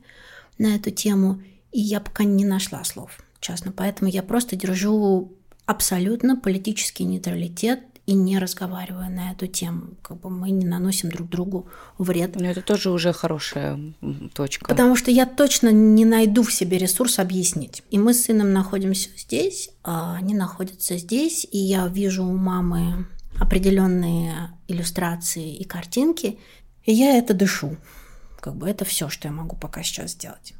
на 0.56 0.76
эту 0.76 0.92
тему, 0.92 1.42
и 1.72 1.80
я 1.80 1.98
пока 1.98 2.22
не 2.22 2.44
нашла 2.44 2.84
слов, 2.84 3.18
честно. 3.40 3.72
Поэтому 3.72 4.08
я 4.08 4.22
просто 4.22 4.54
держу 4.54 5.36
абсолютно 5.70 6.36
политический 6.36 7.04
нейтралитет 7.04 7.80
и 8.06 8.14
не 8.14 8.40
разговаривая 8.40 9.08
на 9.08 9.30
эту 9.30 9.46
тему. 9.46 9.94
Как 10.02 10.18
бы 10.18 10.28
мы 10.28 10.50
не 10.50 10.66
наносим 10.66 11.10
друг 11.12 11.28
другу 11.28 11.68
вред. 11.96 12.34
Но 12.34 12.46
это 12.46 12.60
тоже 12.60 12.90
уже 12.90 13.12
хорошая 13.12 13.78
точка. 14.34 14.66
Потому 14.66 14.96
что 14.96 15.12
я 15.12 15.26
точно 15.26 15.68
не 15.70 16.04
найду 16.04 16.42
в 16.42 16.52
себе 16.52 16.76
ресурс 16.76 17.20
объяснить. 17.20 17.84
И 17.90 17.98
мы 17.98 18.14
с 18.14 18.24
сыном 18.24 18.52
находимся 18.52 19.10
здесь, 19.16 19.70
а 19.84 20.16
они 20.16 20.34
находятся 20.34 20.96
здесь, 20.96 21.46
и 21.52 21.58
я 21.58 21.86
вижу 21.86 22.24
у 22.24 22.36
мамы 22.36 23.06
определенные 23.38 24.50
иллюстрации 24.66 25.54
и 25.54 25.62
картинки, 25.62 26.40
и 26.84 26.92
я 26.92 27.16
это 27.16 27.32
дышу. 27.32 27.76
Как 28.40 28.56
бы 28.56 28.68
это 28.68 28.84
все, 28.84 29.08
что 29.08 29.28
я 29.28 29.32
могу 29.32 29.54
пока 29.54 29.84
сейчас 29.84 30.12
сделать. 30.12 30.54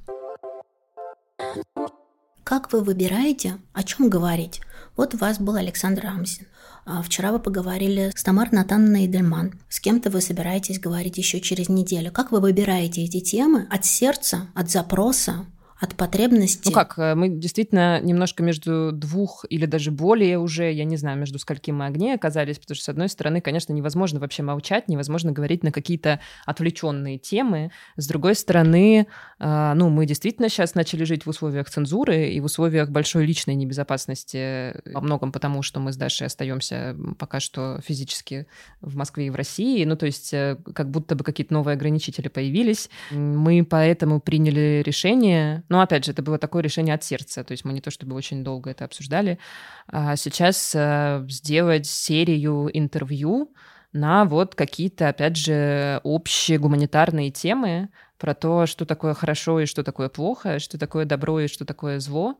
Как 2.44 2.73
вы 2.73 2.83
выбираете, 2.83 3.59
о 3.73 3.83
чем 3.83 4.09
говорить? 4.09 4.61
Вот 4.96 5.14
у 5.14 5.18
вас 5.18 5.38
был 5.38 5.57
Александр 5.57 6.03
Рамсин. 6.05 6.46
А 6.85 7.03
вчера 7.03 7.33
вы 7.33 7.38
поговорили 7.38 8.11
с 8.14 8.22
Тамар 8.22 8.53
Натанной 8.53 9.07
Эдельман. 9.07 9.61
С 9.68 9.81
кем-то 9.81 10.11
вы 10.11 10.20
собираетесь 10.20 10.81
говорить 10.81 11.18
еще 11.18 11.40
через 11.40 11.68
неделю. 11.68 12.11
Как 12.11 12.33
вы 12.33 12.40
выбираете 12.40 13.05
эти 13.05 13.20
темы 13.20 13.66
от 13.70 13.85
сердца, 13.85 14.48
от 14.55 14.70
запроса, 14.70 15.46
от 15.81 15.95
потребности. 15.95 16.69
Ну 16.69 16.73
как, 16.73 16.99
э, 16.99 17.14
мы 17.14 17.29
действительно 17.31 18.01
немножко 18.03 18.43
между 18.43 18.93
двух 18.93 19.47
или 19.49 19.64
даже 19.64 19.90
более 19.90 20.38
уже, 20.38 20.71
я 20.71 20.85
не 20.85 20.97
знаю, 20.99 21.19
между 21.19 21.38
скольким 21.38 21.79
мы 21.79 21.87
огней 21.87 22.14
оказались, 22.14 22.59
потому 22.59 22.77
что, 22.77 22.85
с 22.85 22.88
одной 22.90 23.09
стороны, 23.09 23.40
конечно, 23.40 23.73
невозможно 23.73 24.21
вообще 24.21 24.43
молчать, 24.43 24.88
невозможно 24.88 25.33
говорить 25.33 25.64
на 25.64 25.73
какие-то 25.73 26.21
отвлеченные 26.45 27.19
темы. 27.19 27.71
С 27.97 28.07
другой 28.09 28.35
стороны, 28.35 29.07
э, 29.38 29.73
ну, 29.75 29.88
мы 29.88 30.05
действительно 30.05 30.51
сейчас 30.51 30.75
начали 30.75 31.05
жить 31.05 31.25
в 31.25 31.31
условиях 31.31 31.71
цензуры 31.71 32.29
и 32.29 32.40
в 32.40 32.45
условиях 32.45 32.90
большой 32.90 33.25
личной 33.25 33.55
небезопасности, 33.55 34.37
э, 34.37 34.81
во 34.93 35.01
многом 35.01 35.33
потому, 35.33 35.62
что 35.62 35.81
мы 35.81 35.93
с 35.93 35.97
Дашей 35.97 36.27
остаемся 36.27 36.95
пока 37.19 37.40
что 37.40 37.81
физически 37.87 38.47
в 38.83 38.97
Москве 38.97 39.29
и 39.29 39.31
в 39.31 39.35
России, 39.35 39.83
ну, 39.87 39.97
то 39.97 40.05
есть 40.05 40.31
как 40.31 40.90
будто 40.90 41.14
бы 41.14 41.25
какие-то 41.25 41.55
новые 41.55 41.75
ограничители 41.75 42.29
появились. 42.29 42.90
Мы 43.11 43.64
поэтому 43.64 44.21
приняли 44.21 44.83
решение, 44.85 45.64
но, 45.70 45.80
опять 45.80 46.04
же, 46.04 46.11
это 46.11 46.20
было 46.20 46.37
такое 46.37 46.62
решение 46.62 46.94
от 46.94 47.04
сердца, 47.04 47.44
то 47.44 47.52
есть 47.52 47.64
мы 47.64 47.72
не 47.72 47.80
то 47.80 47.90
чтобы 47.90 48.16
очень 48.16 48.44
долго 48.44 48.70
это 48.70 48.85
обсуждали. 48.85 49.38
А 49.87 50.16
сейчас 50.16 50.74
э, 50.74 51.24
сделать 51.28 51.87
серию 51.87 52.68
интервью 52.76 53.54
на 53.92 54.24
вот 54.24 54.56
какие-то, 54.56 55.09
опять 55.09 55.37
же, 55.37 56.00
общие 56.02 56.59
гуманитарные 56.59 57.30
темы 57.30 57.88
про 58.18 58.35
то, 58.35 58.66
что 58.66 58.85
такое 58.85 59.14
хорошо 59.14 59.61
и 59.61 59.66
что 59.66 59.85
такое 59.85 60.09
плохо, 60.09 60.59
что 60.59 60.76
такое 60.76 61.04
добро 61.04 61.40
и 61.40 61.48
что 61.48 61.64
такое 61.64 62.00
зло 62.00 62.37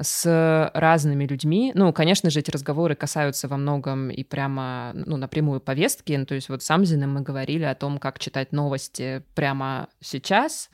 с 0.00 0.70
разными 0.74 1.24
людьми. 1.24 1.72
Ну, 1.74 1.92
конечно 1.92 2.30
же, 2.30 2.40
эти 2.40 2.50
разговоры 2.50 2.94
касаются 2.94 3.48
во 3.48 3.56
многом 3.56 4.10
и 4.10 4.22
прямо, 4.24 4.92
ну, 4.94 5.16
напрямую 5.16 5.60
повестки. 5.60 6.12
Ну, 6.12 6.26
то 6.26 6.34
есть 6.34 6.48
вот 6.48 6.62
с 6.62 6.70
Амзиным 6.70 7.14
мы 7.14 7.20
говорили 7.20 7.64
о 7.64 7.74
том, 7.74 7.98
как 7.98 8.18
читать 8.18 8.52
новости 8.52 9.22
прямо 9.34 9.88
сейчас, 10.00 10.70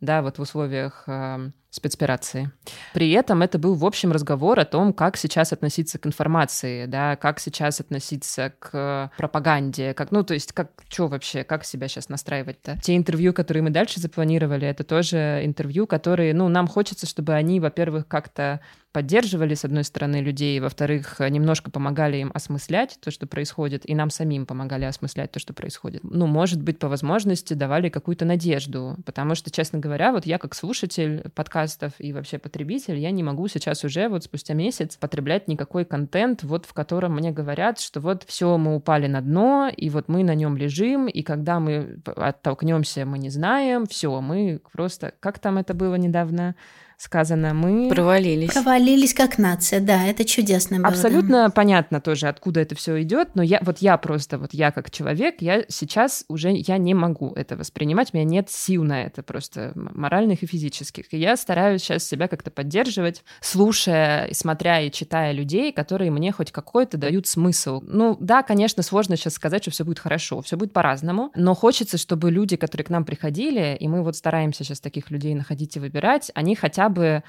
да, 0.00 0.22
вот 0.22 0.38
в 0.38 0.42
условиях 0.42 1.04
э, 1.06 1.50
спецоперации. 1.70 2.50
При 2.94 3.10
этом 3.12 3.42
это 3.42 3.58
был, 3.58 3.74
в 3.74 3.84
общем, 3.84 4.12
разговор 4.12 4.58
о 4.58 4.64
том, 4.64 4.92
как 4.92 5.16
сейчас 5.16 5.52
относиться 5.52 5.98
к 5.98 6.06
информации, 6.06 6.86
да, 6.86 7.16
как 7.16 7.38
сейчас 7.40 7.80
относиться 7.80 8.52
к 8.58 9.10
пропаганде, 9.18 9.94
как, 9.94 10.10
ну, 10.10 10.22
то 10.22 10.34
есть, 10.34 10.52
как, 10.52 10.70
что 10.88 11.08
вообще, 11.08 11.44
как 11.44 11.64
себя 11.64 11.88
сейчас 11.88 12.08
настраивать-то. 12.08 12.78
Те 12.82 12.96
интервью, 12.96 13.32
которые 13.32 13.62
мы 13.62 13.70
дальше 13.70 14.00
запланировали, 14.00 14.66
это 14.66 14.84
тоже 14.84 15.42
интервью, 15.44 15.86
которые, 15.86 16.34
ну, 16.34 16.48
нам 16.48 16.66
хочется, 16.66 17.06
чтобы 17.06 17.34
они, 17.34 17.60
во-первых, 17.60 18.08
как-то 18.08 18.60
поддерживали, 18.96 19.52
с 19.52 19.62
одной 19.62 19.84
стороны, 19.84 20.22
людей, 20.22 20.58
во-вторых, 20.58 21.20
немножко 21.20 21.70
помогали 21.70 22.16
им 22.16 22.30
осмыслять 22.32 22.96
то, 22.98 23.10
что 23.10 23.26
происходит, 23.26 23.82
и 23.84 23.94
нам 23.94 24.08
самим 24.08 24.46
помогали 24.46 24.86
осмыслять 24.86 25.30
то, 25.32 25.38
что 25.38 25.52
происходит. 25.52 26.00
Ну, 26.02 26.26
может 26.26 26.62
быть, 26.62 26.78
по 26.78 26.88
возможности 26.88 27.52
давали 27.52 27.90
какую-то 27.90 28.24
надежду, 28.24 28.96
потому 29.04 29.34
что, 29.34 29.50
честно 29.50 29.80
говоря, 29.80 30.12
вот 30.12 30.24
я 30.24 30.38
как 30.38 30.54
слушатель 30.54 31.28
подкастов 31.34 31.92
и 31.98 32.14
вообще 32.14 32.38
потребитель, 32.38 32.96
я 32.96 33.10
не 33.10 33.22
могу 33.22 33.48
сейчас 33.48 33.84
уже 33.84 34.08
вот 34.08 34.24
спустя 34.24 34.54
месяц 34.54 34.96
потреблять 34.96 35.46
никакой 35.46 35.84
контент, 35.84 36.42
вот 36.42 36.64
в 36.64 36.72
котором 36.72 37.16
мне 37.16 37.32
говорят, 37.32 37.78
что 37.78 38.00
вот 38.00 38.24
все, 38.26 38.56
мы 38.56 38.76
упали 38.76 39.08
на 39.08 39.20
дно, 39.20 39.70
и 39.76 39.90
вот 39.90 40.08
мы 40.08 40.24
на 40.24 40.34
нем 40.34 40.56
лежим, 40.56 41.06
и 41.06 41.20
когда 41.20 41.60
мы 41.60 42.00
оттолкнемся, 42.16 43.04
мы 43.04 43.18
не 43.18 43.28
знаем, 43.28 43.84
все, 43.84 44.22
мы 44.22 44.62
просто... 44.72 45.12
Как 45.20 45.38
там 45.38 45.58
это 45.58 45.74
было 45.74 45.96
недавно? 45.96 46.54
Сказано, 46.96 47.52
мы... 47.52 47.88
Провалились. 47.88 48.52
Провалились 48.52 49.12
как 49.12 49.38
нация, 49.38 49.80
да, 49.80 50.06
это 50.06 50.24
чудесно 50.24 50.78
было. 50.78 50.88
Абсолютно 50.88 51.44
да. 51.44 51.50
понятно 51.50 52.00
тоже, 52.00 52.28
откуда 52.28 52.60
это 52.60 52.74
все 52.74 53.02
идет, 53.02 53.30
но 53.34 53.42
я, 53.42 53.60
вот 53.62 53.78
я 53.78 53.96
просто, 53.98 54.38
вот 54.38 54.54
я 54.54 54.70
как 54.70 54.90
человек, 54.90 55.36
я 55.40 55.64
сейчас 55.68 56.24
уже, 56.28 56.52
я 56.52 56.78
не 56.78 56.94
могу 56.94 57.32
это 57.34 57.56
воспринимать, 57.56 58.10
у 58.12 58.16
меня 58.16 58.26
нет 58.26 58.50
сил 58.50 58.82
на 58.82 59.02
это 59.02 59.22
просто 59.22 59.72
моральных 59.74 60.42
и 60.42 60.46
физических. 60.46 61.12
И 61.12 61.18
я 61.18 61.36
стараюсь 61.36 61.82
сейчас 61.82 62.04
себя 62.04 62.28
как-то 62.28 62.50
поддерживать, 62.50 63.24
слушая, 63.40 64.30
смотря 64.32 64.80
и 64.80 64.90
читая 64.90 65.32
людей, 65.32 65.72
которые 65.72 66.10
мне 66.10 66.32
хоть 66.32 66.50
какой-то 66.50 66.96
дают 66.96 67.26
смысл. 67.26 67.82
Ну 67.86 68.16
да, 68.20 68.42
конечно, 68.42 68.82
сложно 68.82 69.16
сейчас 69.16 69.34
сказать, 69.34 69.62
что 69.62 69.70
все 69.70 69.84
будет 69.84 69.98
хорошо, 69.98 70.40
все 70.40 70.56
будет 70.56 70.72
по-разному, 70.72 71.30
но 71.34 71.54
хочется, 71.54 71.98
чтобы 71.98 72.30
люди, 72.30 72.56
которые 72.56 72.86
к 72.86 72.90
нам 72.90 73.04
приходили, 73.04 73.76
и 73.78 73.86
мы 73.86 74.02
вот 74.02 74.16
стараемся 74.16 74.64
сейчас 74.64 74.80
таких 74.80 75.10
людей 75.10 75.34
находить 75.34 75.76
и 75.76 75.80
выбирать, 75.80 76.30
они 76.34 76.54
хотя 76.54 76.85
хотя 76.86 76.88
бы 76.88 77.22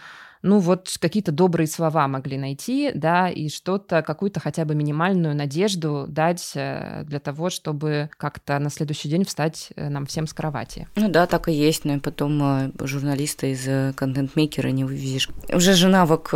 ну 0.44 0.60
вот 0.60 0.96
какие-то 1.02 1.32
добрые 1.32 1.68
слова 1.68 2.08
могли 2.08 2.38
найти, 2.38 2.92
да, 2.94 3.28
и 3.28 3.50
что-то, 3.50 4.04
какую-то 4.04 4.40
хотя 4.40 4.66
бы 4.66 4.76
минимальную 4.76 5.36
надежду 5.36 6.06
дать 6.08 6.52
э, 6.54 7.04
для 7.06 7.20
того, 7.20 7.50
чтобы 7.50 8.10
как-то 8.18 8.60
на 8.60 8.70
следующий 8.70 9.10
день 9.10 9.26
встать 9.26 9.70
э, 9.76 9.90
нам 9.90 10.06
всем 10.06 10.28
с 10.28 10.34
кровати. 10.34 10.88
Ну 10.96 11.10
да, 11.10 11.26
так 11.26 11.50
и 11.50 11.54
есть, 11.54 11.86
но 11.86 11.96
и 11.96 12.00
потом 12.00 12.40
э, 12.44 12.72
журналиста 12.86 13.48
из 13.48 13.96
контент-мейкера 13.96 14.70
не 14.70 14.86
вывезешь. 14.86 15.30
Уже 15.52 15.74
же 15.74 15.88
навык 15.88 16.34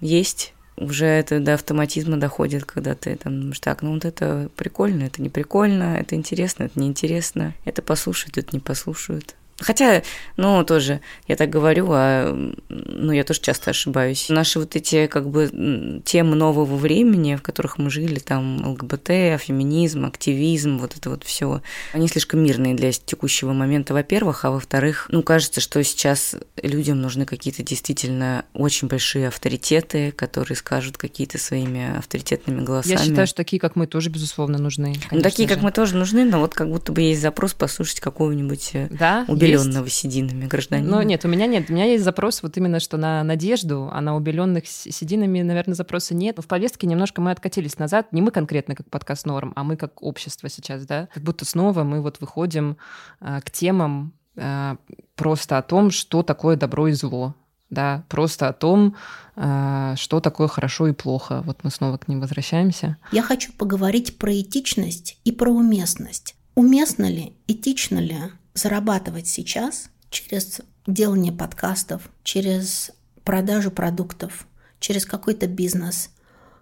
есть, 0.00 0.54
уже 0.78 1.06
это 1.06 1.40
до 1.40 1.54
автоматизма 1.54 2.16
доходит, 2.16 2.64
когда 2.64 2.94
ты 2.94 3.16
там 3.16 3.38
думаешь, 3.38 3.60
так, 3.60 3.82
ну 3.82 3.92
вот 3.92 4.06
это 4.06 4.48
прикольно, 4.56 5.04
это 5.04 5.20
не 5.20 5.28
прикольно, 5.28 5.98
это 5.98 6.14
интересно, 6.14 6.64
это 6.64 6.80
неинтересно, 6.80 7.54
это 7.64 7.82
послушают, 7.82 8.38
это 8.38 8.48
не 8.52 8.60
послушают. 8.60 9.34
Хотя, 9.60 10.02
ну, 10.36 10.64
тоже, 10.64 11.00
я 11.26 11.34
так 11.34 11.50
говорю, 11.50 11.88
а, 11.90 12.32
ну, 12.68 13.12
я 13.12 13.24
тоже 13.24 13.40
часто 13.40 13.70
ошибаюсь. 13.70 14.28
Наши 14.28 14.60
вот 14.60 14.76
эти, 14.76 15.08
как 15.08 15.28
бы, 15.28 16.00
темы 16.04 16.36
нового 16.36 16.76
времени, 16.76 17.34
в 17.34 17.42
которых 17.42 17.76
мы 17.78 17.90
жили, 17.90 18.20
там, 18.20 18.64
ЛГБТ, 18.64 19.40
феминизм, 19.40 20.04
активизм, 20.06 20.78
вот 20.78 20.96
это 20.96 21.10
вот 21.10 21.24
все, 21.24 21.60
они 21.92 22.06
слишком 22.06 22.40
мирные 22.40 22.74
для 22.74 22.92
текущего 22.92 23.52
момента, 23.52 23.94
во-первых, 23.94 24.44
а 24.44 24.52
во-вторых, 24.52 25.06
ну, 25.10 25.22
кажется, 25.24 25.60
что 25.60 25.82
сейчас 25.82 26.36
людям 26.62 27.00
нужны 27.00 27.26
какие-то 27.26 27.64
действительно 27.64 28.44
очень 28.54 28.86
большие 28.86 29.26
авторитеты, 29.26 30.12
которые 30.12 30.56
скажут 30.56 30.96
какие-то 30.98 31.38
своими 31.38 31.98
авторитетными 31.98 32.64
голосами. 32.64 32.92
Я 32.92 33.04
считаю, 33.04 33.26
что 33.26 33.36
такие, 33.36 33.58
как 33.58 33.74
мы, 33.74 33.88
тоже, 33.88 34.10
безусловно, 34.10 34.58
нужны. 34.58 34.94
Ну, 35.10 35.20
такие, 35.20 35.48
же. 35.48 35.54
как 35.54 35.64
мы, 35.64 35.72
тоже 35.72 35.96
нужны, 35.96 36.24
но 36.24 36.38
вот 36.38 36.54
как 36.54 36.70
будто 36.70 36.92
бы 36.92 37.00
есть 37.00 37.20
запрос 37.20 37.54
послушать 37.54 37.98
какого-нибудь 37.98 38.70
э, 38.74 38.88
да? 38.90 39.24
Убеленного 39.56 39.88
сединами 39.88 40.46
гражданина. 40.46 40.96
Ну, 40.96 41.02
нет, 41.02 41.24
у 41.24 41.28
меня 41.28 41.46
нет. 41.46 41.70
У 41.70 41.72
меня 41.72 41.84
есть 41.84 42.04
запрос 42.04 42.42
вот 42.42 42.56
именно 42.56 42.80
что 42.80 42.96
на 42.96 43.22
надежду, 43.22 43.88
а 43.92 44.00
на 44.00 44.16
убеленных 44.16 44.66
сединами, 44.66 45.42
наверное, 45.42 45.74
запроса 45.74 46.14
нет. 46.14 46.38
В 46.38 46.46
повестке 46.46 46.86
немножко 46.86 47.20
мы 47.20 47.30
откатились 47.30 47.78
назад. 47.78 48.12
Не 48.12 48.22
мы 48.22 48.30
конкретно 48.30 48.74
как 48.74 48.88
подкаст 48.90 49.26
Норм, 49.26 49.52
а 49.56 49.64
мы 49.64 49.76
как 49.76 50.02
общество 50.02 50.48
сейчас, 50.48 50.86
да. 50.86 51.08
Как 51.12 51.22
будто 51.22 51.44
снова 51.44 51.84
мы 51.84 52.00
вот 52.00 52.20
выходим 52.20 52.76
э, 53.20 53.40
к 53.44 53.50
темам 53.50 54.12
э, 54.36 54.76
просто 55.16 55.58
о 55.58 55.62
том, 55.62 55.90
что 55.90 56.22
такое 56.22 56.56
добро 56.56 56.88
и 56.88 56.92
зло 56.92 57.34
да, 57.70 58.04
просто 58.08 58.48
о 58.48 58.52
том, 58.52 58.96
э, 59.36 59.94
что 59.96 60.20
такое 60.20 60.48
хорошо 60.48 60.88
и 60.88 60.92
плохо. 60.92 61.42
Вот 61.44 61.64
мы 61.64 61.70
снова 61.70 61.98
к 61.98 62.08
ним 62.08 62.20
возвращаемся. 62.20 62.96
Я 63.12 63.22
хочу 63.22 63.52
поговорить 63.52 64.18
про 64.18 64.40
этичность 64.40 65.18
и 65.24 65.32
про 65.32 65.50
уместность. 65.50 66.34
Уместно 66.54 67.04
ли, 67.04 67.34
этично 67.46 67.98
ли 67.98 68.16
зарабатывать 68.54 69.26
сейчас 69.26 69.90
через 70.10 70.60
делание 70.86 71.32
подкастов, 71.32 72.10
через 72.22 72.90
продажу 73.24 73.70
продуктов, 73.70 74.46
через 74.80 75.04
какой-то 75.04 75.46
бизнес, 75.46 76.10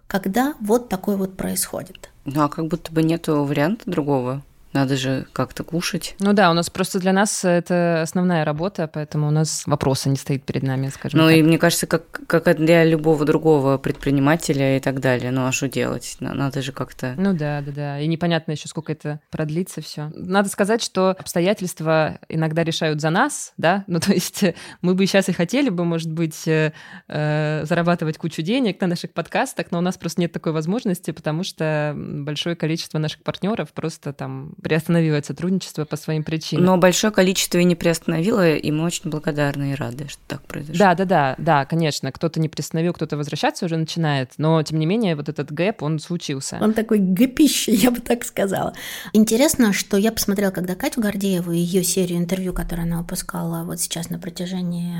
когда 0.07 0.55
вот 0.59 0.89
такое 0.89 1.17
вот 1.17 1.37
происходит. 1.37 2.09
Ну 2.25 2.41
а 2.43 2.49
как 2.49 2.67
будто 2.67 2.91
бы 2.91 3.03
нету 3.03 3.43
варианта 3.43 3.89
другого. 3.89 4.43
Надо 4.77 4.95
же 4.95 5.25
как-то 5.33 5.63
кушать. 5.63 6.13
Ну 6.19 6.33
да, 6.33 6.51
у 6.51 6.53
нас 6.53 6.69
просто 6.69 6.99
для 6.99 7.11
нас 7.11 7.43
это 7.43 8.03
основная 8.03 8.45
работа, 8.45 8.87
поэтому 8.87 9.27
у 9.27 9.31
нас 9.31 9.63
вопроса 9.65 10.07
не 10.07 10.17
стоит 10.17 10.43
перед 10.43 10.61
нами, 10.61 10.89
скажем 10.89 11.19
ну, 11.19 11.25
так. 11.25 11.33
Ну 11.33 11.39
и 11.39 11.41
мне 11.41 11.57
кажется, 11.57 11.87
как, 11.87 12.27
как 12.27 12.55
для 12.57 12.83
любого 12.83 13.25
другого 13.25 13.79
предпринимателя 13.79 14.77
и 14.77 14.79
так 14.79 14.99
далее. 14.99 15.31
Ну 15.31 15.47
а 15.47 15.51
что 15.51 15.67
делать? 15.67 16.17
Надо 16.19 16.61
же 16.61 16.73
как-то... 16.73 17.15
Ну 17.17 17.33
да, 17.33 17.61
да, 17.61 17.71
да. 17.71 17.99
И 17.99 18.05
непонятно 18.05 18.51
еще, 18.51 18.67
сколько 18.67 18.91
это 18.91 19.19
продлится 19.31 19.81
все. 19.81 20.11
Надо 20.13 20.47
сказать, 20.47 20.83
что 20.83 21.15
обстоятельства 21.17 22.19
иногда 22.29 22.63
решают 22.63 23.01
за 23.01 23.09
нас, 23.09 23.53
да? 23.57 23.83
Ну 23.97 23.99
то 23.99 24.13
есть 24.13 24.43
мы 24.81 24.93
бы 24.93 25.07
сейчас 25.07 25.27
и 25.27 25.33
хотели 25.33 25.69
бы, 25.69 25.85
может 25.85 26.11
быть, 26.11 26.47
э, 26.47 26.71
э, 27.07 27.65
зарабатывать 27.65 28.19
кучу 28.19 28.43
денег 28.43 28.79
на 28.79 28.85
наших 28.85 29.11
подкастах, 29.11 29.71
но 29.71 29.79
у 29.79 29.81
нас 29.81 29.97
просто 29.97 30.21
нет 30.21 30.31
такой 30.31 30.51
возможности, 30.51 31.09
потому 31.09 31.43
что 31.43 31.95
большое 31.97 32.55
количество 32.55 32.99
наших 32.99 33.23
партнеров 33.23 33.73
просто 33.73 34.13
там 34.13 34.53
приостановила 34.67 35.21
сотрудничество 35.21 35.85
по 35.85 35.95
своим 35.95 36.23
причинам. 36.23 36.65
Но 36.65 36.77
большое 36.77 37.13
количество 37.13 37.57
и 37.57 37.63
не 37.63 37.75
приостановило, 37.75 38.53
и 38.53 38.69
мы 38.69 38.83
очень 38.83 39.09
благодарны 39.09 39.71
и 39.71 39.75
рады, 39.75 40.09
что 40.09 40.19
так 40.27 40.41
произошло. 40.41 40.77
Да, 40.77 40.93
да, 40.93 41.05
да, 41.05 41.35
да, 41.37 41.65
конечно. 41.65 42.11
Кто-то 42.11 42.41
не 42.41 42.49
приостановил, 42.49 42.91
кто-то 42.91 43.15
возвращаться 43.15 43.65
уже 43.65 43.77
начинает, 43.77 44.33
но 44.37 44.61
тем 44.63 44.79
не 44.79 44.85
менее 44.85 45.15
вот 45.15 45.29
этот 45.29 45.53
гэп, 45.53 45.83
он 45.83 45.99
случился. 45.99 46.57
Он 46.59 46.73
такой 46.73 46.99
гэпище, 46.99 47.71
я 47.71 47.91
бы 47.91 48.01
так 48.01 48.25
сказала. 48.25 48.73
Интересно, 49.13 49.71
что 49.71 49.95
я 49.95 50.11
посмотрела, 50.11 50.51
когда 50.51 50.75
Катю 50.75 50.99
Гордееву 50.99 51.53
и 51.53 51.59
ее 51.59 51.85
серию 51.85 52.17
интервью, 52.17 52.51
которую 52.51 52.87
она 52.87 52.97
выпускала 52.97 53.63
вот 53.63 53.79
сейчас 53.79 54.09
на 54.09 54.19
протяжении 54.19 54.93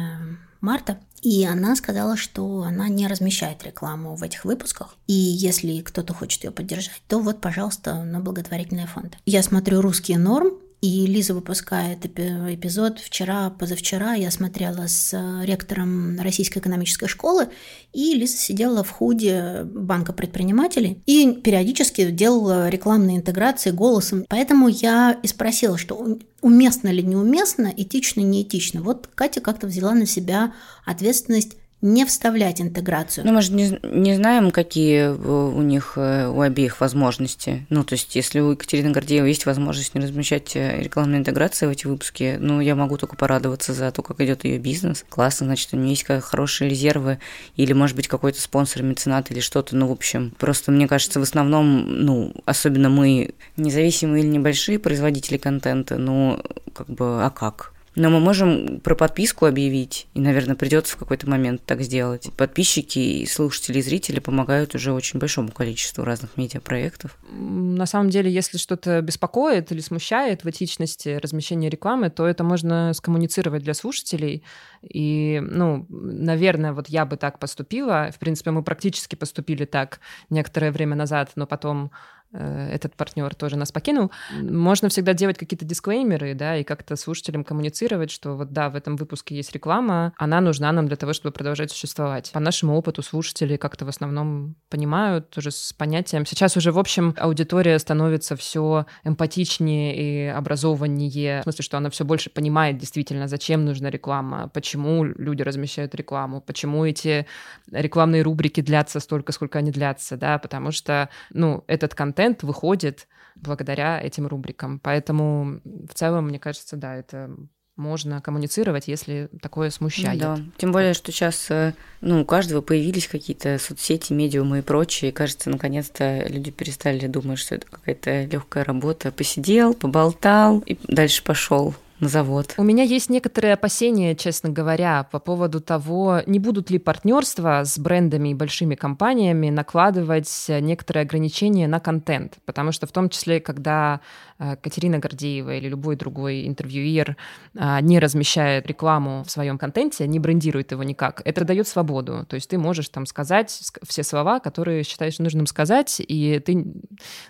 марта, 0.61 0.97
и 1.21 1.45
она 1.45 1.75
сказала, 1.75 2.15
что 2.15 2.63
она 2.63 2.87
не 2.89 3.07
размещает 3.07 3.63
рекламу 3.63 4.15
в 4.15 4.23
этих 4.23 4.45
выпусках. 4.45 4.95
И 5.07 5.13
если 5.13 5.81
кто-то 5.81 6.13
хочет 6.13 6.43
ее 6.43 6.51
поддержать, 6.51 7.01
то 7.07 7.19
вот, 7.19 7.41
пожалуйста, 7.41 8.03
на 8.03 8.19
благотворительные 8.19 8.87
фонды. 8.87 9.17
Я 9.25 9.43
смотрю 9.43 9.81
«Русские 9.81 10.19
норм», 10.19 10.53
и 10.81 11.07
Лиза 11.07 11.33
выпускает 11.33 12.05
эпизод 12.05 12.99
вчера, 12.99 13.49
позавчера. 13.49 14.13
Я 14.13 14.29
смотрела 14.29 14.87
с 14.87 15.11
э, 15.13 15.45
ректором 15.45 16.19
Российской 16.19 16.59
экономической 16.59 17.07
школы, 17.07 17.49
и 17.93 18.13
Лиза 18.13 18.37
сидела 18.37 18.83
в 18.83 18.91
худе 18.91 19.63
банка 19.63 20.13
предпринимателей 20.13 21.01
и 21.07 21.33
периодически 21.33 22.11
делала 22.11 22.69
рекламные 22.69 23.17
интеграции 23.17 23.71
голосом. 23.71 24.25
Поэтому 24.29 24.67
я 24.67 25.17
и 25.23 25.27
спросила, 25.27 25.77
что 25.79 26.19
уместно 26.41 26.89
ли 26.89 27.01
неуместно, 27.01 27.73
этично 27.75 28.21
неэтично. 28.21 28.83
Вот 28.83 29.09
Катя 29.15 29.41
как-то 29.41 29.65
взяла 29.65 29.95
на 29.95 30.05
себя 30.05 30.53
ответственность 30.85 31.57
не 31.81 32.05
вставлять 32.05 32.59
интеграцию. 32.59 33.23
Ну, 33.25 33.33
мы 33.33 33.41
же 33.43 33.53
не, 33.53 33.79
не 33.83 34.15
знаем, 34.15 34.49
какие 34.49 35.09
у 35.09 35.61
них, 35.61 35.93
э, 35.95 36.27
у 36.27 36.41
обеих 36.41 36.81
возможности. 36.81 37.67
Ну, 37.69 37.83
то 37.83 37.93
есть, 37.93 38.15
если 38.15 38.39
у 38.39 38.51
Екатерины 38.51 38.89
Гордеевой 38.89 39.29
есть 39.29 39.45
возможность 39.45 39.93
не 39.93 40.01
размещать 40.01 40.55
э, 40.55 40.81
рекламные 40.81 41.19
интеграции 41.19 41.67
в 41.67 41.69
эти 41.69 41.85
выпуски, 41.85 42.37
ну, 42.39 42.61
я 42.61 42.75
могу 42.75 42.97
только 42.97 43.15
порадоваться 43.15 43.73
за 43.73 43.91
то, 43.91 44.01
как 44.01 44.19
идет 44.21 44.43
ее 44.43 44.57
бизнес. 44.57 45.05
Классно, 45.07 45.45
значит, 45.45 45.71
у 45.73 45.77
нее 45.77 45.91
есть 45.91 46.05
хорошие 46.23 46.67
резервы, 46.67 47.19
или, 47.55 47.73
может 47.73 47.95
быть, 47.95 48.07
какой-то 48.07 48.41
спонсор, 48.41 48.81
меценат 48.81 49.29
или 49.29 49.39
что-то. 49.39 49.75
Ну, 49.75 49.87
в 49.87 49.91
общем, 49.91 50.33
просто 50.39 50.71
мне 50.71 50.87
кажется, 50.87 51.19
в 51.19 51.23
основном, 51.23 52.05
ну, 52.05 52.33
особенно 52.45 52.89
мы 52.89 53.35
независимые 53.55 54.23
или 54.23 54.31
небольшие 54.31 54.79
производители 54.79 55.37
контента, 55.37 55.97
ну, 55.97 56.41
как 56.73 56.87
бы, 56.87 57.23
а 57.23 57.29
как? 57.29 57.76
Но 57.97 58.11
мы 58.11 58.19
можем 58.19 58.79
про 58.81 58.93
подписку 58.93 59.47
объявить, 59.47 60.05
и, 60.13 60.19
наверное, 60.19 60.55
придется 60.55 60.93
в 60.93 60.97
какой-то 60.97 61.27
момент 61.27 61.63
так 61.65 61.81
сделать. 61.81 62.29
Подписчики 62.37 63.25
слушатели, 63.25 63.79
и 63.79 63.81
зрители 63.81 64.19
помогают 64.19 64.75
уже 64.75 64.93
очень 64.93 65.19
большому 65.19 65.51
количеству 65.51 66.03
разных 66.03 66.37
медиапроектов. 66.37 67.17
На 67.31 67.87
самом 67.87 68.11
деле, 68.11 68.31
если 68.31 68.59
что-то 68.59 69.01
беспокоит 69.01 69.71
или 69.71 69.79
смущает 69.79 70.43
в 70.43 70.49
этичности 70.49 71.19
размещения 71.21 71.69
рекламы, 71.69 72.11
то 72.11 72.27
это 72.27 72.43
можно 72.43 72.93
скоммуницировать 72.93 73.63
для 73.63 73.73
слушателей. 73.73 74.43
И, 74.83 75.41
ну, 75.43 75.87
наверное, 75.89 76.73
вот 76.73 76.89
я 76.89 77.03
бы 77.03 77.17
так 77.17 77.39
поступила. 77.39 78.11
В 78.13 78.19
принципе, 78.19 78.51
мы 78.51 78.61
практически 78.61 79.15
поступили 79.15 79.65
так 79.65 80.01
некоторое 80.29 80.71
время 80.71 80.95
назад, 80.95 81.31
но 81.35 81.47
потом 81.47 81.89
этот 82.37 82.95
партнер 82.95 83.33
тоже 83.35 83.57
нас 83.57 83.71
покинул. 83.71 84.11
Можно 84.39 84.89
всегда 84.89 85.13
делать 85.13 85.37
какие-то 85.37 85.65
дисклеймеры, 85.65 86.33
да, 86.33 86.57
и 86.57 86.63
как-то 86.63 86.95
слушателям 86.95 87.43
коммуницировать, 87.43 88.11
что 88.11 88.35
вот 88.35 88.51
да, 88.51 88.69
в 88.69 88.75
этом 88.75 88.95
выпуске 88.95 89.35
есть 89.35 89.51
реклама, 89.53 90.13
она 90.17 90.41
нужна 90.41 90.71
нам 90.71 90.87
для 90.87 90.95
того, 90.95 91.13
чтобы 91.13 91.33
продолжать 91.33 91.71
существовать. 91.71 92.31
По 92.33 92.39
нашему 92.39 92.75
опыту 92.75 93.01
слушатели 93.01 93.57
как-то 93.57 93.85
в 93.85 93.89
основном 93.89 94.55
понимают 94.69 95.37
уже 95.37 95.51
с 95.51 95.73
понятием. 95.73 96.25
Сейчас 96.25 96.57
уже, 96.57 96.71
в 96.71 96.79
общем, 96.79 97.15
аудитория 97.17 97.79
становится 97.79 98.35
все 98.35 98.85
эмпатичнее 99.03 99.95
и 99.95 100.27
образованнее, 100.27 101.41
в 101.41 101.43
смысле, 101.43 101.63
что 101.63 101.77
она 101.77 101.89
все 101.89 102.05
больше 102.05 102.29
понимает 102.29 102.77
действительно, 102.77 103.27
зачем 103.27 103.65
нужна 103.65 103.89
реклама, 103.89 104.49
почему 104.53 105.03
люди 105.03 105.41
размещают 105.41 105.95
рекламу, 105.95 106.41
почему 106.41 106.85
эти 106.85 107.25
рекламные 107.71 108.21
рубрики 108.21 108.61
длятся 108.61 108.99
столько, 108.99 109.31
сколько 109.31 109.59
они 109.59 109.71
длятся, 109.71 110.17
да, 110.17 110.37
потому 110.37 110.71
что, 110.71 111.09
ну, 111.31 111.63
этот 111.67 111.95
контент 111.95 112.26
контент 112.27 112.43
выходит 112.43 113.07
благодаря 113.35 114.01
этим 114.01 114.27
рубрикам. 114.27 114.79
Поэтому 114.79 115.59
в 115.63 115.93
целом, 115.93 116.27
мне 116.27 116.39
кажется, 116.39 116.75
да, 116.75 116.95
это 116.95 117.29
можно 117.75 118.21
коммуницировать, 118.21 118.87
если 118.87 119.29
такое 119.39 119.69
смущает. 119.69 120.19
Да, 120.19 120.39
тем 120.57 120.71
более, 120.71 120.95
что 120.95 121.11
сейчас 121.11 121.51
э, 121.51 121.73
ну, 122.01 122.21
у 122.21 122.25
каждого 122.25 122.61
появились 122.61 123.07
какие-то 123.07 123.59
соцсети, 123.59 124.13
медиумы 124.13 124.59
и 124.59 124.61
прочее. 124.63 125.11
И 125.11 125.13
кажется, 125.13 125.51
наконец-то 125.51 126.25
люди 126.27 126.49
перестали 126.49 127.05
думать, 127.05 127.37
что 127.37 127.55
это 127.55 127.67
какая-то 127.67 128.25
легкая 128.25 128.63
работа. 128.63 129.11
Посидел, 129.11 129.75
поболтал 129.75 130.63
и 130.65 130.75
дальше 130.87 131.23
пошел 131.23 131.75
на 131.99 132.07
завод. 132.09 132.53
У 132.57 132.63
меня 132.63 132.83
есть 132.83 133.09
некоторые 133.09 133.53
опасения, 133.53 134.15
честно 134.15 134.49
говоря, 134.49 135.07
по 135.11 135.19
поводу 135.19 135.59
того, 135.61 136.21
не 136.25 136.39
будут 136.39 136.69
ли 136.69 136.77
партнерства 136.77 137.63
с 137.63 137.79
брендами 137.79 138.29
и 138.29 138.33
большими 138.33 138.75
компаниями 138.75 139.49
накладывать 139.49 140.45
некоторые 140.47 141.03
ограничения 141.03 141.67
на 141.67 141.79
контент. 141.79 142.37
Потому 142.45 142.71
что 142.71 142.87
в 142.87 142.91
том 142.91 143.09
числе, 143.09 143.39
когда 143.39 144.01
Катерина 144.37 144.99
Гордеева 144.99 145.55
или 145.55 145.67
любой 145.67 145.95
другой 145.95 146.47
интервьюер 146.47 147.17
а, 147.55 147.81
не 147.81 147.99
размещает 147.99 148.67
рекламу 148.67 149.23
в 149.23 149.31
своем 149.31 149.57
контенте, 149.57 150.07
не 150.07 150.19
брендирует 150.19 150.71
его 150.71 150.83
никак, 150.83 151.21
это 151.25 151.43
дает 151.43 151.67
свободу. 151.67 152.25
То 152.27 152.35
есть 152.35 152.49
ты 152.49 152.57
можешь 152.57 152.89
там 152.89 153.05
сказать 153.05 153.49
все 153.87 154.03
слова, 154.03 154.39
которые 154.39 154.83
считаешь 154.83 155.17
нужным 155.19 155.47
сказать, 155.47 155.99
и 155.99 156.39
ты, 156.39 156.65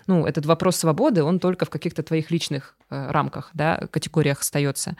ну, 0.06 0.26
этот 0.26 0.44
вопрос 0.46 0.76
свободы, 0.76 1.22
он 1.22 1.38
только 1.38 1.64
в 1.64 1.70
каких-то 1.70 2.02
твоих 2.02 2.30
личных 2.30 2.76
э, 2.90 3.10
рамках, 3.10 3.50
да, 3.54 3.88
категориях 3.90 4.40
остается. 4.40 4.96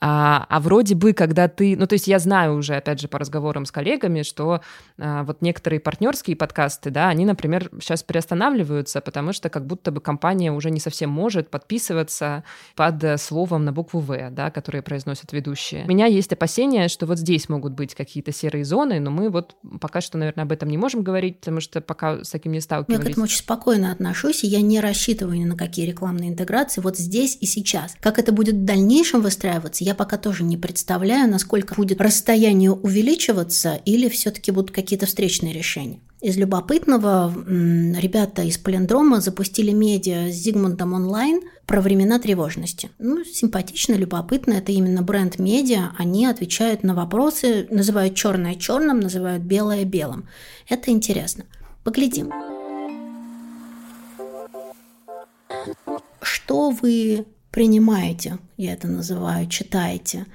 А, 0.00 0.46
а 0.48 0.60
вроде 0.60 0.94
бы, 0.94 1.14
когда 1.14 1.48
ты, 1.48 1.76
ну, 1.76 1.86
то 1.86 1.94
есть 1.94 2.06
я 2.06 2.18
знаю 2.18 2.56
уже, 2.56 2.76
опять 2.76 3.00
же, 3.00 3.08
по 3.08 3.18
разговорам 3.18 3.64
с 3.64 3.72
коллегами, 3.72 4.22
что 4.22 4.60
а, 4.98 5.24
вот 5.24 5.40
некоторые 5.40 5.80
партнерские 5.80 6.36
подкасты, 6.36 6.90
да, 6.90 7.08
они, 7.08 7.24
например, 7.24 7.70
сейчас 7.80 8.02
приостанавливаются, 8.02 9.00
потому 9.00 9.32
что 9.32 9.48
как 9.48 9.66
будто 9.66 9.90
бы 9.90 10.00
компания 10.00 10.52
уже 10.52 10.70
не 10.70 10.80
совсем 10.80 11.10
может 11.10 11.45
подписываться 11.50 12.44
под 12.74 13.02
э, 13.04 13.18
словом 13.18 13.64
на 13.64 13.72
букву 13.72 14.00
«В», 14.00 14.30
да, 14.30 14.50
которые 14.50 14.82
произносят 14.82 15.32
ведущие. 15.32 15.84
У 15.84 15.88
меня 15.88 16.06
есть 16.06 16.32
опасения, 16.32 16.88
что 16.88 17.06
вот 17.06 17.18
здесь 17.18 17.48
могут 17.48 17.72
быть 17.72 17.94
какие-то 17.94 18.32
серые 18.32 18.64
зоны, 18.64 19.00
но 19.00 19.10
мы 19.10 19.30
вот 19.30 19.56
пока 19.80 20.00
что, 20.00 20.18
наверное, 20.18 20.44
об 20.44 20.52
этом 20.52 20.68
не 20.68 20.78
можем 20.78 21.02
говорить, 21.02 21.40
потому 21.40 21.60
что 21.60 21.80
пока 21.80 22.24
с 22.24 22.30
таким 22.30 22.52
не 22.52 22.60
сталкивались. 22.60 22.98
Я 22.98 23.04
к 23.04 23.10
этому 23.10 23.24
очень 23.24 23.38
спокойно 23.38 23.92
отношусь, 23.92 24.44
и 24.44 24.46
я 24.46 24.60
не 24.60 24.80
рассчитываю 24.80 25.38
ни 25.38 25.44
на 25.44 25.56
какие 25.56 25.86
рекламные 25.86 26.30
интеграции 26.30 26.80
вот 26.80 26.96
здесь 26.96 27.36
и 27.40 27.46
сейчас. 27.46 27.96
Как 28.00 28.18
это 28.18 28.32
будет 28.32 28.54
в 28.54 28.64
дальнейшем 28.64 29.22
выстраиваться, 29.22 29.84
я 29.84 29.94
пока 29.94 30.18
тоже 30.18 30.44
не 30.44 30.56
представляю, 30.56 31.30
насколько 31.30 31.74
будет 31.74 32.00
расстояние 32.00 32.72
увеличиваться 32.72 33.80
или 33.84 34.08
все-таки 34.08 34.50
будут 34.50 34.70
какие-то 34.70 35.06
встречные 35.06 35.52
решения. 35.52 36.00
Из 36.26 36.36
любопытного 36.36 37.32
ребята 37.46 38.42
из 38.42 38.58
Полиндрома 38.58 39.20
запустили 39.20 39.70
медиа 39.70 40.32
с 40.32 40.34
Зигмундом 40.34 40.92
онлайн 40.92 41.40
про 41.66 41.80
времена 41.80 42.18
тревожности. 42.18 42.90
Ну, 42.98 43.22
симпатично, 43.22 43.92
любопытно. 43.92 44.54
Это 44.54 44.72
именно 44.72 45.02
бренд 45.02 45.38
медиа. 45.38 45.92
Они 45.96 46.26
отвечают 46.26 46.82
на 46.82 46.96
вопросы, 46.96 47.68
называют 47.70 48.16
черное 48.16 48.56
черным, 48.56 48.98
называют 48.98 49.44
белое 49.44 49.84
белым. 49.84 50.26
Это 50.68 50.90
интересно. 50.90 51.44
Поглядим. 51.84 52.32
Что 56.20 56.70
вы 56.70 57.24
принимаете, 57.52 58.38
я 58.56 58.72
это 58.72 58.88
называю, 58.88 59.48
читаете 59.48 60.26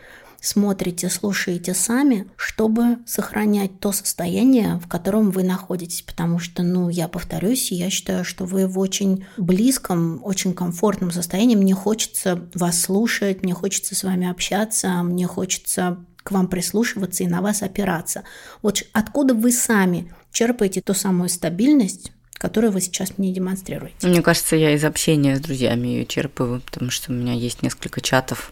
смотрите, 0.41 1.09
слушаете 1.09 1.73
сами, 1.73 2.27
чтобы 2.35 2.97
сохранять 3.05 3.79
то 3.79 3.91
состояние, 3.91 4.81
в 4.83 4.89
котором 4.89 5.31
вы 5.31 5.43
находитесь. 5.43 6.01
Потому 6.01 6.39
что, 6.39 6.63
ну, 6.63 6.89
я 6.89 7.07
повторюсь, 7.07 7.71
я 7.71 7.89
считаю, 7.89 8.25
что 8.25 8.45
вы 8.45 8.67
в 8.67 8.77
очень 8.79 9.25
близком, 9.37 10.19
очень 10.23 10.53
комфортном 10.53 11.11
состоянии. 11.11 11.55
Мне 11.55 11.75
хочется 11.75 12.49
вас 12.53 12.81
слушать, 12.81 13.43
мне 13.43 13.53
хочется 13.53 13.95
с 13.95 14.03
вами 14.03 14.29
общаться, 14.29 15.03
мне 15.03 15.27
хочется 15.27 16.03
к 16.23 16.31
вам 16.31 16.47
прислушиваться 16.47 17.23
и 17.23 17.27
на 17.27 17.41
вас 17.41 17.61
опираться. 17.61 18.23
Вот 18.61 18.83
откуда 18.93 19.33
вы 19.33 19.51
сами 19.51 20.13
черпаете 20.31 20.81
ту 20.81 20.93
самую 20.93 21.29
стабильность, 21.29 22.11
которую 22.33 22.71
вы 22.71 22.81
сейчас 22.81 23.17
мне 23.17 23.31
демонстрируете? 23.31 24.07
Мне 24.07 24.21
кажется, 24.21 24.55
я 24.55 24.73
из 24.73 24.83
общения 24.83 25.35
с 25.35 25.39
друзьями 25.39 25.87
ее 25.87 26.05
черпаю, 26.05 26.61
потому 26.65 26.91
что 26.91 27.11
у 27.11 27.15
меня 27.15 27.33
есть 27.33 27.61
несколько 27.61 28.01
чатов 28.01 28.51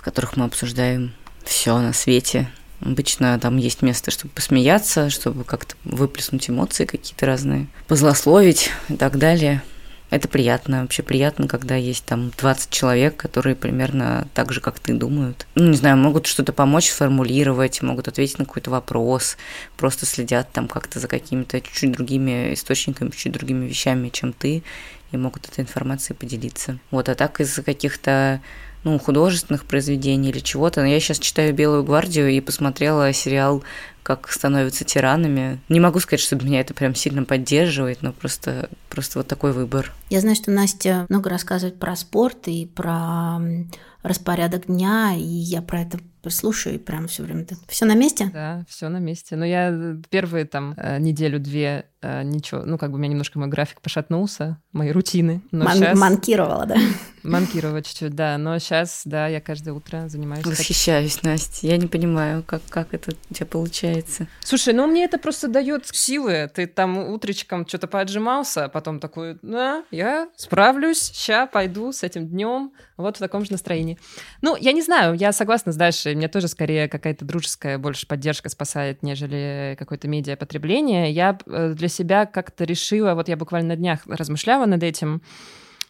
в 0.00 0.02
которых 0.02 0.38
мы 0.38 0.46
обсуждаем 0.46 1.12
все 1.44 1.78
на 1.78 1.92
свете. 1.92 2.48
Обычно 2.80 3.38
там 3.38 3.58
есть 3.58 3.82
место, 3.82 4.10
чтобы 4.10 4.32
посмеяться, 4.32 5.10
чтобы 5.10 5.44
как-то 5.44 5.74
выплеснуть 5.84 6.48
эмоции 6.48 6.86
какие-то 6.86 7.26
разные, 7.26 7.66
позлословить 7.86 8.70
и 8.88 8.96
так 8.96 9.18
далее. 9.18 9.62
Это 10.08 10.26
приятно, 10.26 10.80
вообще 10.80 11.02
приятно, 11.02 11.46
когда 11.48 11.76
есть 11.76 12.06
там 12.06 12.32
20 12.38 12.70
человек, 12.70 13.14
которые 13.18 13.54
примерно 13.54 14.26
так 14.32 14.54
же, 14.54 14.62
как 14.62 14.78
ты, 14.78 14.94
думают. 14.94 15.46
Ну, 15.54 15.68
не 15.68 15.76
знаю, 15.76 15.98
могут 15.98 16.26
что-то 16.26 16.54
помочь 16.54 16.88
сформулировать, 16.88 17.82
могут 17.82 18.08
ответить 18.08 18.38
на 18.38 18.46
какой-то 18.46 18.70
вопрос, 18.70 19.36
просто 19.76 20.06
следят 20.06 20.50
там 20.50 20.66
как-то 20.66 20.98
за 20.98 21.08
какими-то 21.08 21.60
чуть-чуть 21.60 21.92
другими 21.92 22.54
источниками, 22.54 23.10
чуть 23.10 23.32
другими 23.32 23.66
вещами, 23.66 24.08
чем 24.08 24.32
ты, 24.32 24.62
и 25.12 25.16
могут 25.18 25.46
этой 25.46 25.60
информацией 25.60 26.16
поделиться. 26.16 26.78
Вот, 26.90 27.10
а 27.10 27.14
так 27.14 27.38
из 27.42 27.54
каких-то 27.62 28.40
ну, 28.84 28.98
художественных 28.98 29.64
произведений 29.64 30.30
или 30.30 30.38
чего-то. 30.38 30.80
Но 30.80 30.86
я 30.86 31.00
сейчас 31.00 31.18
читаю 31.18 31.54
«Белую 31.54 31.84
гвардию» 31.84 32.30
и 32.30 32.40
посмотрела 32.40 33.12
сериал 33.12 33.62
«Как 34.02 34.30
становятся 34.30 34.84
тиранами». 34.84 35.60
Не 35.68 35.80
могу 35.80 36.00
сказать, 36.00 36.20
что 36.20 36.36
меня 36.36 36.60
это 36.60 36.74
прям 36.74 36.94
сильно 36.94 37.24
поддерживает, 37.24 38.02
но 38.02 38.12
просто, 38.12 38.70
просто 38.88 39.18
вот 39.18 39.28
такой 39.28 39.52
выбор. 39.52 39.92
Я 40.08 40.20
знаю, 40.20 40.36
что 40.36 40.50
Настя 40.50 41.06
много 41.08 41.30
рассказывает 41.30 41.78
про 41.78 41.94
спорт 41.96 42.48
и 42.48 42.66
про 42.66 43.40
распорядок 44.02 44.66
дня, 44.66 45.14
и 45.14 45.22
я 45.22 45.60
про 45.62 45.82
это 45.82 45.98
слушаю 46.28 46.74
и 46.74 46.78
прям 46.78 47.08
все 47.08 47.22
время. 47.22 47.46
Все 47.68 47.86
на 47.86 47.94
месте? 47.94 48.30
Да, 48.32 48.64
все 48.68 48.88
на 48.88 48.98
месте. 48.98 49.36
Но 49.36 49.44
я 49.44 49.96
первые 50.10 50.44
там 50.44 50.74
э, 50.76 50.98
неделю-две 50.98 51.86
э, 52.02 52.22
ничего, 52.22 52.62
ну 52.64 52.78
как 52.78 52.90
бы 52.90 52.96
у 52.96 52.98
меня 52.98 53.10
немножко 53.10 53.38
мой 53.38 53.48
график 53.48 53.80
пошатнулся, 53.80 54.58
мои 54.72 54.90
рутины. 54.90 55.42
Но 55.50 55.64
Ман- 55.64 55.78
сейчас... 55.78 55.98
Манкировала, 55.98 56.66
да? 56.66 56.76
Манкировать 57.22 57.86
чуть-чуть, 57.86 58.14
да. 58.14 58.38
Но 58.38 58.58
сейчас, 58.58 59.02
да, 59.04 59.26
я 59.28 59.40
каждое 59.40 59.72
утро 59.72 60.08
занимаюсь. 60.08 60.44
Восхищаюсь, 60.44 61.22
Настя. 61.22 61.66
Я 61.66 61.76
не 61.76 61.86
понимаю, 61.86 62.42
как, 62.42 62.62
как 62.68 62.94
это 62.94 63.12
у 63.30 63.34
тебя 63.34 63.46
получается. 63.46 64.26
Слушай, 64.40 64.74
ну 64.74 64.86
мне 64.86 65.04
это 65.04 65.18
просто 65.18 65.48
дает 65.48 65.86
силы. 65.86 66.50
Ты 66.54 66.66
там 66.66 66.98
утречком 66.98 67.66
что-то 67.66 67.86
поотжимался, 67.86 68.64
а 68.64 68.68
потом 68.68 69.00
такой, 69.00 69.38
да, 69.42 69.84
я 69.90 70.28
справлюсь, 70.36 71.12
ща 71.14 71.46
пойду 71.46 71.92
с 71.92 72.02
этим 72.02 72.26
днем, 72.28 72.72
вот 72.96 73.16
в 73.16 73.18
таком 73.18 73.44
же 73.44 73.52
настроении. 73.52 73.98
Ну, 74.42 74.56
я 74.56 74.72
не 74.72 74.82
знаю, 74.82 75.14
я 75.14 75.32
согласна 75.32 75.72
с 75.72 75.76
Дашей. 75.76 76.09
Мне 76.14 76.28
тоже 76.28 76.48
скорее 76.48 76.88
какая-то 76.88 77.24
дружеская 77.24 77.78
больше 77.78 78.06
поддержка 78.06 78.48
спасает, 78.48 79.02
нежели 79.02 79.76
какое-то 79.78 80.08
медиапотребление. 80.08 81.10
Я 81.10 81.38
э, 81.46 81.74
для 81.74 81.88
себя 81.88 82.26
как-то 82.26 82.64
решила, 82.64 83.14
вот 83.14 83.28
я 83.28 83.36
буквально 83.36 83.70
на 83.70 83.76
днях 83.76 84.00
размышляла 84.06 84.66
над 84.66 84.82
этим, 84.82 85.22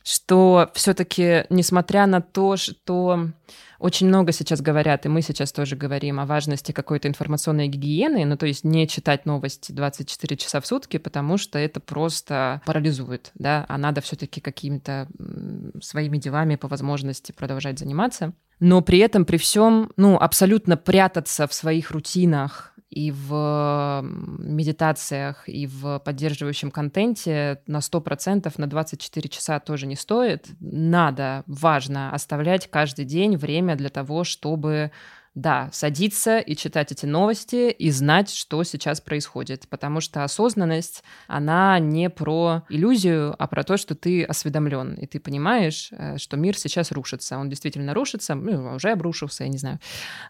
что 0.03 0.70
все-таки, 0.74 1.44
несмотря 1.51 2.07
на 2.07 2.20
то, 2.20 2.57
что 2.57 3.30
очень 3.78 4.09
много 4.09 4.32
сейчас 4.32 4.61
говорят, 4.61 5.07
и 5.07 5.09
мы 5.09 5.22
сейчас 5.22 5.53
тоже 5.53 5.74
говорим 5.74 6.20
о 6.20 6.26
важности 6.26 6.72
какой-то 6.72 7.09
информационной 7.09 7.66
гигиены, 7.66 8.24
ну 8.26 8.36
то 8.36 8.46
есть 8.46 8.62
не 8.62 8.86
читать 8.86 9.24
новости 9.24 9.72
24 9.72 10.36
часа 10.36 10.61
в 10.61 10.66
сутки, 10.66 10.98
потому 10.98 11.38
что 11.38 11.59
это 11.59 11.80
просто 11.80 12.61
парализует, 12.66 13.30
да, 13.34 13.64
а 13.68 13.78
надо 13.78 14.03
все-таки 14.03 14.40
какими-то 14.40 15.09
своими 15.82 16.18
делами 16.18 16.57
по 16.57 16.68
возможности 16.68 17.32
продолжать 17.32 17.78
заниматься. 17.78 18.32
Но 18.61 18.82
при 18.82 18.98
этом, 18.98 19.24
при 19.24 19.38
всем, 19.38 19.90
ну, 19.96 20.18
абсолютно 20.18 20.76
прятаться 20.76 21.46
в 21.46 21.55
своих 21.55 21.90
рутинах 21.90 22.74
и 22.91 23.12
в 23.12 24.03
медитациях, 24.05 25.49
и 25.49 25.66
в 25.66 26.01
поддерживающем 26.01 26.70
контенте 26.70 27.62
на 27.66 27.78
100%, 27.78 28.53
на 28.57 28.66
24 28.66 29.28
часа 29.28 29.61
тоже 29.61 29.86
не 29.86 29.97
стоит. 29.97 30.49
Надо, 30.61 31.45
важно 31.47 32.12
оставлять 32.12 32.68
каждый 32.68 33.05
день 33.05 33.36
время 33.36 33.76
для 33.76 33.91
того, 33.91 34.24
чтобы 34.24 34.91
да, 35.35 35.68
садиться 35.72 36.39
и 36.39 36.57
читать 36.57 36.91
эти 36.91 37.07
новости 37.07 37.70
и 37.70 37.91
знать, 37.91 38.31
что 38.31 38.64
сейчас 38.64 39.01
происходит. 39.01 39.68
Потому 39.68 40.01
что 40.01 40.24
осознанность, 40.24 41.05
она 41.28 41.78
не 41.78 42.11
про 42.11 42.64
иллюзию, 42.68 43.37
а 43.39 43.47
про 43.47 43.62
то, 43.62 43.76
что 43.76 43.95
ты 43.95 44.24
осведомлен. 44.24 44.95
И 44.95 45.07
ты 45.07 45.20
понимаешь, 45.20 45.91
э, 45.93 46.18
что 46.18 46.37
мир 46.37 46.59
сейчас 46.59 46.91
рушится. 46.91 47.39
Он 47.39 47.49
действительно 47.49 47.95
рушится, 47.95 48.35
ну, 48.35 48.74
уже 48.74 48.91
обрушился, 48.91 49.45
я 49.45 49.51
не 49.51 49.59
знаю. 49.59 49.78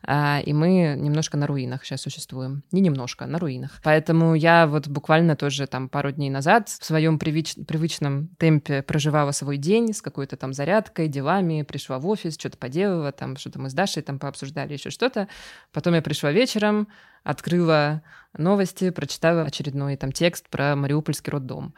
А, 0.03 0.41
и 0.45 0.53
мы 0.53 0.95
немножко 0.99 1.39
на 1.39 1.47
руинах 1.47 1.85
сейчас 1.85 2.03
существуем. 2.03 2.63
Не 2.71 2.83
немножко, 2.83 3.25
на 3.27 3.39
руинах. 3.39 3.81
Поэтому 3.83 4.35
я 4.35 4.67
вот 4.67 4.87
буквально 4.89 5.35
тоже 5.35 5.67
там 5.67 5.89
пару 5.89 6.13
дней 6.13 6.29
назад 6.29 6.69
в 6.69 6.85
своем 6.85 7.19
привич... 7.19 7.55
привычном 7.67 8.29
темпе 8.39 8.83
проживала 8.83 9.31
свой 9.31 9.57
день 9.57 9.95
с 9.95 10.03
какой-то 10.03 10.37
там 10.37 10.53
зарядкой, 10.53 11.09
делами, 11.09 11.63
пришла 11.63 11.99
в 11.99 12.07
офис, 12.07 12.35
что-то 12.35 12.59
поделала, 12.59 13.13
там 13.13 13.37
что-то 13.37 13.59
мы 13.59 13.71
с 13.71 13.75
Дашей 13.75 14.03
там 14.03 14.19
пообсуждали, 14.19 14.75
еще 14.75 14.90
что-то. 14.91 15.29
Потом 15.73 15.95
я 15.95 16.03
пришла 16.03 16.33
вечером, 16.33 16.89
открыла 17.23 18.03
новости, 18.37 18.91
прочитала 18.91 19.43
очередной 19.43 19.97
там 19.97 20.13
текст 20.13 20.49
про 20.49 20.77
Мариупольский 20.77 21.31
роддом. 21.31 21.75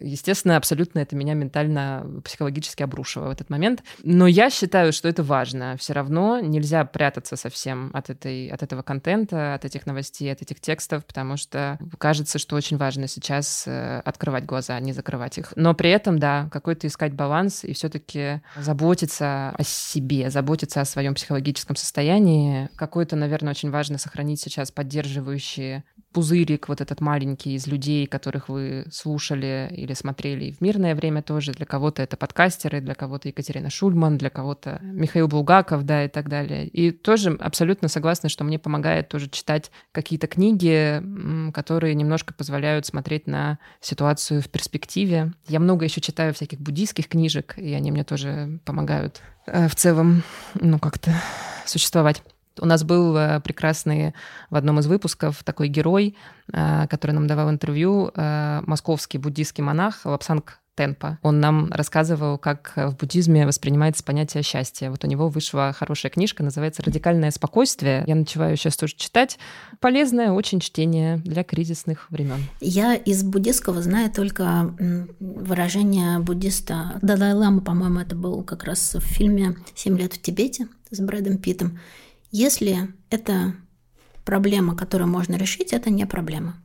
Естественно, 0.00 0.56
абсолютно 0.56 0.98
это 0.98 1.14
меня 1.14 1.34
ментально, 1.34 2.20
психологически 2.24 2.82
обрушило 2.82 3.26
в 3.28 3.30
этот 3.30 3.48
момент. 3.48 3.84
Но 4.02 4.26
я 4.26 4.50
считаю, 4.50 4.92
что 4.92 5.08
это 5.08 5.22
важно. 5.22 5.76
Все 5.78 5.92
равно 5.92 6.40
нельзя 6.40 6.84
прятаться 6.84 7.36
совсем 7.36 7.90
от, 7.94 8.10
этой, 8.10 8.48
от 8.48 8.62
этого 8.64 8.82
контента, 8.82 9.54
от 9.54 9.64
этих 9.64 9.86
новостей, 9.86 10.32
от 10.32 10.42
этих 10.42 10.60
текстов, 10.60 11.06
потому 11.06 11.36
что 11.36 11.78
кажется, 11.98 12.38
что 12.38 12.56
очень 12.56 12.76
важно 12.76 13.06
сейчас 13.06 13.64
э, 13.66 14.00
открывать 14.04 14.44
глаза, 14.44 14.74
а 14.74 14.80
не 14.80 14.92
закрывать 14.92 15.38
их. 15.38 15.52
Но 15.54 15.74
при 15.74 15.90
этом, 15.90 16.18
да, 16.18 16.48
какой-то 16.50 16.88
искать 16.88 17.14
баланс 17.14 17.62
и 17.62 17.72
все-таки 17.72 18.42
заботиться 18.56 19.50
о 19.50 19.62
себе, 19.62 20.28
заботиться 20.30 20.80
о 20.80 20.86
своем 20.86 21.14
психологическом 21.14 21.76
состоянии. 21.76 22.68
Какой-то, 22.74 23.14
наверное, 23.14 23.52
очень 23.52 23.70
важно 23.70 23.98
сохранить 23.98 24.40
сейчас 24.40 24.72
поддерживающие 24.72 25.67
пузырик 26.12 26.68
вот 26.68 26.80
этот 26.80 27.00
маленький 27.00 27.54
из 27.54 27.66
людей, 27.66 28.06
которых 28.06 28.48
вы 28.48 28.86
слушали 28.90 29.68
или 29.72 29.92
смотрели 29.94 30.52
в 30.52 30.60
мирное 30.60 30.94
время 30.94 31.22
тоже. 31.22 31.52
Для 31.52 31.66
кого-то 31.66 32.02
это 32.02 32.16
подкастеры, 32.16 32.80
для 32.80 32.94
кого-то 32.94 33.28
Екатерина 33.28 33.70
Шульман, 33.70 34.18
для 34.18 34.30
кого-то 34.30 34.80
Михаил 34.82 35.28
Булгаков, 35.28 35.84
да, 35.84 36.04
и 36.04 36.08
так 36.08 36.28
далее. 36.28 36.66
И 36.66 36.90
тоже 36.90 37.36
абсолютно 37.40 37.88
согласна, 37.88 38.28
что 38.28 38.44
мне 38.44 38.58
помогает 38.58 39.08
тоже 39.08 39.28
читать 39.28 39.70
какие-то 39.92 40.26
книги, 40.26 41.02
которые 41.52 41.94
немножко 41.94 42.34
позволяют 42.34 42.86
смотреть 42.86 43.26
на 43.26 43.58
ситуацию 43.80 44.40
в 44.42 44.48
перспективе. 44.48 45.32
Я 45.46 45.60
много 45.60 45.84
еще 45.84 46.00
читаю 46.00 46.32
всяких 46.34 46.60
буддийских 46.60 47.08
книжек, 47.08 47.58
и 47.58 47.72
они 47.74 47.92
мне 47.92 48.04
тоже 48.04 48.60
помогают 48.64 49.20
э, 49.46 49.68
в 49.68 49.74
целом, 49.74 50.22
ну, 50.54 50.78
как-то 50.78 51.12
существовать. 51.66 52.22
У 52.60 52.66
нас 52.66 52.84
был 52.84 53.16
э, 53.16 53.40
прекрасный 53.40 54.14
в 54.50 54.56
одном 54.56 54.78
из 54.78 54.86
выпусков 54.86 55.42
такой 55.44 55.68
герой, 55.68 56.16
э, 56.52 56.86
который 56.88 57.12
нам 57.12 57.26
давал 57.26 57.50
интервью, 57.50 58.10
э, 58.14 58.62
московский 58.66 59.18
буддийский 59.18 59.62
монах 59.62 60.00
Лапсанг 60.04 60.60
Темпа. 60.78 61.18
Он 61.22 61.40
нам 61.40 61.72
рассказывал, 61.72 62.38
как 62.38 62.72
в 62.76 62.94
буддизме 62.94 63.48
воспринимается 63.48 64.04
понятие 64.04 64.44
счастья. 64.44 64.90
Вот 64.90 65.04
у 65.04 65.08
него 65.08 65.28
вышла 65.28 65.74
хорошая 65.76 66.12
книжка, 66.12 66.44
называется 66.44 66.84
«Радикальное 66.84 67.32
спокойствие». 67.32 68.04
Я 68.06 68.14
начинаю 68.14 68.56
сейчас 68.56 68.76
тоже 68.76 68.94
читать. 68.96 69.40
Полезное 69.80 70.30
очень 70.30 70.60
чтение 70.60 71.16
для 71.16 71.42
кризисных 71.42 72.08
времен. 72.10 72.44
Я 72.60 72.94
из 72.94 73.24
буддистского 73.24 73.82
знаю 73.82 74.08
только 74.12 74.72
выражение 75.18 76.20
буддиста 76.20 77.00
Далай-Лама, 77.02 77.60
по-моему, 77.60 77.98
это 77.98 78.14
был 78.14 78.44
как 78.44 78.62
раз 78.62 78.94
в 78.94 79.00
фильме 79.00 79.56
«Семь 79.74 79.98
лет 79.98 80.12
в 80.12 80.22
Тибете» 80.22 80.68
с 80.92 81.00
Брэдом 81.00 81.38
Питтом. 81.38 81.80
Если 82.30 82.88
это 83.08 83.54
проблема, 84.24 84.76
которую 84.76 85.08
можно 85.08 85.36
решить, 85.36 85.72
это 85.72 85.88
не 85.88 86.06
проблема. 86.06 86.56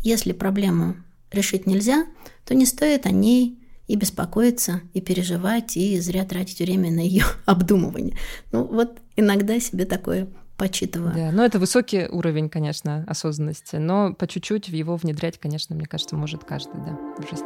Если 0.00 0.32
проблему 0.32 0.96
решить 1.30 1.66
нельзя, 1.66 2.06
то 2.46 2.54
не 2.54 2.64
стоит 2.64 3.04
о 3.06 3.10
ней 3.10 3.58
и 3.86 3.96
беспокоиться, 3.96 4.80
и 4.94 5.02
переживать, 5.02 5.76
и 5.76 6.00
зря 6.00 6.24
тратить 6.24 6.60
время 6.60 6.90
на 6.90 7.00
ее 7.00 7.24
обдумывание. 7.44 8.16
Ну 8.50 8.64
вот 8.64 8.98
иногда 9.16 9.60
себе 9.60 9.84
такое 9.84 10.28
почитываю. 10.56 11.12
Да, 11.14 11.32
но 11.32 11.44
это 11.44 11.58
высокий 11.58 12.06
уровень, 12.06 12.48
конечно, 12.48 13.04
осознанности, 13.06 13.76
но 13.76 14.14
по 14.14 14.26
чуть-чуть 14.26 14.70
в 14.70 14.72
его 14.72 14.96
внедрять, 14.96 15.38
конечно, 15.38 15.76
мне 15.76 15.84
кажется, 15.84 16.16
может 16.16 16.44
каждый, 16.44 16.80
да, 16.80 16.98
в 17.18 17.28
жизнь. 17.28 17.44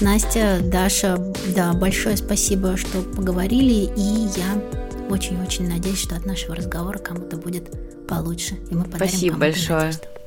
Настя, 0.00 0.60
Даша, 0.62 1.18
да, 1.56 1.72
большое 1.72 2.16
спасибо, 2.16 2.76
что 2.76 3.02
поговорили, 3.02 3.90
и 3.96 4.28
я 4.38 4.62
очень-очень 5.10 5.68
надеюсь, 5.68 5.98
что 6.00 6.14
от 6.14 6.24
нашего 6.24 6.54
разговора 6.54 6.98
кому-то 6.98 7.36
будет 7.36 7.70
получше, 8.06 8.54
и 8.70 8.74
мы 8.74 8.84
подарим 8.84 9.08
Спасибо 9.08 9.36
большое. 9.38 9.78
Надежду. 9.80 10.17